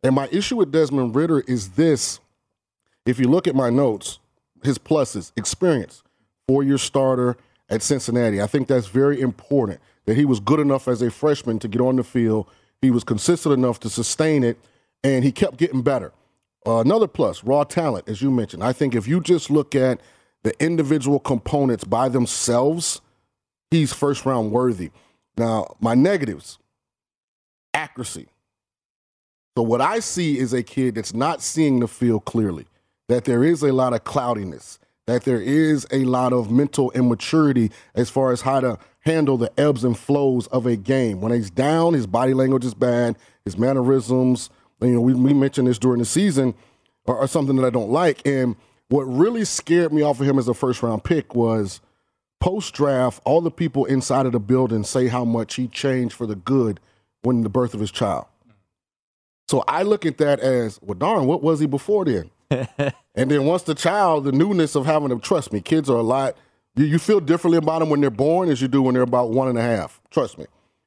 And 0.03 0.15
my 0.15 0.27
issue 0.31 0.55
with 0.55 0.71
Desmond 0.71 1.15
Ridder 1.15 1.41
is 1.41 1.71
this. 1.71 2.19
If 3.05 3.19
you 3.19 3.27
look 3.27 3.47
at 3.47 3.55
my 3.55 3.69
notes, 3.69 4.19
his 4.63 4.77
pluses, 4.77 5.31
experience, 5.35 6.03
four 6.47 6.63
year 6.63 6.77
starter 6.77 7.37
at 7.69 7.81
Cincinnati. 7.81 8.41
I 8.41 8.47
think 8.47 8.67
that's 8.67 8.87
very 8.87 9.21
important 9.21 9.79
that 10.05 10.17
he 10.17 10.25
was 10.25 10.39
good 10.39 10.59
enough 10.59 10.87
as 10.87 11.01
a 11.01 11.09
freshman 11.09 11.57
to 11.59 11.67
get 11.67 11.81
on 11.81 11.95
the 11.95 12.03
field. 12.03 12.47
He 12.81 12.91
was 12.91 13.03
consistent 13.03 13.53
enough 13.53 13.79
to 13.81 13.89
sustain 13.89 14.43
it, 14.43 14.57
and 15.03 15.23
he 15.23 15.31
kept 15.31 15.57
getting 15.57 15.81
better. 15.81 16.11
Uh, 16.65 16.77
another 16.77 17.07
plus, 17.07 17.43
raw 17.43 17.63
talent, 17.63 18.07
as 18.07 18.21
you 18.21 18.29
mentioned. 18.29 18.63
I 18.63 18.73
think 18.73 18.93
if 18.93 19.07
you 19.07 19.19
just 19.19 19.49
look 19.49 19.73
at 19.75 19.99
the 20.43 20.53
individual 20.63 21.19
components 21.19 21.83
by 21.83 22.09
themselves, 22.09 23.01
he's 23.71 23.93
first 23.93 24.25
round 24.25 24.51
worthy. 24.51 24.91
Now, 25.37 25.75
my 25.79 25.95
negatives 25.95 26.59
accuracy. 27.73 28.27
So, 29.57 29.63
what 29.63 29.81
I 29.81 29.99
see 29.99 30.37
is 30.37 30.53
a 30.53 30.63
kid 30.63 30.95
that's 30.95 31.13
not 31.13 31.41
seeing 31.41 31.79
the 31.79 31.87
field 31.87 32.25
clearly, 32.25 32.67
that 33.09 33.25
there 33.25 33.43
is 33.43 33.63
a 33.63 33.73
lot 33.73 33.93
of 33.93 34.03
cloudiness, 34.03 34.79
that 35.07 35.23
there 35.23 35.41
is 35.41 35.85
a 35.91 36.05
lot 36.05 36.31
of 36.31 36.51
mental 36.51 36.91
immaturity 36.91 37.71
as 37.95 38.09
far 38.09 38.31
as 38.31 38.41
how 38.41 38.59
to 38.61 38.77
handle 38.99 39.37
the 39.37 39.51
ebbs 39.59 39.83
and 39.83 39.97
flows 39.97 40.47
of 40.47 40.65
a 40.65 40.75
game. 40.75 41.21
When 41.21 41.31
he's 41.31 41.49
down, 41.49 41.93
his 41.93 42.07
body 42.07 42.33
language 42.33 42.63
is 42.63 42.73
bad, 42.73 43.17
his 43.43 43.57
mannerisms, 43.57 44.49
you 44.81 44.95
know, 44.95 45.01
we, 45.01 45.13
we 45.13 45.33
mentioned 45.33 45.67
this 45.67 45.77
during 45.77 45.99
the 45.99 46.05
season, 46.05 46.53
are, 47.07 47.19
are 47.19 47.27
something 47.27 47.55
that 47.57 47.65
I 47.65 47.69
don't 47.69 47.91
like. 47.91 48.25
And 48.25 48.55
what 48.89 49.03
really 49.03 49.45
scared 49.45 49.93
me 49.93 50.01
off 50.01 50.19
of 50.19 50.27
him 50.27 50.37
as 50.37 50.47
a 50.47 50.53
first 50.53 50.83
round 50.83 51.03
pick 51.03 51.35
was 51.35 51.81
post 52.39 52.73
draft, 52.73 53.21
all 53.23 53.41
the 53.41 53.51
people 53.51 53.85
inside 53.85 54.25
of 54.25 54.31
the 54.31 54.39
building 54.39 54.83
say 54.83 55.07
how 55.07 55.23
much 55.23 55.55
he 55.55 55.67
changed 55.67 56.15
for 56.15 56.25
the 56.25 56.35
good 56.35 56.79
when 57.21 57.41
the 57.41 57.49
birth 57.49 57.73
of 57.73 57.79
his 57.79 57.91
child. 57.91 58.25
So 59.47 59.63
I 59.67 59.83
look 59.83 60.05
at 60.05 60.17
that 60.17 60.39
as, 60.39 60.79
well, 60.81 60.97
darn, 60.97 61.27
what 61.27 61.43
was 61.43 61.59
he 61.59 61.67
before 61.67 62.05
then? 62.05 62.31
and 62.49 63.31
then 63.31 63.45
once 63.45 63.63
the 63.63 63.75
child, 63.75 64.23
the 64.23 64.31
newness 64.31 64.75
of 64.75 64.85
having 64.85 65.09
them, 65.09 65.19
trust 65.19 65.53
me, 65.53 65.61
kids 65.61 65.89
are 65.89 65.97
a 65.97 66.03
lot. 66.03 66.35
You, 66.75 66.85
you 66.85 66.99
feel 66.99 67.19
differently 67.19 67.57
about 67.57 67.79
them 67.79 67.89
when 67.89 68.01
they're 68.01 68.09
born 68.09 68.49
as 68.49 68.61
you 68.61 68.67
do 68.67 68.81
when 68.81 68.93
they're 68.93 69.03
about 69.03 69.29
one 69.29 69.47
and 69.47 69.57
a 69.57 69.61
half. 69.61 70.01
Trust 70.09 70.37
me. 70.37 70.45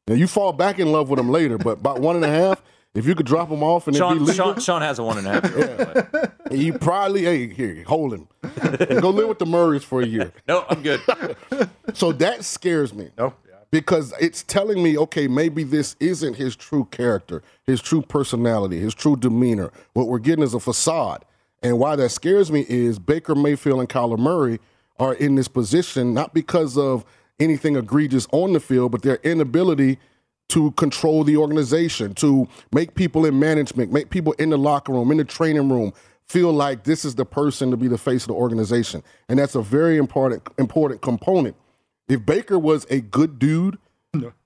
Now 0.09 0.15
you 0.15 0.27
fall 0.27 0.53
back 0.53 0.79
in 0.79 0.93
love 0.93 1.09
with 1.09 1.19
them 1.19 1.31
later, 1.31 1.57
but 1.59 1.79
about 1.79 2.01
one 2.01 2.17
and 2.17 2.25
a 2.25 2.29
half, 2.29 2.63
if 2.95 3.07
you 3.07 3.15
could 3.15 3.27
drop 3.27 3.49
them 3.49 3.63
off 3.63 3.87
and 3.89 3.97
it 3.97 3.99
be 3.99 4.01
Sean, 4.01 4.19
legal, 4.25 4.35
Sean, 4.35 4.61
Sean 4.61 4.83
has 4.83 4.99
a 4.99 5.03
one 5.03 5.19
and 5.19 5.27
a 5.27 5.33
half. 5.33 5.57
year 5.57 6.31
old. 6.51 6.59
you 6.61 6.73
probably 6.79 7.23
hey 7.25 7.53
here 7.53 7.83
hold 7.85 8.15
him. 8.15 8.29
Go 9.01 9.11
live 9.11 9.29
with 9.29 9.39
the 9.39 9.47
Murrays 9.47 9.85
for 9.85 10.01
a 10.03 10.07
year. 10.07 10.33
No, 10.49 10.65
I'm 10.69 10.83
good. 10.83 11.01
So 11.95 12.11
that 12.13 12.45
scares 12.45 12.93
me. 12.93 13.11
No. 13.17 13.35
Because 13.71 14.13
it's 14.21 14.43
telling 14.45 14.83
me, 14.83 14.97
okay, 14.99 15.27
maybe 15.29 15.65
this 15.65 15.97
isn't 16.01 16.35
his 16.35 16.55
true 16.57 16.87
character, 16.91 17.43
his 17.65 17.81
true 17.81 18.03
personality, 18.03 18.79
his 18.79 18.95
true 18.95 19.17
demeanor. 19.17 19.73
What 19.95 20.07
we're 20.09 20.19
getting 20.21 20.45
is 20.45 20.55
a 20.55 20.61
facade. 20.61 21.25
And 21.63 21.79
why 21.79 21.97
that 21.97 22.11
scares 22.11 22.53
me 22.53 22.65
is 22.69 22.99
Baker 22.99 23.35
Mayfield 23.35 23.81
and 23.81 23.89
Kyler 23.89 24.19
Murray 24.19 24.61
are 24.99 25.15
in 25.15 25.35
this 25.35 25.49
position 25.49 26.15
not 26.15 26.35
because 26.35 26.77
of 26.79 27.05
anything 27.41 27.75
egregious 27.77 28.27
on 28.33 28.53
the 28.53 28.61
field, 28.61 28.93
but 28.93 29.03
their 29.03 29.17
inability 29.25 29.99
to 30.49 30.73
control 30.73 31.25
the 31.25 31.37
organization, 31.37 32.15
to 32.15 32.47
make 32.73 32.95
people 32.95 33.25
in 33.25 33.39
management, 33.39 33.93
make 33.93 34.11
people 34.11 34.33
in 34.35 34.51
the 34.51 34.59
locker 34.59 34.93
room, 34.93 35.11
in 35.11 35.17
the 35.17 35.25
training 35.25 35.69
room 35.69 35.93
feel 36.27 36.53
like 36.53 36.85
this 36.85 37.05
is 37.05 37.15
the 37.15 37.25
person 37.25 37.71
to 37.71 37.77
be 37.77 37.89
the 37.89 37.99
face 37.99 38.23
of 38.23 38.29
the 38.29 38.35
organization. 38.35 39.03
And 39.29 39.39
that's 39.39 39.55
a 39.55 39.63
very 39.63 39.97
important 39.97 40.43
important 40.59 41.03
component. 41.03 41.57
If 42.09 42.25
Baker 42.25 42.59
was 42.59 42.87
a 42.91 43.01
good 43.01 43.39
dude 43.39 43.79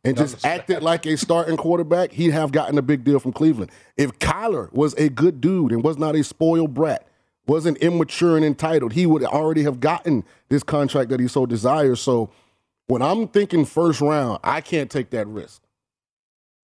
and 0.05 0.16
just 0.16 0.44
acted 0.46 0.82
like 0.82 1.07
a 1.07 1.16
starting 1.16 1.57
quarterback, 1.57 2.12
he'd 2.12 2.30
have 2.30 2.53
gotten 2.53 2.78
a 2.78 2.82
big 2.82 3.05
deal 3.05 3.18
from 3.18 3.32
Cleveland. 3.32 3.70
If 3.96 4.18
Kyler 4.18 4.72
was 4.72 4.94
a 4.94 5.09
good 5.09 5.40
dude 5.40 5.72
and 5.72 5.82
was 5.82 5.99
not 5.99 6.16
a 6.16 6.24
spoiled 6.24 6.74
brat, 6.74 7.07
wasn't 7.46 7.78
immature 7.78 8.36
and 8.36 8.44
entitled, 8.44 8.92
he 8.92 9.07
would 9.07 9.24
already 9.24 9.62
have 9.64 9.80
gotten 9.80 10.24
this 10.49 10.62
contract 10.62 11.11
that 11.11 11.20
he 11.20 11.28
so 11.28 11.46
desires. 11.46 12.01
So 12.01 12.30
when 12.86 13.03
I'm 13.03 13.28
thinking 13.28 13.64
first 13.64 14.01
round, 14.01 14.38
I 14.42 14.61
can't 14.61 14.90
take 14.90 15.11
that 15.11 15.26
risk. 15.26 15.62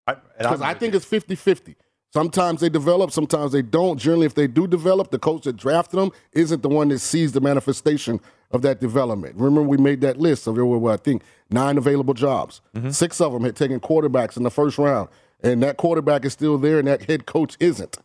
I, 0.08 0.16
Because 0.38 0.62
I 0.62 0.74
think 0.74 0.94
it's 0.96 1.06
50 1.06 1.36
50. 1.36 1.76
Sometimes 2.14 2.62
they 2.62 2.70
develop, 2.70 3.12
sometimes 3.12 3.52
they 3.52 3.62
don't. 3.62 4.00
Generally, 4.00 4.28
if 4.28 4.36
they 4.36 4.48
do 4.48 4.68
develop, 4.68 5.12
the 5.12 5.20
coach 5.20 5.44
that 5.44 5.58
drafted 5.58 6.00
them 6.00 6.12
isn't 6.32 6.62
the 6.62 6.70
one 6.70 6.88
that 6.88 7.00
sees 7.00 7.34
the 7.34 7.42
manifestation 7.42 8.22
of 8.52 8.62
that 8.62 8.80
development. 8.80 9.36
Remember, 9.36 9.64
we 9.64 9.76
made 9.76 10.00
that 10.02 10.18
list. 10.18 10.48
of 10.48 10.56
there 10.56 10.66
were, 10.66 10.92
I 10.92 10.96
think, 10.96 11.24
nine 11.50 11.78
available 11.78 12.14
jobs. 12.14 12.62
Mm-hmm. 12.74 12.92
Six 12.92 13.20
of 13.20 13.34
them 13.34 13.44
had 13.44 13.58
taken 13.58 13.82
quarterbacks 13.82 14.38
in 14.38 14.44
the 14.44 14.52
first 14.52 14.78
round. 14.78 15.10
And 15.44 15.62
that 15.64 15.76
quarterback 15.76 16.24
is 16.24 16.32
still 16.32 16.58
there, 16.58 16.80
and 16.80 16.88
that 16.88 17.04
head 17.04 17.26
coach 17.26 17.58
isn't. 17.60 17.98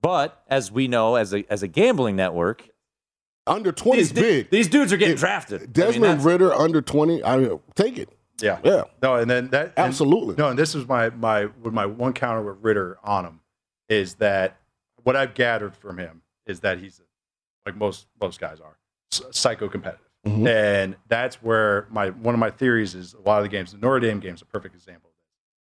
But 0.00 0.42
as 0.48 0.72
we 0.72 0.88
know, 0.88 1.16
as 1.16 1.34
a 1.34 1.44
as 1.52 1.62
a 1.62 1.68
gambling 1.68 2.16
network, 2.16 2.70
Under 3.46 3.72
20 3.72 4.00
is 4.00 4.12
big. 4.12 4.48
These 4.50 4.68
dudes 4.68 4.92
are 4.92 4.96
getting 4.96 5.16
drafted. 5.16 5.60
I 5.60 5.64
mean, 5.64 5.72
Desmond 5.72 6.24
Ridder, 6.24 6.54
under 6.54 6.80
20, 6.80 7.22
I 7.24 7.36
mean, 7.36 7.60
take 7.74 7.98
it. 7.98 8.08
Yeah. 8.40 8.58
Yeah. 8.64 8.84
No, 9.02 9.16
and 9.16 9.30
then 9.30 9.48
that 9.48 9.72
and- 9.76 9.86
Absolutely. 9.88 10.36
no, 10.36 10.48
and 10.50 10.58
this 10.58 10.74
is 10.74 10.86
my 10.86 11.10
my 11.10 11.46
with 11.62 11.72
my 11.74 11.86
one 11.86 12.12
counter 12.12 12.42
with 12.42 12.62
Ridder 12.62 12.98
on 13.02 13.24
him 13.24 13.40
is 13.88 14.14
that 14.16 14.58
what 15.02 15.16
I've 15.16 15.34
gathered 15.34 15.74
from 15.76 15.98
him 15.98 16.22
is 16.46 16.60
that 16.60 16.78
he's 16.78 17.00
like 17.66 17.76
most 17.76 18.06
most 18.20 18.40
guys 18.40 18.58
are 18.60 18.76
psycho 19.10 19.68
competitive, 19.68 20.04
Mm-hmm. 20.26 20.46
and 20.48 20.96
that's 21.08 21.36
where 21.42 21.86
my 21.90 22.10
one 22.10 22.34
of 22.34 22.38
my 22.40 22.50
theories 22.50 22.94
is 22.94 23.14
a 23.14 23.20
lot 23.20 23.38
of 23.38 23.44
the 23.44 23.48
games. 23.48 23.72
The 23.72 23.78
Notre 23.78 24.00
Dame 24.00 24.20
game 24.20 24.34
is 24.34 24.42
a 24.42 24.46
perfect 24.46 24.74
example. 24.74 25.07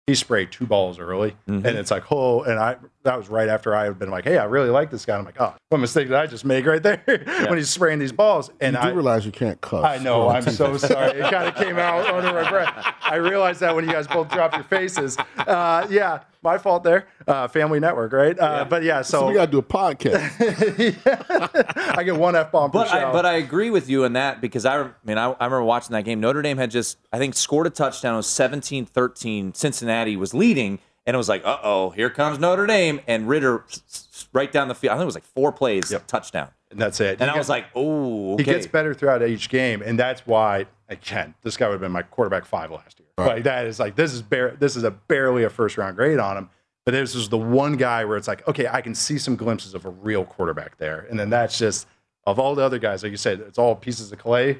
He 0.08 0.16
sprayed 0.16 0.52
two 0.52 0.66
balls 0.66 0.98
early, 1.00 1.32
Mm-hmm. 1.48 1.66
and 1.66 1.78
it's 1.78 1.92
like, 1.92 2.12
oh, 2.12 2.42
and 2.42 2.60
I 2.60 2.76
that 3.04 3.18
was 3.18 3.30
right 3.30 3.48
after 3.48 3.76
I 3.76 3.86
had 3.86 4.00
been 4.00 4.10
like, 4.10 4.24
hey, 4.24 4.38
I 4.40 4.46
really 4.46 4.70
like 4.70 4.90
this 4.90 5.06
guy. 5.06 5.16
I'm 5.16 5.24
like, 5.26 5.40
oh, 5.40 5.54
what 5.70 5.78
mistake 5.78 6.08
did 6.08 6.16
I 6.18 6.26
just 6.26 6.44
make 6.44 6.66
right 6.66 6.82
there 6.82 7.02
when 7.48 7.58
he's 7.58 7.70
spraying 7.70 8.00
these 8.00 8.12
balls? 8.12 8.50
And 8.60 8.76
you 8.76 8.82
do 8.82 8.88
I 8.88 8.92
realize 8.92 9.26
you 9.28 9.32
can't 9.32 9.62
cuss. 9.62 9.86
I 9.86 10.00
know. 10.00 10.28
I'm 10.30 10.42
so 10.42 10.76
sorry. 10.78 11.20
It 11.20 11.32
kind 11.32 11.48
of 11.48 11.56
came 11.56 11.78
out 11.78 12.06
under 12.08 12.34
my 12.34 12.50
breath. 12.50 12.94
I 13.04 13.16
realized 13.16 13.60
that 13.62 13.76
when 13.76 13.86
you 13.86 13.92
guys 13.92 14.08
both 14.08 14.30
dropped 14.30 14.56
your 14.56 14.64
faces. 14.66 15.18
Uh, 15.38 15.86
yeah, 15.90 16.22
my 16.44 16.58
fault 16.58 16.84
there. 16.84 17.08
Uh, 17.28 17.48
family 17.48 17.80
network, 17.80 18.14
right? 18.14 18.38
Uh, 18.40 18.66
But 18.66 18.84
yeah, 18.84 19.02
So 19.02 19.20
so, 19.22 19.28
we 19.28 19.34
got 19.36 19.46
to 19.46 19.52
do 19.52 19.60
a 19.60 19.64
podcast. 19.64 20.98
I 21.98 22.04
get 22.04 22.16
one 22.16 22.36
f 22.36 22.52
bomb 22.52 22.72
per 22.72 22.80
But 22.80 22.88
show. 22.90 23.10
I, 23.10 23.12
but 23.12 23.26
I 23.26 23.34
agree 23.34 23.70
with 23.70 23.90
you 23.90 24.04
in 24.04 24.14
that 24.14 24.42
because 24.42 24.66
I, 24.66 24.82
I 24.82 24.90
mean, 25.06 25.18
I, 25.18 25.26
I 25.32 25.46
remember 25.46 25.64
watching 25.64 25.94
that 25.94 26.04
game. 26.04 26.20
Notre 26.20 26.42
Dame 26.42 26.58
had 26.58 26.72
just, 26.72 26.98
I 27.12 27.18
think, 27.18 27.36
scored 27.36 27.68
a 27.68 27.70
touchdown. 27.70 28.14
It 28.14 28.18
was 28.18 28.28
17 28.28 28.86
13. 28.86 29.54
Cincinnati 29.54 30.16
was 30.16 30.34
leading, 30.34 30.80
and 31.06 31.14
it 31.14 31.18
was 31.18 31.30
like, 31.30 31.44
uh 31.46 31.58
oh, 31.64 31.90
here 31.92 32.10
comes 32.10 32.40
Notre 32.40 32.66
Dame. 32.66 33.02
And 33.08 33.28
Ridder 33.28 33.66
s- 33.70 33.82
s- 33.90 34.28
right 34.34 34.52
down 34.52 34.68
the 34.68 34.76
field. 34.76 34.92
I 34.92 34.96
think 34.96 35.04
it 35.04 35.06
was 35.08 35.16
like 35.16 35.26
four 35.26 35.52
plays, 35.52 35.94
touchdown. 36.08 36.50
and 36.72 36.80
that's 36.80 37.00
it. 37.00 37.20
And 37.22 37.30
He 37.30 37.36
I 37.36 37.38
was 37.38 37.50
like, 37.50 37.66
oh, 37.76 38.34
okay. 38.34 38.44
he 38.44 38.52
gets 38.52 38.68
better 38.68 38.94
throughout 38.94 39.22
each 39.24 39.50
game, 39.50 39.82
and 39.82 40.00
that's 40.00 40.26
why 40.26 40.66
again, 40.92 41.34
this 41.42 41.58
guy 41.58 41.68
would 41.68 41.74
have 41.74 41.82
been 41.82 41.92
my 41.92 42.04
quarterback 42.04 42.46
five 42.46 42.70
last 42.70 43.00
year. 43.00 43.08
Like 43.18 43.44
that 43.44 43.66
is 43.66 43.80
like 43.80 43.96
this 43.96 44.14
is 44.14 44.22
bare, 44.22 44.52
this 44.60 44.76
is 44.76 44.84
a 44.84 44.92
barely 44.92 45.44
a 45.44 45.50
first 45.50 45.78
round 45.78 45.96
grade 45.96 46.20
on 46.20 46.38
him. 46.38 46.50
But 46.86 46.94
this 46.94 47.16
is 47.16 47.30
the 47.30 47.38
one 47.38 47.78
guy 47.78 48.06
where 48.06 48.18
it's 48.18 48.28
like, 48.28 48.48
okay, 48.48 48.68
I 48.68 48.82
can 48.82 48.96
see 48.96 49.20
some 49.20 49.36
glimpses 49.36 49.76
of 49.76 49.86
a 49.86 49.90
real 49.90 50.26
quarterback 50.26 50.78
there, 50.78 51.06
and 51.10 51.20
then 51.20 51.30
that's 51.30 51.58
just 51.58 51.88
of 52.26 52.40
all 52.40 52.56
the 52.56 52.64
other 52.64 52.80
guys, 52.80 53.04
like 53.04 53.12
you 53.12 53.18
said, 53.18 53.40
it's 53.40 53.58
all 53.58 53.76
pieces 53.76 54.12
of 54.12 54.20
clay. 54.20 54.60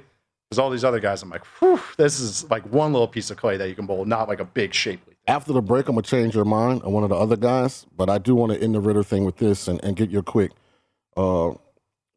There's 0.50 0.60
all 0.60 0.70
these 0.70 0.84
other 0.84 1.00
guys. 1.00 1.24
I'm 1.24 1.30
like, 1.30 1.46
whew, 1.60 1.80
this 1.98 2.20
is 2.20 2.50
like 2.50 2.64
one 2.72 2.92
little 2.92 3.08
piece 3.08 3.32
of 3.32 3.38
clay 3.38 3.58
that 3.58 3.70
you 3.70 3.76
can 3.76 3.86
bowl, 3.86 4.04
not 4.06 4.28
like 4.28 4.40
a 4.40 4.46
big 4.46 4.74
shapely. 4.74 5.16
After 5.28 5.54
the 5.54 5.62
break, 5.62 5.88
I'm 5.88 5.96
going 5.96 6.04
to 6.04 6.10
change 6.10 6.36
your 6.36 6.46
mind 6.46 6.84
on 6.84 6.92
one 6.92 7.04
of 7.04 7.10
the 7.10 7.16
other 7.16 7.38
guys, 7.38 7.86
but 7.96 8.10
I 8.10 8.18
do 8.18 8.36
want 8.36 8.52
to 8.52 8.62
end 8.62 8.76
the 8.76 8.82
Ridder 8.82 9.04
thing 9.04 9.24
with 9.24 9.38
this 9.38 9.68
and, 9.68 9.82
and 9.84 9.96
get 9.96 10.10
your 10.10 10.24
quick 10.24 10.52
uh, 11.16 11.52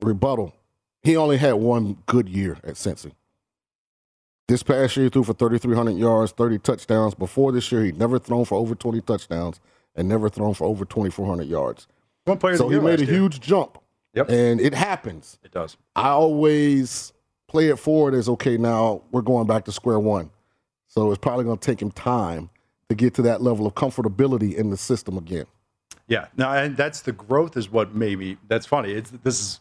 rebuttal. 0.00 0.54
He 1.02 1.16
only 1.16 1.36
had 1.36 1.54
one 1.54 1.98
good 2.06 2.28
year 2.28 2.58
at 2.64 2.74
Cincy. 2.74 3.12
This 4.46 4.62
past 4.62 4.96
year, 4.96 5.04
he 5.04 5.10
threw 5.10 5.24
for 5.24 5.32
3,300 5.32 5.92
yards, 5.92 6.32
30 6.32 6.58
touchdowns. 6.58 7.14
Before 7.14 7.50
this 7.50 7.72
year, 7.72 7.84
he'd 7.84 7.98
never 7.98 8.18
thrown 8.18 8.44
for 8.44 8.58
over 8.58 8.74
20 8.74 9.00
touchdowns 9.00 9.58
and 9.96 10.08
never 10.08 10.28
thrown 10.28 10.52
for 10.52 10.66
over 10.66 10.84
2,400 10.84 11.46
yards. 11.46 11.86
One 12.24 12.38
player 12.38 12.56
So 12.56 12.68
he 12.68 12.78
made 12.78 13.00
a 13.00 13.04
year. 13.06 13.14
huge 13.14 13.40
jump. 13.40 13.78
Yep. 14.12 14.30
And 14.30 14.60
it 14.60 14.74
happens. 14.74 15.38
It 15.42 15.50
does. 15.50 15.76
I 15.96 16.10
always 16.10 17.12
play 17.48 17.68
it 17.68 17.78
forward 17.78 18.14
as 18.14 18.28
okay, 18.28 18.56
now 18.58 19.02
we're 19.12 19.22
going 19.22 19.46
back 19.46 19.64
to 19.64 19.72
square 19.72 19.98
one. 19.98 20.30
So 20.88 21.10
it's 21.10 21.20
probably 21.20 21.44
going 21.44 21.58
to 21.58 21.64
take 21.66 21.80
him 21.80 21.90
time 21.90 22.50
to 22.88 22.94
get 22.94 23.14
to 23.14 23.22
that 23.22 23.40
level 23.42 23.66
of 23.66 23.74
comfortability 23.74 24.54
in 24.54 24.70
the 24.70 24.76
system 24.76 25.16
again. 25.16 25.46
Yeah, 26.06 26.26
no, 26.36 26.50
and 26.50 26.76
that's 26.76 27.00
the 27.00 27.12
growth 27.12 27.56
is 27.56 27.70
what 27.70 27.94
made 27.94 28.18
me. 28.18 28.36
That's 28.46 28.66
funny. 28.66 28.92
It's 28.92 29.10
this 29.10 29.40
is 29.40 29.60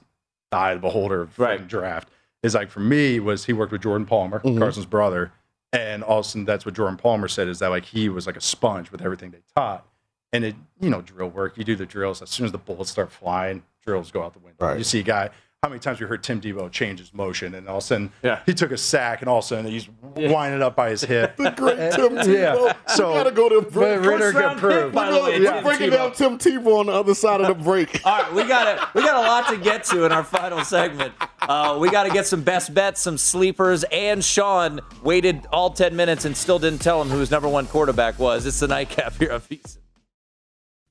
the 0.52 0.58
eye 0.58 0.72
of 0.74 0.82
the 0.82 0.88
beholder 0.88 1.22
of 1.22 1.40
right. 1.40 1.66
draft. 1.66 2.10
Is 2.44 2.54
like 2.54 2.70
for 2.70 2.82
me 2.82 3.20
was 3.22 3.46
he 3.46 3.54
worked 3.54 3.72
with 3.72 3.82
Jordan 3.82 4.06
Palmer, 4.06 4.40
Mhm. 4.42 4.60
Carson's 4.60 4.86
brother, 4.86 5.32
and 5.72 6.04
also 6.04 6.44
that's 6.44 6.66
what 6.66 6.76
Jordan 6.76 6.98
Palmer 6.98 7.28
said 7.30 7.48
is 7.48 7.60
that 7.60 7.70
like 7.70 7.86
he 7.86 8.10
was 8.10 8.28
like 8.28 8.36
a 8.38 8.42
sponge 8.42 8.92
with 8.92 9.02
everything 9.02 9.32
they 9.32 9.40
taught, 9.56 9.88
and 10.34 10.44
it 10.44 10.56
you 10.82 10.90
know 10.90 11.02
drill 11.02 11.30
work. 11.30 11.58
You 11.58 11.64
do 11.64 11.76
the 11.78 11.86
drills 11.86 12.22
as 12.22 12.30
soon 12.30 12.46
as 12.46 12.52
the 12.52 12.58
bullets 12.58 12.92
start 12.92 13.12
flying, 13.12 13.64
drills 13.86 14.12
go 14.12 14.22
out 14.24 14.34
the 14.34 14.40
window. 14.40 14.66
Right. 14.68 14.78
You 14.78 14.84
see 14.84 15.00
a 15.00 15.04
guy. 15.04 15.30
How 15.64 15.70
many 15.70 15.80
times 15.80 16.02
we 16.02 16.08
heard 16.08 16.22
Tim 16.24 16.42
Tebow 16.42 16.70
change 16.70 17.00
his 17.00 17.14
motion, 17.14 17.56
and 17.56 17.70
all 17.70 17.78
of 17.78 17.84
a 17.86 17.88
sudden 17.88 18.12
Yeah. 18.22 18.42
he 18.46 18.54
took 18.54 18.72
a 18.72 18.78
sack, 18.78 19.22
and 19.22 19.30
all 19.30 19.38
of 19.38 19.46
a 19.46 19.48
sudden 19.48 19.66
he's 19.72 19.88
winding 20.02 20.62
up 20.62 20.76
by 20.76 20.90
his 20.90 21.02
hip. 21.06 21.38
The 21.38 21.52
great 21.52 21.78
Tim 21.94 22.18
Tebow. 22.18 22.68
Yeah. 22.68 22.74
So 22.94 23.08
we 23.12 23.14
got 23.20 23.24
to 23.24 23.32
go 23.32 23.48
to 23.48 23.62
but 23.62 23.74
Ridder 24.02 24.04
First 24.20 24.34
can 24.34 24.42
round 24.44 24.60
prove. 24.60 24.84
pick, 24.88 24.94
by 24.94 25.10
the 25.10 25.24
way, 25.24 25.40
We're 25.40 25.52
Tim 25.54 25.64
breaking 25.64 25.90
Tebow. 25.92 25.94
down 25.94 26.12
Tim 26.12 26.38
Tebow 26.38 26.80
on 26.82 26.88
the 26.88 26.92
other 26.92 27.16
side 27.16 27.40
of 27.40 27.48
the 27.48 27.64
break. 27.64 28.02
All 28.06 28.24
right, 28.24 28.34
we 28.34 28.44
got 28.44 28.68
a 28.78 28.90
we 28.94 29.04
got 29.04 29.16
a 29.16 29.26
lot 29.26 29.48
to 29.52 29.58
get 29.58 29.86
to 29.86 30.04
in 30.04 30.12
our 30.12 30.26
final 30.26 30.66
segment. 30.66 31.14
Uh, 31.42 31.78
we 31.80 31.90
got 31.90 32.04
to 32.04 32.10
get 32.10 32.28
some 32.28 32.42
best 32.42 32.74
bets, 32.74 33.00
some 33.02 33.18
sleepers, 33.18 33.86
and 33.86 34.22
Sean 34.22 34.82
waited 35.02 35.46
all 35.54 35.70
ten 35.70 35.96
minutes 35.96 36.26
and 36.26 36.36
still 36.36 36.60
didn't 36.60 36.80
tell 36.82 37.02
him 37.02 37.08
who 37.08 37.20
his 37.20 37.32
number 37.32 37.48
one 37.48 37.68
quarterback 37.68 38.20
was. 38.20 38.46
It's 38.46 38.60
the 38.60 38.68
nightcap 38.68 39.14
here 39.14 39.32
on 39.32 39.40
VSiN. 39.40 39.78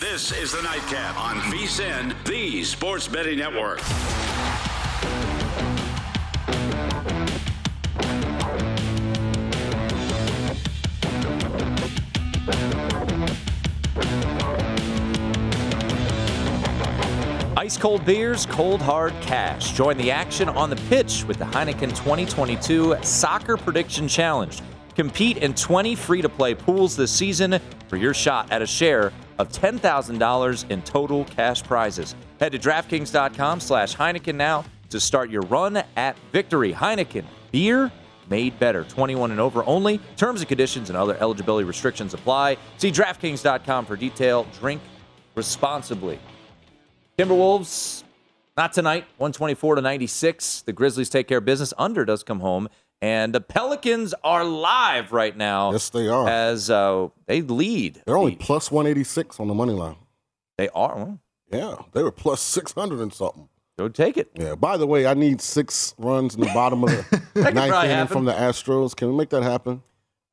This 0.00 0.32
is 0.32 0.52
the 0.52 0.62
Nightcap 0.62 1.20
on 1.20 1.36
VSIN, 1.52 2.14
the 2.24 2.64
Sports 2.64 3.06
Betting 3.06 3.38
Network. 3.38 3.80
Ice 17.58 17.76
cold 17.76 18.02
beers, 18.06 18.46
cold 18.46 18.80
hard 18.80 19.12
cash. 19.20 19.72
Join 19.74 19.98
the 19.98 20.10
action 20.10 20.48
on 20.48 20.70
the 20.70 20.76
pitch 20.88 21.24
with 21.24 21.36
the 21.36 21.44
Heineken 21.44 21.90
2022 21.90 22.96
Soccer 23.02 23.58
Prediction 23.58 24.08
Challenge. 24.08 24.62
Compete 24.94 25.36
in 25.36 25.52
20 25.52 25.94
free 25.94 26.22
to 26.22 26.28
play 26.30 26.54
pools 26.54 26.96
this 26.96 27.12
season 27.12 27.60
for 27.88 27.98
your 27.98 28.14
shot 28.14 28.50
at 28.50 28.62
a 28.62 28.66
share 28.66 29.12
of 29.40 29.48
$10,000 29.50 30.70
in 30.70 30.82
total 30.82 31.24
cash 31.24 31.62
prizes. 31.62 32.14
Head 32.38 32.52
to 32.52 32.58
DraftKings.com 32.58 33.60
slash 33.60 33.96
Heineken 33.96 34.34
now 34.34 34.64
to 34.90 35.00
start 35.00 35.30
your 35.30 35.42
run 35.42 35.82
at 35.96 36.16
victory. 36.32 36.72
Heineken, 36.72 37.24
beer 37.50 37.90
made 38.28 38.58
better. 38.58 38.84
21 38.84 39.30
and 39.30 39.40
over 39.40 39.64
only. 39.64 39.98
Terms 40.16 40.40
and 40.40 40.48
conditions 40.48 40.90
and 40.90 40.96
other 40.96 41.16
eligibility 41.20 41.64
restrictions 41.64 42.14
apply. 42.14 42.56
See 42.78 42.90
DraftKings.com 42.90 43.86
for 43.86 43.96
detail. 43.96 44.46
Drink 44.58 44.82
responsibly. 45.34 46.18
Timberwolves, 47.18 48.04
not 48.56 48.72
tonight, 48.72 49.04
124 49.16 49.76
to 49.76 49.80
96. 49.80 50.62
The 50.62 50.72
Grizzlies 50.72 51.10
take 51.10 51.28
care 51.28 51.38
of 51.38 51.44
business. 51.44 51.74
Under 51.78 52.04
does 52.04 52.22
come 52.22 52.40
home. 52.40 52.68
And 53.02 53.34
the 53.34 53.40
Pelicans 53.40 54.14
are 54.22 54.44
live 54.44 55.12
right 55.12 55.34
now. 55.36 55.72
Yes, 55.72 55.88
they 55.88 56.06
are. 56.08 56.28
As 56.28 56.68
uh, 56.68 57.08
they 57.26 57.40
lead. 57.40 58.02
They're 58.04 58.18
only 58.18 58.36
plus 58.36 58.70
186 58.70 59.40
on 59.40 59.48
the 59.48 59.54
money 59.54 59.72
line. 59.72 59.96
They 60.58 60.68
are. 60.70 60.96
Well, 60.96 61.18
Yeah, 61.50 61.76
they 61.92 62.02
were 62.02 62.12
plus 62.12 62.42
600 62.42 63.00
and 63.00 63.12
something. 63.12 63.48
go 63.78 63.88
take 63.88 64.18
it. 64.18 64.30
Yeah. 64.34 64.54
By 64.54 64.76
the 64.76 64.86
way, 64.86 65.06
I 65.06 65.14
need 65.14 65.40
six 65.40 65.94
runs 65.96 66.34
in 66.34 66.42
the 66.42 66.48
bottom 66.48 66.84
of 66.84 66.90
the 66.90 67.50
ninth 67.54 67.84
inning 67.90 68.06
from 68.06 68.26
the 68.26 68.32
Astros. 68.34 68.94
Can 68.94 69.08
we 69.08 69.16
make 69.16 69.30
that 69.30 69.42
happen? 69.42 69.82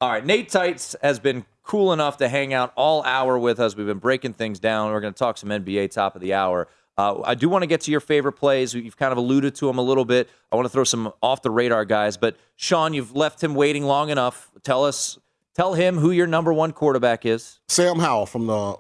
All 0.01 0.09
right, 0.11 0.25
Nate 0.25 0.49
Tice 0.49 0.95
has 1.01 1.19
been 1.19 1.45
cool 1.63 1.91
enough 1.93 2.17
to 2.17 2.27
hang 2.29 2.53
out 2.53 2.71
all 2.75 3.01
hour 3.03 3.39
with 3.39 3.59
us. 3.59 3.75
We've 3.75 3.87
been 3.87 3.97
breaking 3.97 4.33
things 4.33 4.59
down. 4.59 4.91
We're 4.91 4.99
going 4.99 5.13
to 5.13 5.17
talk 5.17 5.37
some 5.37 5.49
NBA 5.49 5.91
top 5.91 6.15
of 6.15 6.21
the 6.21 6.33
hour. 6.33 6.67
Uh, 6.97 7.21
I 7.23 7.35
do 7.35 7.47
want 7.47 7.61
to 7.61 7.67
get 7.67 7.81
to 7.81 7.91
your 7.91 7.99
favorite 7.99 8.33
plays. 8.33 8.73
You've 8.73 8.97
kind 8.97 9.11
of 9.11 9.17
alluded 9.17 9.53
to 9.55 9.67
them 9.67 9.77
a 9.77 9.81
little 9.81 10.05
bit. 10.05 10.29
I 10.51 10.55
want 10.55 10.65
to 10.65 10.69
throw 10.69 10.83
some 10.83 11.13
off 11.21 11.43
the 11.43 11.51
radar 11.51 11.85
guys, 11.85 12.17
but 12.17 12.37
Sean, 12.55 12.93
you've 12.93 13.15
left 13.15 13.43
him 13.43 13.53
waiting 13.53 13.83
long 13.83 14.09
enough. 14.09 14.49
Tell 14.63 14.83
us, 14.83 15.19
tell 15.55 15.75
him 15.75 15.97
who 15.97 16.09
your 16.09 16.27
number 16.27 16.51
one 16.51 16.71
quarterback 16.71 17.25
is. 17.25 17.59
Sam 17.67 17.99
Howell 17.99 18.25
from 18.25 18.47
the 18.47 18.77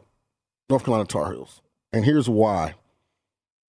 North 0.69 0.83
Carolina 0.83 1.05
Tar 1.05 1.31
Heels. 1.31 1.61
And 1.93 2.05
here's 2.05 2.27
why. 2.27 2.73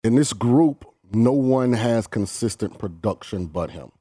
In 0.03 0.15
this 0.15 0.33
group, 0.33 0.85
no 1.13 1.33
one 1.33 1.73
has 1.73 2.07
consistent 2.07 2.79
production 2.79 3.45
but 3.45 3.71
him. 3.71 3.91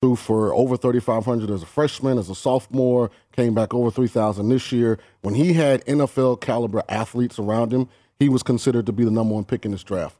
Threw 0.00 0.16
for 0.16 0.54
over 0.54 0.76
3,500 0.76 1.50
as 1.50 1.62
a 1.62 1.66
freshman, 1.66 2.18
as 2.18 2.30
a 2.30 2.34
sophomore, 2.34 3.10
came 3.32 3.52
back 3.52 3.74
over 3.74 3.90
3,000 3.90 4.48
this 4.48 4.70
year. 4.70 4.98
When 5.22 5.34
he 5.34 5.54
had 5.54 5.84
NFL 5.86 6.40
caliber 6.40 6.84
athletes 6.88 7.38
around 7.38 7.72
him, 7.72 7.88
he 8.18 8.28
was 8.28 8.42
considered 8.42 8.86
to 8.86 8.92
be 8.92 9.04
the 9.04 9.10
number 9.10 9.34
one 9.34 9.44
pick 9.44 9.64
in 9.64 9.72
this 9.72 9.84
draft. 9.84 10.16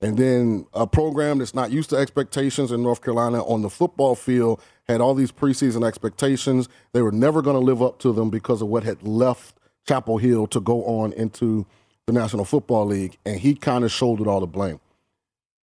And 0.00 0.18
then 0.18 0.66
a 0.74 0.86
program 0.86 1.38
that's 1.38 1.54
not 1.54 1.70
used 1.70 1.90
to 1.90 1.96
expectations 1.96 2.70
in 2.70 2.82
North 2.82 3.02
Carolina 3.02 3.42
on 3.44 3.62
the 3.62 3.70
football 3.70 4.14
field 4.14 4.60
had 4.86 5.00
all 5.00 5.14
these 5.14 5.32
preseason 5.32 5.86
expectations. 5.86 6.68
They 6.92 7.00
were 7.00 7.12
never 7.12 7.40
going 7.40 7.54
to 7.54 7.64
live 7.64 7.82
up 7.82 7.98
to 8.00 8.12
them 8.12 8.28
because 8.28 8.60
of 8.60 8.68
what 8.68 8.84
had 8.84 9.02
left 9.02 9.56
Chapel 9.88 10.18
Hill 10.18 10.46
to 10.48 10.60
go 10.60 10.84
on 10.84 11.12
into 11.14 11.66
the 12.06 12.12
National 12.12 12.44
Football 12.44 12.86
League. 12.86 13.16
And 13.24 13.40
he 13.40 13.54
kind 13.54 13.84
of 13.84 13.92
shouldered 13.92 14.26
all 14.26 14.40
the 14.40 14.46
blame. 14.46 14.80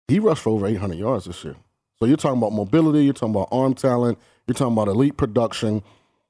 He 0.08 0.20
rushed 0.20 0.42
for 0.42 0.50
over 0.50 0.66
800 0.66 0.98
yards 0.98 1.26
this 1.26 1.44
year. 1.44 1.56
So 2.00 2.08
you're 2.08 2.18
talking 2.18 2.40
about 2.40 2.54
mobility, 2.54 3.06
you're 3.06 3.14
talking 3.14 3.36
about 3.36 3.50
arm 3.52 3.76
talent, 3.76 4.18
you're 4.48 4.56
talking 4.56 4.74
about 4.74 4.88
elite 4.88 5.16
production. 5.16 5.84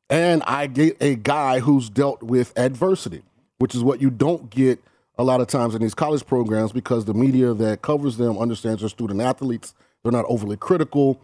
And 0.09 0.43
I 0.45 0.67
get 0.67 0.97
a 1.01 1.15
guy 1.15 1.59
who's 1.59 1.89
dealt 1.89 2.21
with 2.21 2.57
adversity, 2.57 3.23
which 3.57 3.73
is 3.73 3.83
what 3.83 4.01
you 4.01 4.09
don't 4.11 4.49
get 4.49 4.83
a 5.17 5.23
lot 5.23 5.41
of 5.41 5.47
times 5.47 5.75
in 5.75 5.81
these 5.81 5.93
college 5.93 6.25
programs 6.25 6.71
because 6.71 7.05
the 7.05 7.13
media 7.13 7.53
that 7.53 7.81
covers 7.81 8.17
them 8.17 8.37
understands 8.37 8.81
they're 8.81 8.89
student 8.89 9.21
athletes. 9.21 9.73
They're 10.01 10.11
not 10.11 10.25
overly 10.27 10.57
critical. 10.57 11.19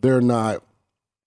They're 0.00 0.20
not 0.20 0.62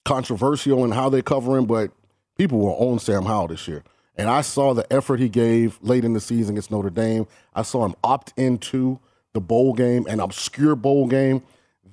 controversial 0.06 0.84
in 0.86 0.92
how 0.92 1.10
they 1.10 1.22
cover 1.22 1.58
him, 1.58 1.66
but 1.66 1.92
people 2.38 2.60
will 2.60 2.76
own 2.80 3.00
Sam 3.00 3.24
Howell 3.26 3.48
this 3.50 3.68
year. 3.68 3.84
And 4.18 4.30
I 4.30 4.42
saw 4.42 4.74
the 4.74 4.92
effort 4.94 5.20
he 5.20 5.28
gave 5.28 5.78
late 5.82 6.06
in 6.06 6.14
the 6.14 6.22
season 6.22 6.56
against 6.56 6.72
Notre 6.72 6.90
Dame. 6.90 7.28
I 7.54 7.64
saw 7.64 7.84
him 7.86 7.96
opt 8.04 8.34
into 8.38 9.00
the 9.34 9.42
bowl 9.42 9.74
game, 9.74 10.06
an 10.08 10.22
obscure 10.22 10.76
bowl 10.76 11.08
game. 11.08 11.42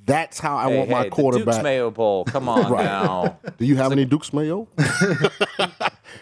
That's 0.04 0.38
how 0.38 0.56
I 0.56 0.68
Hey, 0.70 0.78
want 0.78 0.90
my 0.90 0.98
hey, 0.98 1.04
the 1.04 1.10
quarterback. 1.10 1.54
Dukes 1.56 1.62
Mayo 1.64 1.90
Bowl. 1.90 2.24
Come 2.26 2.48
on 2.48 2.70
Right. 2.70 2.84
now. 2.84 3.38
Do 3.58 3.64
you 3.64 3.76
have 3.76 3.90
any 3.92 4.04
Dukes 4.04 4.32
Mayo? 4.32 4.68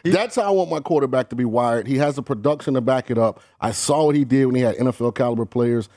That's 0.05 0.37
how 0.37 0.43
I 0.43 0.51
want 0.51 0.71
my 0.71 0.81
quarterback 0.81 1.29
to 1.31 1.37
be 1.37 1.45
wired. 1.45 1.87
He 1.87 1.99
has 1.99 2.17
the 2.17 2.23
production 2.23 2.75
to 2.75 2.81
back 2.81 3.11
it 3.11 3.19
up. 3.19 3.41
I 3.61 3.73
saw 3.73 4.07
what 4.07 4.15
he 4.17 4.25
did 4.25 4.47
when 4.47 4.55
he 4.55 4.63
had 4.63 4.77
NFL 4.77 5.15
caliber 5.15 5.45
players. 5.47 5.89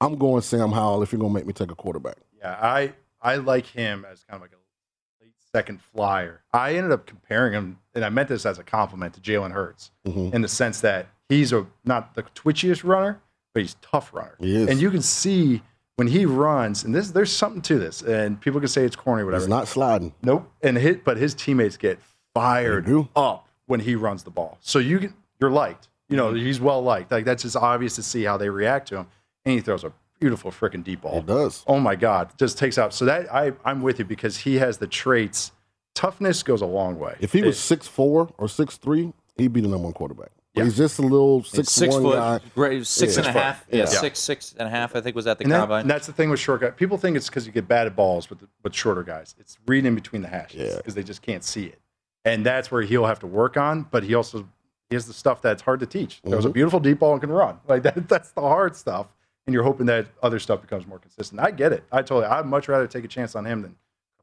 I'm 0.00 0.16
going 0.16 0.42
Sam 0.42 0.72
Howell 0.72 1.02
if 1.02 1.12
you're 1.12 1.20
going 1.20 1.32
to 1.32 1.34
make 1.34 1.46
me 1.46 1.52
take 1.52 1.70
a 1.70 1.74
quarterback. 1.76 2.16
Yeah, 2.38 2.58
I 2.60 2.92
I 3.20 3.36
like 3.36 3.66
him 3.66 4.04
as 4.10 4.24
kind 4.24 4.36
of 4.36 4.42
like 4.42 4.50
a 4.52 5.22
late 5.24 5.32
second 5.54 5.80
flyer. 5.80 6.40
I 6.52 6.74
ended 6.74 6.90
up 6.92 7.06
comparing 7.06 7.52
him, 7.52 7.78
and 7.94 8.04
I 8.04 8.08
meant 8.08 8.28
this 8.28 8.44
as 8.44 8.58
a 8.58 8.64
compliment 8.64 9.14
to 9.14 9.20
Jalen 9.20 9.52
Hurts 9.52 9.90
Mhm. 10.06 10.34
in 10.34 10.42
the 10.42 10.48
sense 10.48 10.80
that 10.80 11.06
he's 11.28 11.52
a 11.52 11.66
not 11.84 12.14
the 12.16 12.24
twitchiest 12.34 12.82
runner, 12.82 13.20
but 13.54 13.60
he's 13.62 13.74
a 13.74 13.86
tough 13.86 14.12
runner. 14.12 14.34
He 14.40 14.56
is. 14.56 14.68
And 14.68 14.80
you 14.80 14.90
can 14.90 15.02
see 15.02 15.62
when 15.94 16.08
he 16.08 16.26
runs, 16.26 16.82
and 16.82 16.92
this 16.92 17.10
there's 17.12 17.30
something 17.30 17.62
to 17.62 17.78
this, 17.78 18.02
and 18.02 18.40
people 18.40 18.58
can 18.58 18.68
say 18.68 18.84
it's 18.84 18.96
corny, 18.96 19.22
whatever. 19.22 19.42
He's 19.42 19.48
not 19.48 19.68
sliding. 19.68 20.14
Nope. 20.22 20.50
And 20.62 20.76
hit, 20.76 21.04
but 21.04 21.16
his 21.16 21.32
teammates 21.34 21.76
get 21.76 22.00
fired 22.34 22.88
up 23.16 23.48
when 23.66 23.80
he 23.80 23.94
runs 23.94 24.22
the 24.22 24.30
ball. 24.30 24.58
So 24.60 24.78
you 24.78 24.98
get, 25.00 25.12
you're 25.40 25.50
liked. 25.50 25.88
You 26.08 26.16
know, 26.16 26.28
mm-hmm. 26.32 26.44
he's 26.44 26.60
well 26.60 26.82
liked. 26.82 27.10
Like 27.10 27.24
that's 27.24 27.42
just 27.42 27.56
obvious 27.56 27.94
to 27.96 28.02
see 28.02 28.24
how 28.24 28.36
they 28.36 28.48
react 28.50 28.88
to 28.88 28.96
him. 28.98 29.06
And 29.44 29.54
he 29.54 29.60
throws 29.60 29.82
a 29.84 29.92
beautiful 30.20 30.50
freaking 30.50 30.84
deep 30.84 31.00
ball. 31.02 31.14
He 31.20 31.26
does. 31.26 31.64
Oh 31.66 31.80
my 31.80 31.96
God. 31.96 32.30
Just 32.38 32.58
takes 32.58 32.78
out. 32.78 32.92
So 32.92 33.04
that 33.06 33.32
I 33.32 33.52
I'm 33.64 33.82
with 33.82 33.98
you 33.98 34.04
because 34.04 34.38
he 34.38 34.56
has 34.56 34.78
the 34.78 34.86
traits. 34.86 35.52
Toughness 35.94 36.42
goes 36.42 36.60
a 36.62 36.66
long 36.66 36.98
way. 36.98 37.16
If 37.20 37.32
he 37.32 37.42
was 37.42 37.58
six 37.58 37.86
four 37.86 38.32
or 38.38 38.48
six 38.48 38.76
three, 38.76 39.12
he'd 39.36 39.52
be 39.52 39.60
the 39.60 39.68
number 39.68 39.84
one 39.84 39.92
quarterback. 39.92 40.30
Yeah. 40.54 40.64
He's 40.64 40.76
just 40.76 40.98
a 40.98 41.02
little 41.02 41.40
It's 41.40 41.50
six, 41.50 41.72
six 41.72 41.94
one 41.94 42.02
foot, 42.02 42.16
guy. 42.16 42.40
great, 42.54 42.86
six 42.86 43.16
Yeah. 43.16 43.22
and 43.26 43.28
a 43.36 43.40
half. 43.40 43.64
Yeah, 43.70 43.78
Yeah. 43.78 43.84
six, 43.86 44.20
six 44.20 44.54
and 44.58 44.68
a 44.68 44.70
half. 44.70 44.94
I 44.94 45.00
think 45.00 45.16
was 45.16 45.26
at 45.26 45.38
the 45.38 45.44
and, 45.44 45.52
that- 45.52 45.60
combine. 45.60 45.80
and 45.82 45.90
that's 45.90 46.06
the 46.06 46.12
thing 46.12 46.28
with 46.28 46.40
short 46.40 46.60
guys. 46.60 46.74
People 46.76 46.98
think 46.98 47.16
it's 47.16 47.28
because 47.28 47.46
you 47.46 47.52
get 47.52 47.66
batted 47.66 47.96
balls 47.96 48.28
with 48.28 48.40
with 48.62 48.74
shorter 48.74 49.02
guys. 49.02 49.34
It's 49.38 49.56
reading 49.66 49.86
in 49.88 49.94
between 49.94 50.20
the 50.20 50.28
hashes 50.28 50.76
because 50.76 50.94
they 50.94 51.02
just 51.02 51.22
can't 51.22 51.42
see 51.42 51.64
it, 51.64 51.80
and 52.24 52.44
that's 52.44 52.70
where 52.70 52.82
he'll 52.82 53.06
have 53.06 53.20
to 53.20 53.26
work 53.26 53.56
on. 53.56 53.86
But 53.90 54.04
he 54.04 54.14
also 54.14 54.48
he 54.90 54.96
has 54.96 55.06
the 55.06 55.12
stuff 55.12 55.42
that's 55.42 55.62
hard 55.62 55.80
to 55.80 55.86
teach. 55.86 56.20
There's 56.22 56.44
a 56.44 56.48
mm-hmm. 56.48 56.52
beautiful 56.52 56.80
deep 56.80 56.98
ball 56.98 57.12
and 57.12 57.20
can 57.20 57.30
run. 57.30 57.58
Like 57.66 57.82
that, 57.84 58.08
that's 58.08 58.32
the 58.32 58.42
hard 58.42 58.76
stuff. 58.76 59.06
And 59.46 59.54
you're 59.54 59.64
hoping 59.64 59.86
that 59.86 60.06
other 60.22 60.38
stuff 60.38 60.60
becomes 60.60 60.86
more 60.86 60.98
consistent. 60.98 61.40
I 61.40 61.50
get 61.50 61.72
it. 61.72 61.82
I 61.90 62.02
totally. 62.02 62.26
I'd 62.26 62.46
much 62.46 62.68
rather 62.68 62.86
take 62.86 63.04
a 63.04 63.08
chance 63.08 63.34
on 63.34 63.44
him 63.44 63.62
than 63.62 63.76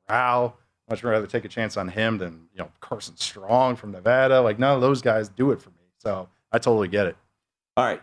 Corral. 0.07 0.57
Much 0.89 1.03
rather 1.03 1.27
take 1.27 1.45
a 1.45 1.49
chance 1.49 1.77
on 1.77 1.87
him 1.87 2.17
than 2.17 2.47
you 2.53 2.59
know 2.59 2.71
Carson 2.79 3.15
Strong 3.17 3.75
from 3.75 3.91
Nevada. 3.91 4.41
Like 4.41 4.57
none 4.57 4.75
of 4.75 4.81
those 4.81 5.01
guys 5.01 5.29
do 5.29 5.51
it 5.51 5.61
for 5.61 5.69
me. 5.69 5.75
So 5.97 6.29
I 6.51 6.57
totally 6.57 6.87
get 6.87 7.05
it. 7.05 7.17
All 7.77 7.85
right, 7.85 8.01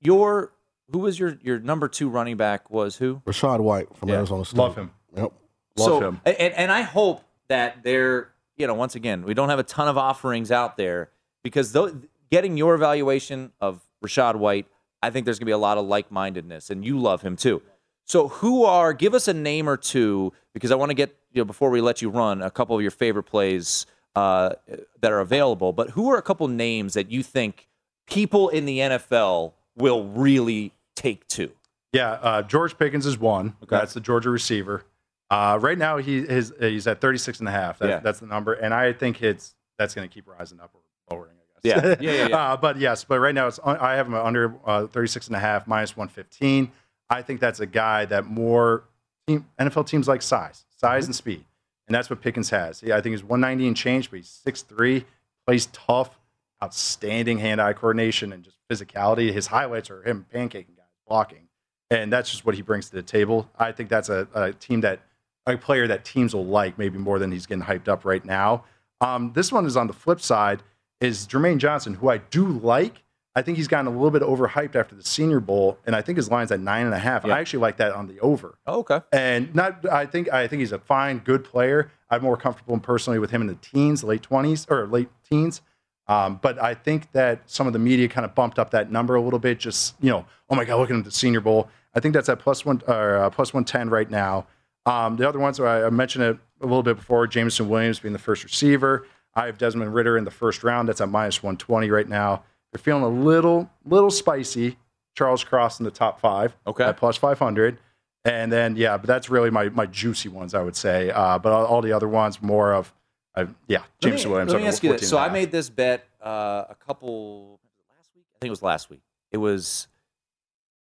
your 0.00 0.52
who 0.92 1.00
was 1.00 1.18
your 1.18 1.38
your 1.42 1.58
number 1.58 1.88
two 1.88 2.08
running 2.08 2.36
back 2.36 2.70
was 2.70 2.96
who? 2.96 3.22
Rachaad 3.26 3.60
White 3.60 3.96
from 3.96 4.10
Yeah. 4.10 4.16
Arizona 4.16 4.44
State. 4.44 4.58
Love 4.58 4.76
him. 4.76 4.90
Yep. 5.16 5.32
Love 5.78 5.88
so, 5.88 6.00
him. 6.00 6.20
And, 6.24 6.36
and 6.36 6.72
I 6.72 6.82
hope 6.82 7.22
that 7.48 7.82
they're, 7.82 8.30
you 8.58 8.66
know, 8.66 8.74
once 8.74 8.94
again, 8.94 9.22
we 9.22 9.34
don't 9.34 9.48
have 9.48 9.58
a 9.58 9.64
ton 9.64 9.88
of 9.88 9.96
offerings 9.96 10.50
out 10.50 10.76
there 10.76 11.10
because 11.42 11.72
though, 11.72 12.00
getting 12.30 12.56
your 12.56 12.74
evaluation 12.74 13.52
of 13.60 13.80
Rachaad 14.04 14.36
White, 14.36 14.66
I 15.02 15.10
think 15.10 15.24
there's 15.24 15.38
going 15.38 15.46
to 15.46 15.50
be 15.50 15.52
a 15.52 15.58
lot 15.58 15.78
of 15.78 15.86
like 15.86 16.10
mindedness, 16.10 16.70
and 16.70 16.84
you 16.84 16.98
love 16.98 17.22
him 17.22 17.36
too. 17.36 17.62
So, 18.04 18.28
who 18.28 18.64
are, 18.64 18.92
give 18.92 19.14
us 19.14 19.28
a 19.28 19.34
name 19.34 19.68
or 19.68 19.76
two 19.76 20.32
because 20.54 20.70
I 20.70 20.74
want 20.74 20.90
to 20.90 20.94
get, 20.94 21.14
you 21.32 21.40
know, 21.40 21.44
before 21.44 21.70
we 21.70 21.80
let 21.80 22.02
you 22.02 22.08
run, 22.08 22.42
a 22.42 22.50
couple 22.50 22.74
of 22.74 22.82
your 22.82 22.90
favorite 22.90 23.24
plays 23.24 23.86
uh, 24.16 24.54
that 25.00 25.12
are 25.12 25.20
available, 25.20 25.72
but 25.72 25.90
who 25.90 26.10
are 26.10 26.16
a 26.16 26.22
couple 26.22 26.48
names 26.48 26.94
that 26.94 27.10
you 27.10 27.22
think 27.22 27.68
people 28.06 28.48
in 28.48 28.64
the 28.64 28.78
NFL 28.78 29.52
will 29.76 30.04
really 30.04 30.72
take 30.96 31.28
to? 31.28 31.52
Yeah, 31.92 32.12
uh, 32.12 32.42
George 32.42 32.76
Pickens 32.78 33.06
is 33.06 33.18
one. 33.18 33.56
That's 33.68 33.94
the 33.94 34.00
Georgia 34.00 34.30
receiver. 34.30 34.84
Uh, 35.30 35.58
right 35.60 35.76
now, 35.78 35.98
he 35.98 36.22
his, 36.26 36.52
he's 36.58 36.86
at 36.86 37.00
36 37.00 37.40
and 37.40 37.48
a 37.48 37.52
half. 37.52 37.78
That, 37.80 37.88
Yeah. 37.88 37.98
That's 38.00 38.20
the 38.20 38.26
number. 38.26 38.54
And 38.54 38.72
I 38.72 38.92
think 38.92 39.22
it's 39.22 39.54
that's 39.78 39.94
going 39.94 40.08
to 40.08 40.12
keep 40.12 40.26
rising 40.26 40.58
up 40.60 40.70
or 40.74 40.80
lowering, 41.14 41.32
I 41.36 41.60
guess. 41.68 41.82
Yeah, 41.84 41.96
yeah, 42.00 42.12
yeah, 42.22 42.26
yeah. 42.30 42.36
uh, 42.52 42.56
but 42.56 42.78
yes, 42.78 43.04
but 43.04 43.18
right 43.20 43.34
now, 43.34 43.46
it's 43.46 43.60
I 43.64 43.94
have 43.94 44.06
him 44.06 44.14
under 44.14 44.54
uh, 44.64 44.86
36 44.86 45.26
and 45.28 45.36
a 45.36 45.38
half, 45.38 45.66
minus 45.66 45.96
115. 45.96 46.70
I 47.10 47.22
think 47.22 47.40
that's 47.40 47.60
a 47.60 47.66
guy 47.66 48.04
that 48.06 48.26
more, 48.26 48.84
team, 49.26 49.46
NFL 49.58 49.86
teams 49.86 50.08
like 50.08 50.22
size, 50.22 50.64
size 50.76 51.04
Mm-hmm. 51.04 51.08
and 51.08 51.14
speed, 51.14 51.44
and 51.86 51.94
that's 51.94 52.10
what 52.10 52.20
Pickens 52.22 52.50
has. 52.50 52.82
Yeah, 52.82 52.96
I 52.96 53.00
think 53.00 53.12
he's 53.14 53.22
190 53.24 53.66
and 53.68 53.76
change, 53.76 54.10
but 54.10 54.16
he's 54.18 54.40
6'3", 54.46 55.04
plays 55.46 55.66
tough, 55.66 56.18
outstanding 56.62 57.38
hand-eye 57.38 57.72
coordination 57.74 58.32
and 58.32 58.42
just 58.44 58.56
physicality. 58.70 59.32
His 59.32 59.46
highlights 59.46 59.90
are 59.90 60.02
him 60.02 60.26
pancaking 60.34 60.76
guys, 60.76 60.86
blocking, 61.06 61.48
and 61.90 62.12
that's 62.12 62.30
just 62.30 62.44
what 62.44 62.54
he 62.56 62.62
brings 62.62 62.90
to 62.90 62.96
the 62.96 63.02
table. 63.02 63.48
I 63.58 63.72
think 63.72 63.88
that's 63.88 64.08
a, 64.08 64.26
a 64.34 64.52
team 64.52 64.80
that 64.82 65.00
a 65.48 65.58
player 65.58 65.86
that 65.86 66.04
teams 66.04 66.34
will 66.34 66.46
like 66.46 66.78
maybe 66.78 66.98
more 66.98 67.18
than 67.18 67.32
he's 67.32 67.46
getting 67.46 67.64
hyped 67.64 67.88
up 67.88 68.04
right 68.04 68.24
now. 68.24 68.64
Um, 69.00 69.32
this 69.34 69.52
one 69.52 69.66
is 69.66 69.76
on 69.76 69.86
the 69.86 69.92
flip 69.92 70.20
side 70.20 70.62
is 71.00 71.26
Jermaine 71.26 71.58
Johnson, 71.58 71.94
who 71.94 72.08
I 72.08 72.18
do 72.18 72.46
like. 72.46 73.02
I 73.36 73.42
think 73.42 73.56
he's 73.56 73.68
gotten 73.68 73.86
a 73.86 73.90
little 73.90 74.10
bit 74.10 74.22
overhyped 74.22 74.74
after 74.74 74.96
the 74.96 75.04
Senior 75.04 75.38
Bowl, 75.38 75.78
and 75.86 75.94
I 75.94 76.02
think 76.02 76.16
his 76.16 76.28
line's 76.28 76.50
at 76.50 76.58
nine 76.58 76.86
and 76.86 76.94
a 76.94 76.98
half. 76.98 77.24
I 77.24 77.38
actually 77.38 77.60
like 77.60 77.76
that 77.76 77.92
on 77.92 78.08
the 78.08 78.18
over. 78.18 78.58
Oh, 78.66 78.80
okay. 78.80 79.00
And 79.12 79.54
not, 79.54 79.88
I 79.88 80.06
think, 80.06 80.32
I 80.32 80.48
think 80.48 80.58
he's 80.58 80.72
a 80.72 80.78
fine, 80.80 81.18
good 81.18 81.44
player. 81.44 81.92
I'm 82.10 82.22
more 82.22 82.36
comfortable 82.36 82.76
personally 82.80 83.20
with 83.20 83.30
him 83.30 83.40
in 83.40 83.46
the 83.46 83.54
teens, 83.54 84.02
late 84.02 84.22
twenties 84.22 84.66
or 84.68 84.88
late 84.88 85.08
teens. 85.28 85.60
Um, 86.08 86.40
but 86.42 86.60
I 86.60 86.74
think 86.74 87.12
that 87.12 87.48
some 87.48 87.66
of 87.66 87.74
the 87.74 87.78
media 87.78 88.08
kind 88.08 88.24
of 88.24 88.34
bumped 88.34 88.58
up 88.58 88.70
that 88.70 88.90
number 88.90 89.14
a 89.14 89.20
little 89.20 89.38
bit. 89.38 89.60
Just 89.60 89.94
you 90.00 90.10
know, 90.10 90.24
oh 90.50 90.56
my 90.56 90.64
God, 90.64 90.78
looking 90.78 90.94
at 90.94 90.96
him 90.96 91.00
at 91.02 91.04
the 91.04 91.12
Senior 91.12 91.40
Bowl. 91.40 91.68
I 91.94 92.00
think 92.00 92.14
that's 92.14 92.28
at 92.28 92.40
plus 92.40 92.64
one 92.64 92.82
or 92.88 93.18
uh, 93.18 93.30
plus 93.30 93.54
one 93.54 93.64
ten 93.64 93.88
right 93.88 94.10
now. 94.10 94.46
Um, 94.88 95.16
the 95.16 95.28
other 95.28 95.38
ones 95.38 95.60
I 95.60 95.86
I 95.86 95.90
mentioned 95.90 96.24
it 96.24 96.38
a 96.60 96.66
little 96.66 96.82
bit 96.82 96.96
before. 96.96 97.26
Jameson 97.26 97.68
Williams 97.68 98.00
being 98.00 98.12
the 98.12 98.18
first 98.18 98.44
receiver. 98.44 99.06
I 99.34 99.46
have 99.46 99.58
Desmond 99.58 99.94
Ridder 99.94 100.16
in 100.16 100.24
the 100.24 100.30
first 100.30 100.64
round. 100.64 100.88
That's 100.88 101.00
at 101.00 101.08
minus 101.08 101.42
one 101.42 101.56
twenty 101.56 101.90
right 101.90 102.08
now. 102.08 102.44
They're 102.72 102.82
feeling 102.82 103.04
a 103.04 103.08
little 103.08 103.70
little 103.84 104.10
spicy. 104.10 104.76
Charles 105.14 105.42
Cross 105.44 105.80
in 105.80 105.84
the 105.84 105.90
top 105.90 106.20
five. 106.20 106.56
Okay. 106.66 106.84
At 106.84 106.96
plus 106.96 107.16
five 107.16 107.38
hundred. 107.38 107.78
And 108.24 108.50
then 108.50 108.76
yeah, 108.76 108.96
but 108.96 109.06
that's 109.06 109.28
really 109.30 109.50
my 109.50 109.68
my 109.68 109.86
juicy 109.86 110.28
ones 110.28 110.54
I 110.54 110.62
would 110.62 110.76
say. 110.76 111.10
Uh, 111.10 111.38
but 111.38 111.52
all, 111.52 111.66
all 111.66 111.82
the 111.82 111.92
other 111.92 112.08
ones 112.08 112.42
more 112.42 112.72
of 112.72 112.92
uh, 113.34 113.46
yeah, 113.66 113.82
James 114.00 114.24
me, 114.24 114.30
Williams. 114.30 114.52
Let 114.52 114.62
me 114.62 114.68
ask 114.68 114.82
you 114.82 114.92
this. 114.92 115.08
So 115.08 115.18
I 115.18 115.28
made 115.28 115.52
this 115.52 115.70
bet 115.70 116.06
uh, 116.20 116.64
a 116.68 116.74
couple 116.74 117.60
last 117.96 118.10
week. 118.16 118.24
I 118.34 118.38
think 118.40 118.48
it 118.48 118.50
was 118.50 118.62
last 118.62 118.90
week. 118.90 119.02
It 119.30 119.36
was 119.36 119.86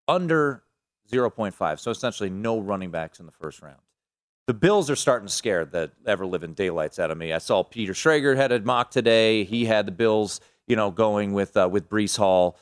under 0.07 0.63
0.5. 1.09 1.79
So 1.79 1.91
essentially, 1.91 2.29
no 2.29 2.59
running 2.59 2.91
backs 2.91 3.19
in 3.19 3.25
the 3.25 3.31
first 3.31 3.61
round. 3.61 3.77
The 4.51 4.57
Bills 4.57 4.89
are 4.89 4.97
starting 4.97 5.27
to 5.29 5.33
scare 5.33 5.63
the 5.63 5.91
ever 6.05 6.25
living 6.25 6.53
daylights 6.53 6.99
out 6.99 7.09
of 7.09 7.17
me. 7.17 7.31
I 7.31 7.37
saw 7.37 7.63
Peter 7.63 7.93
Schrager 7.93 8.35
had 8.35 8.51
a 8.51 8.59
mock 8.59 8.91
today. 8.91 9.45
He 9.45 9.63
had 9.63 9.85
the 9.85 9.93
Bills, 9.93 10.41
you 10.67 10.75
know, 10.75 10.91
going 10.91 11.31
with 11.31 11.55
uh, 11.55 11.69
with 11.71 11.87
Breece 11.87 12.17
Hall. 12.17 12.57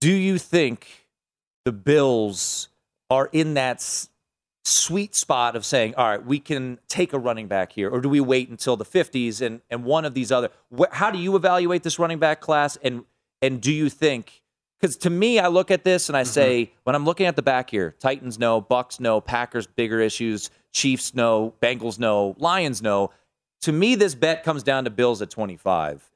Do 0.00 0.10
you 0.10 0.36
think 0.36 1.06
the 1.64 1.70
Bills 1.70 2.70
are 3.08 3.30
in 3.30 3.54
that 3.54 3.76
s- 3.76 4.08
sweet 4.64 5.14
spot 5.14 5.54
of 5.54 5.64
saying, 5.64 5.94
all 5.96 6.08
right, 6.08 6.26
we 6.26 6.40
can 6.40 6.80
take 6.88 7.12
a 7.12 7.20
running 7.20 7.46
back 7.46 7.70
here, 7.70 7.88
or 7.88 8.00
do 8.00 8.08
we 8.08 8.18
wait 8.18 8.48
until 8.48 8.76
the 8.76 8.84
50s 8.84 9.42
and, 9.42 9.60
and 9.70 9.84
one 9.84 10.04
of 10.04 10.12
these 10.12 10.32
other? 10.32 10.50
Wh- 10.76 10.90
how 10.90 11.12
do 11.12 11.18
you 11.18 11.36
evaluate 11.36 11.84
this 11.84 12.00
running 12.00 12.18
back 12.18 12.40
class? 12.40 12.76
And 12.82 13.04
and 13.40 13.60
do 13.60 13.70
you 13.70 13.88
think? 13.88 14.42
Because 14.80 14.96
to 14.96 15.10
me, 15.10 15.38
I 15.38 15.46
look 15.46 15.70
at 15.70 15.84
this 15.84 16.08
and 16.08 16.16
I 16.16 16.24
say, 16.24 16.72
when 16.82 16.96
I'm 16.96 17.04
looking 17.04 17.26
at 17.26 17.36
the 17.36 17.42
back 17.42 17.70
here, 17.70 17.94
Titans 18.00 18.40
no, 18.40 18.60
Bucks 18.60 18.98
no, 18.98 19.20
Packers 19.20 19.68
bigger 19.68 20.00
issues, 20.00 20.50
Chiefs 20.74 21.14
no, 21.14 21.54
Bengals 21.62 21.98
no, 21.98 22.34
Lions 22.38 22.82
no. 22.82 23.10
To 23.62 23.72
me, 23.72 23.94
this 23.94 24.14
bet 24.14 24.42
comes 24.44 24.62
down 24.62 24.84
to 24.84 24.90
Bills 24.90 25.22
at 25.22 25.30
25. 25.30 26.10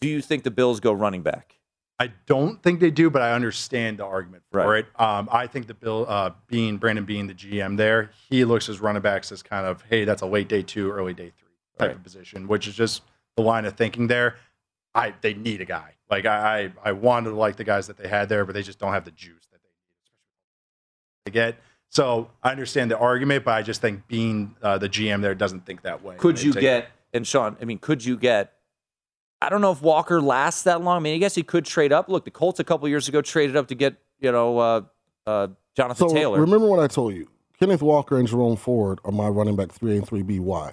Do 0.00 0.08
you 0.08 0.22
think 0.22 0.44
the 0.44 0.50
Bills 0.50 0.80
go 0.80 0.92
running 0.92 1.22
back? 1.22 1.56
I 1.98 2.12
don't 2.24 2.62
think 2.62 2.80
they 2.80 2.90
do, 2.90 3.10
but 3.10 3.20
I 3.20 3.32
understand 3.34 3.98
the 3.98 4.06
argument 4.06 4.44
for 4.50 4.60
Right. 4.66 4.86
it. 4.86 5.00
Um, 5.00 5.28
I 5.30 5.46
think 5.46 5.66
the 5.66 5.74
Bill 5.74 6.06
uh, 6.08 6.30
Beane, 6.46 6.78
Brandon 6.78 7.04
Beane, 7.04 7.26
the 7.26 7.34
GM 7.34 7.76
there, 7.76 8.12
he 8.30 8.46
looks 8.46 8.70
as 8.70 8.80
running 8.80 9.02
backs 9.02 9.30
as 9.30 9.42
kind 9.42 9.66
of, 9.66 9.82
hey, 9.90 10.06
that's 10.06 10.22
a 10.22 10.26
late 10.26 10.48
day 10.48 10.62
two, 10.62 10.90
early 10.90 11.12
day 11.12 11.32
three 11.36 11.48
type 11.78 11.88
Right. 11.88 11.96
of 11.96 12.02
position, 12.02 12.48
which 12.48 12.66
is 12.66 12.74
just 12.74 13.02
the 13.36 13.42
line 13.42 13.66
of 13.66 13.74
thinking 13.74 14.06
there. 14.06 14.36
I 14.94 15.12
they 15.20 15.34
need 15.34 15.60
a 15.60 15.64
guy. 15.66 15.94
Like 16.08 16.24
I, 16.26 16.72
I 16.84 16.88
I 16.88 16.92
wanted 16.92 17.30
to 17.30 17.36
like 17.36 17.56
the 17.56 17.64
guys 17.64 17.86
that 17.88 17.96
they 17.98 18.08
had 18.08 18.28
there, 18.30 18.44
but 18.46 18.54
they 18.54 18.62
just 18.62 18.78
don't 18.78 18.92
have 18.92 19.04
the 19.04 19.10
juice 19.12 19.46
that 19.52 19.60
they 19.62 19.68
need, 19.68 21.26
to 21.26 21.30
get. 21.32 21.56
So 21.90 22.30
I 22.42 22.50
understand 22.52 22.90
the 22.90 22.98
argument, 22.98 23.44
but 23.44 23.52
I 23.52 23.62
just 23.62 23.80
think 23.80 24.06
being 24.06 24.54
uh, 24.62 24.78
the 24.78 24.88
GM 24.88 25.22
there, 25.22 25.34
doesn't 25.34 25.66
think 25.66 25.82
that 25.82 26.02
way. 26.02 26.16
Could 26.18 26.40
you 26.40 26.52
take- 26.52 26.60
get 26.62 26.88
and 27.12 27.26
Sean? 27.26 27.56
I 27.60 27.64
mean, 27.64 27.78
could 27.78 28.04
you 28.04 28.16
get? 28.16 28.52
I 29.42 29.48
don't 29.48 29.60
know 29.60 29.72
if 29.72 29.82
Walker 29.82 30.20
lasts 30.20 30.62
that 30.64 30.82
long. 30.82 30.96
I 30.98 31.00
mean, 31.00 31.14
I 31.14 31.18
guess 31.18 31.34
he 31.34 31.42
could 31.42 31.64
trade 31.64 31.92
up. 31.92 32.08
Look, 32.08 32.24
the 32.24 32.30
Colts 32.30 32.60
a 32.60 32.64
couple 32.64 32.86
years 32.88 33.08
ago 33.08 33.22
traded 33.22 33.56
up 33.56 33.68
to 33.68 33.74
get 33.74 33.96
you 34.20 34.30
know 34.30 34.58
uh, 34.58 34.82
uh, 35.26 35.48
Jonathan 35.76 36.08
So 36.08 36.14
Taylor. 36.14 36.40
remember 36.40 36.66
what 36.68 36.78
I 36.78 36.86
told 36.86 37.14
you. 37.14 37.28
Kenneth 37.58 37.82
Walker 37.82 38.18
and 38.18 38.28
Jerome 38.28 38.56
Ford 38.56 39.00
are 39.04 39.12
my 39.12 39.28
running 39.28 39.56
back 39.56 39.72
three 39.72 39.92
A 39.92 39.96
and 39.96 40.06
three 40.06 40.22
B. 40.22 40.38
Why? 40.38 40.68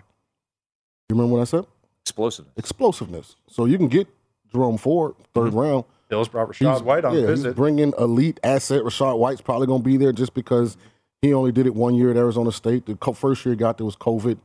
You 1.10 1.16
remember 1.16 1.36
what 1.36 1.42
I 1.42 1.46
said? 1.46 1.66
Explosiveness. 2.04 2.54
Explosiveness. 2.58 3.36
So 3.50 3.66
you 3.66 3.78
can 3.78 3.88
get 3.88 4.08
Jerome 4.54 4.78
Ford 4.78 5.16
3rd 5.36 5.54
round. 5.54 5.84
Bills 6.10 6.28
brought 6.30 6.48
Rachaad 6.50 6.58
He's- 6.74 6.82
White 6.82 7.04
on 7.06 7.16
yeah, 7.18 7.26
visit. 7.26 7.48
He's 7.50 7.56
bringing 7.56 7.94
elite 8.00 8.40
asset. 8.44 8.84
Rachaad 8.84 9.18
White's 9.18 9.42
probably 9.42 9.68
going 9.68 9.82
to 9.82 9.86
be 9.86 9.98
there 9.98 10.14
just 10.14 10.34
because 10.34 10.78
he 11.22 11.34
only 11.34 11.52
did 11.52 11.66
it 11.66 11.76
one 11.76 11.96
year 11.96 12.12
at 12.12 12.18
Arizona 12.18 12.52
State. 12.52 12.86
The 12.86 12.96
first 13.14 13.46
year 13.46 13.54
he 13.54 13.58
got 13.58 13.78
there 13.78 13.86
was 13.86 13.96
COVID. 13.96 14.38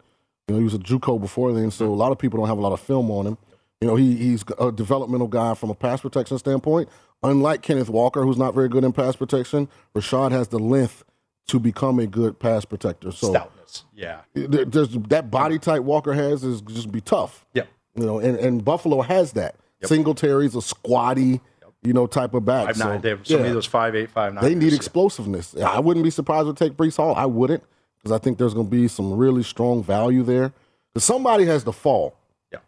You 0.49 0.55
know, 0.55 0.59
he 0.59 0.65
was 0.65 0.75
a 0.75 0.79
JUCO 0.79 1.21
before 1.21 1.53
then, 1.53 1.71
so 1.71 1.87
a 1.87 1.95
lot 1.95 2.13
of 2.13 2.19
people 2.19 2.39
don't 2.39 2.49
have 2.49 2.59
a 2.59 2.63
lot 2.63 2.73
of 2.73 2.81
film 2.81 3.11
on 3.11 3.27
him. 3.27 3.39
You 3.81 3.89
know, 3.89 3.97
he, 3.97 4.17
he's 4.17 4.45
a 4.59 4.71
developmental 4.73 5.29
guy 5.29 5.55
from 5.55 5.71
a 5.71 5.75
pass 5.75 6.01
protection 6.01 6.39
standpoint. 6.39 6.89
Unlike 7.23 7.63
Kenneth 7.63 7.89
Walker, 7.89 8.23
who's 8.25 8.39
not 8.39 8.55
very 8.55 8.69
good 8.69 8.85
in 8.85 8.93
pass 8.93 9.17
protection, 9.17 9.69
Rachaad 9.95 10.33
has 10.33 10.49
the 10.49 10.59
length 10.59 11.05
to 11.49 11.59
become 11.61 11.99
a 11.99 12.07
good 12.07 12.39
pass 12.39 12.65
protector. 12.65 13.11
So 13.13 13.33
Stoutness. 13.33 13.85
Yeah. 13.95 14.21
there- 14.35 14.65
there's, 14.65 14.91
that 15.09 15.31
body 15.31 15.59
type 15.59 15.83
Walker 15.83 16.13
has 16.13 16.43
is 16.45 16.61
just 16.63 16.91
be 16.91 17.01
tough. 17.01 17.45
Yeah. 17.55 17.65
You 17.95 18.07
know, 18.07 18.19
and, 18.19 18.37
and 18.39 18.65
Buffalo 18.65 19.03
has 19.03 19.33
that. 19.33 19.57
Singletary's 19.85 20.55
a 20.55 20.63
squatty, 20.63 21.41
you 21.83 21.93
know, 21.93 22.07
type 22.07 22.35
of 22.35 22.45
back. 22.45 22.67
Five 22.67 22.77
So, 22.77 22.89
nine. 22.89 23.01
They 23.01 23.09
have 23.11 23.27
so 23.27 23.35
many 23.35 23.45
yeah. 23.45 23.51
of 23.51 23.55
those 23.55 23.67
five 23.67 23.95
eight, 23.95 24.11
five 24.11 24.35
nine. 24.35 24.45
They 24.45 24.55
need 24.55 24.73
explosiveness. 24.73 25.57
I 25.57 25.81
wouldn't 25.81 26.05
be 26.05 26.11
surprised 26.11 26.47
to 26.49 26.55
take 26.55 26.77
Breece 26.77 26.97
Hall. 26.97 27.15
I 27.17 27.27
wouldn't, 27.27 27.63
because 27.99 28.13
I 28.13 28.19
think 28.23 28.39
there's 28.39 28.55
going 28.55 28.67
to 28.67 28.71
be 28.71 28.89
some 28.89 29.13
really 29.17 29.43
strong 29.43 29.83
value 29.83 30.23
there. 30.23 30.53
Because 30.93 31.05
somebody 31.05 31.45
has 31.47 31.65
to 31.65 31.73
fall. 31.73 32.17
Yeah. 32.53 32.59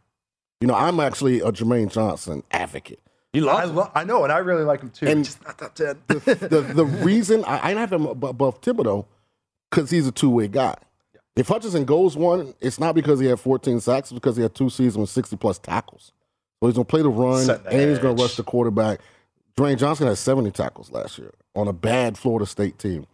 You 0.60 0.66
know, 0.68 0.74
I'm 0.74 0.98
actually 1.00 1.40
a 1.40 1.52
Jermaine 1.52 1.90
Johnson 1.92 2.42
advocate. 2.50 3.00
You 3.34 3.48
I, 3.48 3.64
lo- 3.64 3.90
I 3.94 4.04
know, 4.04 4.22
and 4.22 4.32
I 4.32 4.38
really 4.38 4.62
like 4.62 4.80
him 4.80 4.90
too. 4.90 5.06
And 5.08 5.24
Just 5.24 5.44
not 5.44 5.58
that 5.58 5.74
dead. 5.74 5.98
the, 6.06 6.20
the, 6.48 6.60
the 6.60 6.84
reason 6.84 7.44
I, 7.44 7.70
I 7.70 7.74
have 7.74 7.92
him 7.92 8.06
above 8.06 8.60
Thibodeaux 8.60 9.06
because 9.70 9.90
he's 9.90 10.06
a 10.06 10.12
two 10.12 10.30
way 10.30 10.46
guy. 10.48 10.76
If 11.36 11.48
Hutchinson 11.48 11.84
goes 11.84 12.16
one, 12.16 12.54
it's 12.60 12.78
not 12.78 12.94
because 12.94 13.18
he 13.18 13.26
had 13.26 13.40
14 13.40 13.80
sacks, 13.80 14.10
it's 14.10 14.14
because 14.14 14.36
he 14.36 14.42
had 14.42 14.54
two 14.54 14.70
seasons 14.70 14.98
with 14.98 15.10
60 15.10 15.36
plus 15.36 15.58
tackles. 15.58 16.12
So 16.64 16.68
he's 16.68 16.76
going 16.76 16.86
to 16.86 16.90
play 16.90 17.02
the 17.02 17.10
run 17.10 17.44
Set 17.44 17.60
and 17.66 17.90
he's 17.90 17.98
going 17.98 18.16
to 18.16 18.22
rush 18.22 18.36
the 18.36 18.42
quarterback. 18.42 19.00
Dwayne 19.54 19.76
Johnson 19.76 20.06
had 20.06 20.16
70 20.16 20.50
tackles 20.52 20.90
last 20.90 21.18
year 21.18 21.30
on 21.54 21.68
a 21.68 21.74
bad 21.74 22.16
Florida 22.16 22.46
State 22.46 22.78
team. 22.78 23.06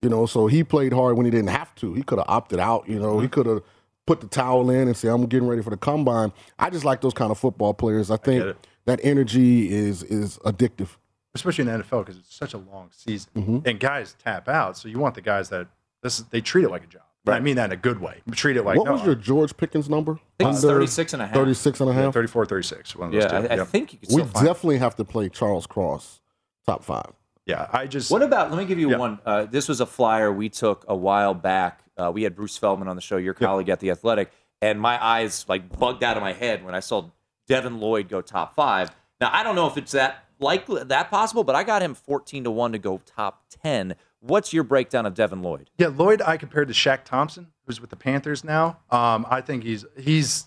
You 0.00 0.08
know, 0.08 0.24
so 0.24 0.46
he 0.46 0.64
played 0.64 0.94
hard 0.94 1.18
when 1.18 1.26
he 1.26 1.30
didn't 1.30 1.50
have 1.50 1.74
to. 1.76 1.92
He 1.92 2.02
could 2.02 2.18
have 2.18 2.28
opted 2.28 2.58
out. 2.58 2.88
You 2.88 2.98
know, 2.98 3.18
he 3.18 3.26
Mm-hmm. 3.26 3.32
could 3.34 3.46
have 3.46 3.62
put 4.06 4.22
the 4.22 4.28
towel 4.28 4.70
in 4.70 4.88
and 4.88 4.96
say, 4.96 5.08
"I'm 5.08 5.26
getting 5.26 5.46
ready 5.46 5.60
for 5.60 5.68
the 5.68 5.76
combine." 5.76 6.32
I 6.58 6.70
just 6.70 6.86
like 6.86 7.02
those 7.02 7.12
kind 7.12 7.30
of 7.30 7.36
football 7.38 7.74
players. 7.74 8.10
I 8.10 8.16
think 8.16 8.42
it. 8.42 8.66
that 8.86 8.98
energy 9.02 9.70
is 9.70 10.02
is 10.04 10.38
addictive. 10.38 10.88
especially 11.34 11.62
in 11.62 11.78
the 11.78 11.84
NFL 11.84 12.00
because 12.06 12.16
it's 12.18 12.34
such 12.34 12.54
a 12.54 12.58
long 12.58 12.88
season, 12.92 13.30
Mhm. 13.36 13.66
and 13.66 13.78
guys 13.78 14.16
tap 14.24 14.48
out. 14.48 14.78
So 14.78 14.88
you 14.88 14.98
want 14.98 15.14
the 15.16 15.20
guys 15.20 15.50
that 15.50 15.68
this 16.02 16.18
is, 16.18 16.24
they 16.30 16.40
treat 16.40 16.64
it 16.64 16.70
like 16.70 16.82
a 16.82 16.86
job. 16.88 17.02
And 17.26 17.34
I 17.34 17.40
mean 17.40 17.56
that 17.56 17.66
in 17.66 17.72
a 17.72 17.76
good 17.76 18.00
way. 18.00 18.22
Treat 18.32 18.56
it 18.56 18.64
like 18.64 18.78
what 18.78 18.86
no, 18.86 18.92
was 18.92 19.04
your 19.04 19.14
George 19.14 19.56
Pickens 19.56 19.88
number? 19.90 20.12
I 20.40 20.44
think 20.44 20.50
it's 20.54 20.62
36 20.62 21.12
and 21.12 21.22
a 21.22 21.26
half. 21.26 21.34
36 21.34 21.80
and 21.80 21.90
a 21.90 21.92
yeah, 21.92 22.00
half. 22.02 22.14
34, 22.14 22.46
36. 22.46 22.96
One 22.96 23.08
of 23.08 23.12
those 23.12 23.22
Yeah, 23.24 23.28
two. 23.28 23.36
I, 23.48 23.52
I 23.52 23.56
Yep. 23.56 23.66
think 23.68 23.92
you 23.92 23.98
could 23.98 24.08
We 24.08 24.12
still 24.14 24.26
find. 24.26 24.46
definitely 24.46 24.78
have 24.78 24.96
to 24.96 25.04
play 25.04 25.28
Charles 25.28 25.66
Cross 25.66 26.20
top 26.66 26.82
five. 26.82 27.12
yeah. 27.46 27.68
I 27.72 27.86
just 27.86 28.10
What 28.10 28.22
about? 28.22 28.50
Let 28.50 28.58
me 28.58 28.64
give 28.64 28.78
you 28.78 28.90
Yeah. 28.90 28.96
one. 28.96 29.18
Uh, 29.26 29.44
this 29.44 29.68
was 29.68 29.80
a 29.80 29.86
flyer 29.86 30.32
we 30.32 30.48
took 30.48 30.84
a 30.88 30.96
while 30.96 31.34
back. 31.34 31.80
Uh, 31.96 32.10
we 32.12 32.22
had 32.22 32.34
Bruce 32.34 32.56
Feldman 32.56 32.88
on 32.88 32.96
the 32.96 33.02
show, 33.02 33.18
your 33.18 33.34
colleague 33.34 33.68
at 33.68 33.80
the 33.80 33.90
Athletic, 33.90 34.32
and 34.62 34.80
my 34.80 35.02
eyes 35.04 35.44
like 35.48 35.78
bugged 35.78 36.02
out 36.02 36.16
of 36.16 36.22
my 36.22 36.32
head 36.32 36.64
when 36.64 36.74
I 36.74 36.80
saw 36.80 37.10
Devin 37.48 37.80
Lloyd 37.80 38.08
go 38.08 38.22
top 38.22 38.54
five. 38.54 38.90
Now 39.20 39.28
I 39.32 39.42
don't 39.42 39.54
know 39.56 39.66
if 39.66 39.76
it's 39.76 39.92
that 39.92 40.24
likely 40.38 40.82
that 40.84 41.10
possible, 41.10 41.44
but 41.44 41.54
I 41.54 41.64
got 41.64 41.82
him 41.82 41.94
fourteen 41.94 42.44
to 42.44 42.50
one 42.50 42.72
to 42.72 42.78
go 42.78 43.02
top 43.04 43.42
ten. 43.62 43.94
What's 44.20 44.52
your 44.52 44.64
breakdown 44.64 45.06
of 45.06 45.14
Devin 45.14 45.42
Lloyd? 45.42 45.70
Yeah, 45.78 45.88
Lloyd, 45.88 46.20
I 46.22 46.36
compared 46.36 46.68
to 46.68 46.74
Shaq 46.74 47.04
Thompson, 47.04 47.48
who's 47.66 47.80
with 47.80 47.90
the 47.90 47.96
Panthers 47.96 48.44
now. 48.44 48.78
Um, 48.90 49.26
I 49.28 49.40
think 49.40 49.64
he's 49.64 49.86
he's 49.98 50.46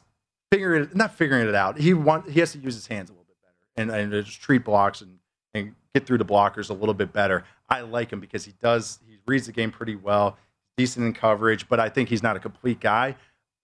figuring 0.52 0.84
it, 0.84 0.96
not 0.96 1.16
figuring 1.16 1.48
it 1.48 1.56
out. 1.56 1.80
He 1.80 1.94
want 1.94 2.30
he 2.30 2.40
has 2.40 2.52
to 2.52 2.60
use 2.60 2.76
his 2.76 2.88
hands 2.88 3.10
a 3.10 3.14
little 3.14 3.26
bit 3.26 3.38
better 3.42 3.92
and, 3.92 4.14
and 4.14 4.26
just 4.26 4.40
treat 4.40 4.64
blocks 4.64 5.02
and, 5.02 5.18
and 5.56 5.74
get 5.94 6.06
through 6.06 6.20
the 6.20 6.26
blockers 6.26 6.70
a 6.70 6.74
little 6.74 6.94
bit 6.94 7.12
better. 7.12 7.44
I 7.68 7.82
like 7.82 8.14
him 8.14 8.20
because 8.20 8.46
he 8.46 8.54
does 8.62 9.00
he 9.08 9.18
reads 9.26 9.48
the 9.48 9.52
game 9.52 9.72
pretty 9.72 9.96
well, 9.96 10.38
decent 10.78 11.06
in 11.08 11.14
coverage, 11.14 11.68
but 11.68 11.80
I 11.80 11.90
think 11.90 12.10
he's 12.10 12.22
not 12.22 12.36
a 12.36 12.40
complete 12.40 12.80
guy. 12.80 13.16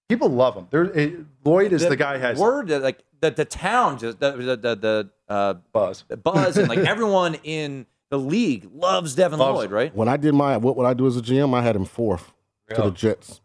People 0.07 0.29
love 0.29 0.55
him. 0.55 0.67
There, 0.71 0.97
eh, 0.97 1.11
Lloyd 1.43 1.71
is 1.71 1.87
the, 1.87 1.95
guy 1.95 2.17
who 2.17 2.21
has 2.21 2.39
word 2.39 2.69
like 2.69 3.03
the 3.21 3.29
the 3.29 3.45
town 3.45 3.99
just 3.99 4.19
the 4.19 4.31
the 4.31 4.57
the, 4.57 4.75
the 4.75 5.09
uh, 5.27 5.53
buzz. 5.71 6.03
buzz 6.23 6.57
and 6.57 6.67
like 6.67 6.79
everyone 6.87 7.35
in 7.43 7.85
the 8.09 8.17
league 8.19 8.69
loves 8.73 9.15
Devin 9.15 9.39
Loves 9.39 9.55
Lloyd, 9.57 9.71
right? 9.71 9.95
When 9.95 10.07
I 10.07 10.17
did 10.17 10.33
my 10.33 10.57
what 10.57 10.75
would 10.77 10.85
I 10.85 10.93
do 10.93 11.07
as 11.07 11.17
a 11.17 11.21
GM, 11.21 11.53
I 11.53 11.61
had 11.61 11.75
him 11.75 11.85
fourth 11.85 12.31
to 12.73 12.81
the 12.81 12.91
Jets. 12.91 13.41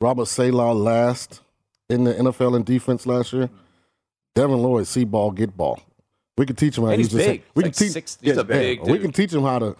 Robert 0.00 0.26
Saleh 0.26 0.74
last 0.76 1.40
in 1.88 2.04
the 2.04 2.14
NFL 2.14 2.54
in 2.56 2.62
defense 2.64 3.06
last 3.06 3.32
year. 3.32 3.50
Devin 4.34 4.58
Lloyd, 4.62 4.86
see 4.86 5.04
ball, 5.04 5.30
get 5.32 5.56
ball. 5.56 5.80
We 6.36 6.46
can 6.46 6.54
teach 6.54 6.78
him 6.78 6.84
how 6.84 6.90
to 6.92 6.96
use 6.98 7.06
he's 7.06 7.12
his 7.12 7.26
big. 7.26 7.40
hand- 7.40 7.42
We 7.56 7.64
He's 7.64 7.76
can 7.78 7.86
teach. 7.86 7.92
six- 7.92 8.18
he's 8.20 8.36
a 8.36 8.44
big 8.44 8.82
We 8.82 8.98
can 9.00 9.10
teach 9.12 9.32
him 9.32 9.42
how 9.42 9.58
to 9.58 9.76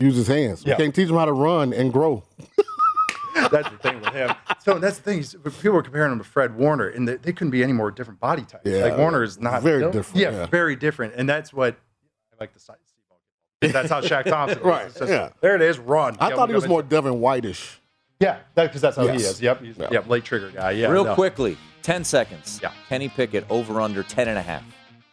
use 0.00 0.16
his 0.16 0.26
hands. 0.26 0.64
Yeah. 0.66 0.74
We 0.76 0.82
can't 0.84 0.94
teach 0.94 1.08
him 1.08 1.14
how 1.16 1.26
to 1.26 1.32
run 1.32 1.72
and 1.72 1.92
grow. 1.92 2.24
that's 3.50 3.68
the 3.70 3.76
thing 3.78 4.00
with 4.00 4.12
him. 4.12 4.34
So 4.64 4.78
that's 4.78 4.96
the 4.98 5.02
thing. 5.04 5.18
is, 5.20 5.34
People 5.60 5.72
were 5.72 5.82
comparing 5.82 6.10
him 6.12 6.18
to 6.18 6.24
Fred 6.24 6.56
Warner, 6.56 6.88
and 6.88 7.06
they, 7.06 7.16
they 7.16 7.32
couldn't 7.32 7.50
be 7.52 7.62
any 7.62 7.72
more 7.72 7.90
different 7.92 8.18
body 8.18 8.42
types. 8.42 8.62
Yeah. 8.64 8.78
like 8.84 8.96
Warner 8.98 9.22
is 9.22 9.38
not 9.40 9.62
Very 9.62 9.80
no- 9.82 9.92
different, 9.92 10.20
Yeah, 10.20 10.30
yeah. 10.32 10.46
very 10.46 10.74
different, 10.74 11.14
and 11.16 11.28
that's 11.28 11.52
what 11.52 11.76
I 12.32 12.36
like 12.40 12.52
the 12.54 12.58
size. 12.60 12.76
That's 13.70 13.88
how 13.90 14.00
Shaq 14.00 14.24
Thompson. 14.24 14.58
is. 14.58 14.64
Right, 14.72 14.86
It's 14.86 14.98
just, 14.98 15.10
yeah. 15.10 15.30
There 15.40 15.54
it 15.54 15.62
is. 15.62 15.78
Run. 15.78 16.16
I 16.20 16.30
Yeah, 16.30 16.36
thought 16.36 16.48
he 16.48 16.54
was 16.54 16.66
more 16.68 16.80
it. 16.80 16.88
Devin 16.88 17.20
Whitish. 17.20 17.78
Yeah, 18.20 18.38
because 18.54 18.80
that's 18.80 18.96
how 18.96 19.06
he 19.06 19.12
Yes. 19.18 19.32
is. 19.32 19.42
Yep. 19.42 19.62
He's, 19.62 19.78
Yeah. 19.78 19.88
Yep. 19.92 20.08
Late 20.08 20.24
trigger 20.24 20.50
guy. 20.50 20.72
Yeah. 20.72 20.88
Real 20.88 21.04
no. 21.04 21.14
quickly, 21.14 21.56
10 21.82 22.04
seconds. 22.04 22.60
Yeah. 22.62 22.72
Kenny 22.88 23.08
Pickett 23.08 23.44
over 23.50 23.80
under 23.80 24.02
10 24.02 24.28
and 24.28 24.38
a 24.38 24.42
half. 24.42 24.62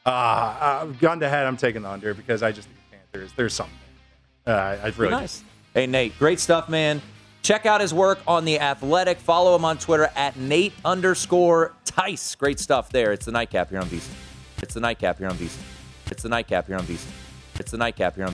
Uh, 0.05 0.79
I've 0.83 0.99
gone 0.99 1.19
to 1.19 1.29
head. 1.29 1.45
I'm 1.45 1.57
taking 1.57 1.81
the 1.83 1.89
under 1.89 2.13
because 2.13 2.41
I 2.43 2.51
just 2.51 2.67
think 2.67 2.79
the 2.91 2.97
Panthers. 2.97 3.31
There's 3.35 3.53
something. 3.53 3.75
Uh, 4.47 4.51
I 4.51 4.73
I 4.85 4.93
really 4.97 5.11
nice. 5.11 5.43
Hey, 5.73 5.85
Nate, 5.87 6.17
great 6.17 6.39
stuff, 6.39 6.69
man. 6.69 7.01
Check 7.41 7.65
out 7.65 7.79
his 7.81 7.93
work 7.93 8.19
on 8.27 8.43
The 8.45 8.59
Athletic. 8.59 9.17
Follow 9.19 9.55
him 9.55 9.63
on 9.65 9.77
Twitter 9.77 10.09
at 10.15 10.35
Nate 10.37 10.73
underscore 10.83 11.73
Tice. 11.85 12.35
Great 12.35 12.59
stuff 12.59 12.89
there. 12.91 13.11
It's 13.11 13.25
the 13.25 13.31
nightcap 13.31 13.69
here 13.69 13.79
on 13.79 13.87
VC. 13.87 14.09
It's 14.61 14.73
the 14.73 14.79
nightcap 14.79 15.17
here 15.19 15.27
on 15.29 15.35
VC. 15.37 15.57
It's 16.11 16.23
the 16.23 16.29
nightcap 16.29 16.67
here 16.67 16.75
on 16.77 16.83
VC. 16.85 17.05
It's 17.59 17.71
the 17.71 17.77
nightcap 17.77 18.15
here 18.15 18.25
on 18.25 18.33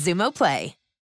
Xumo 0.00 0.32
Play. 0.32 0.79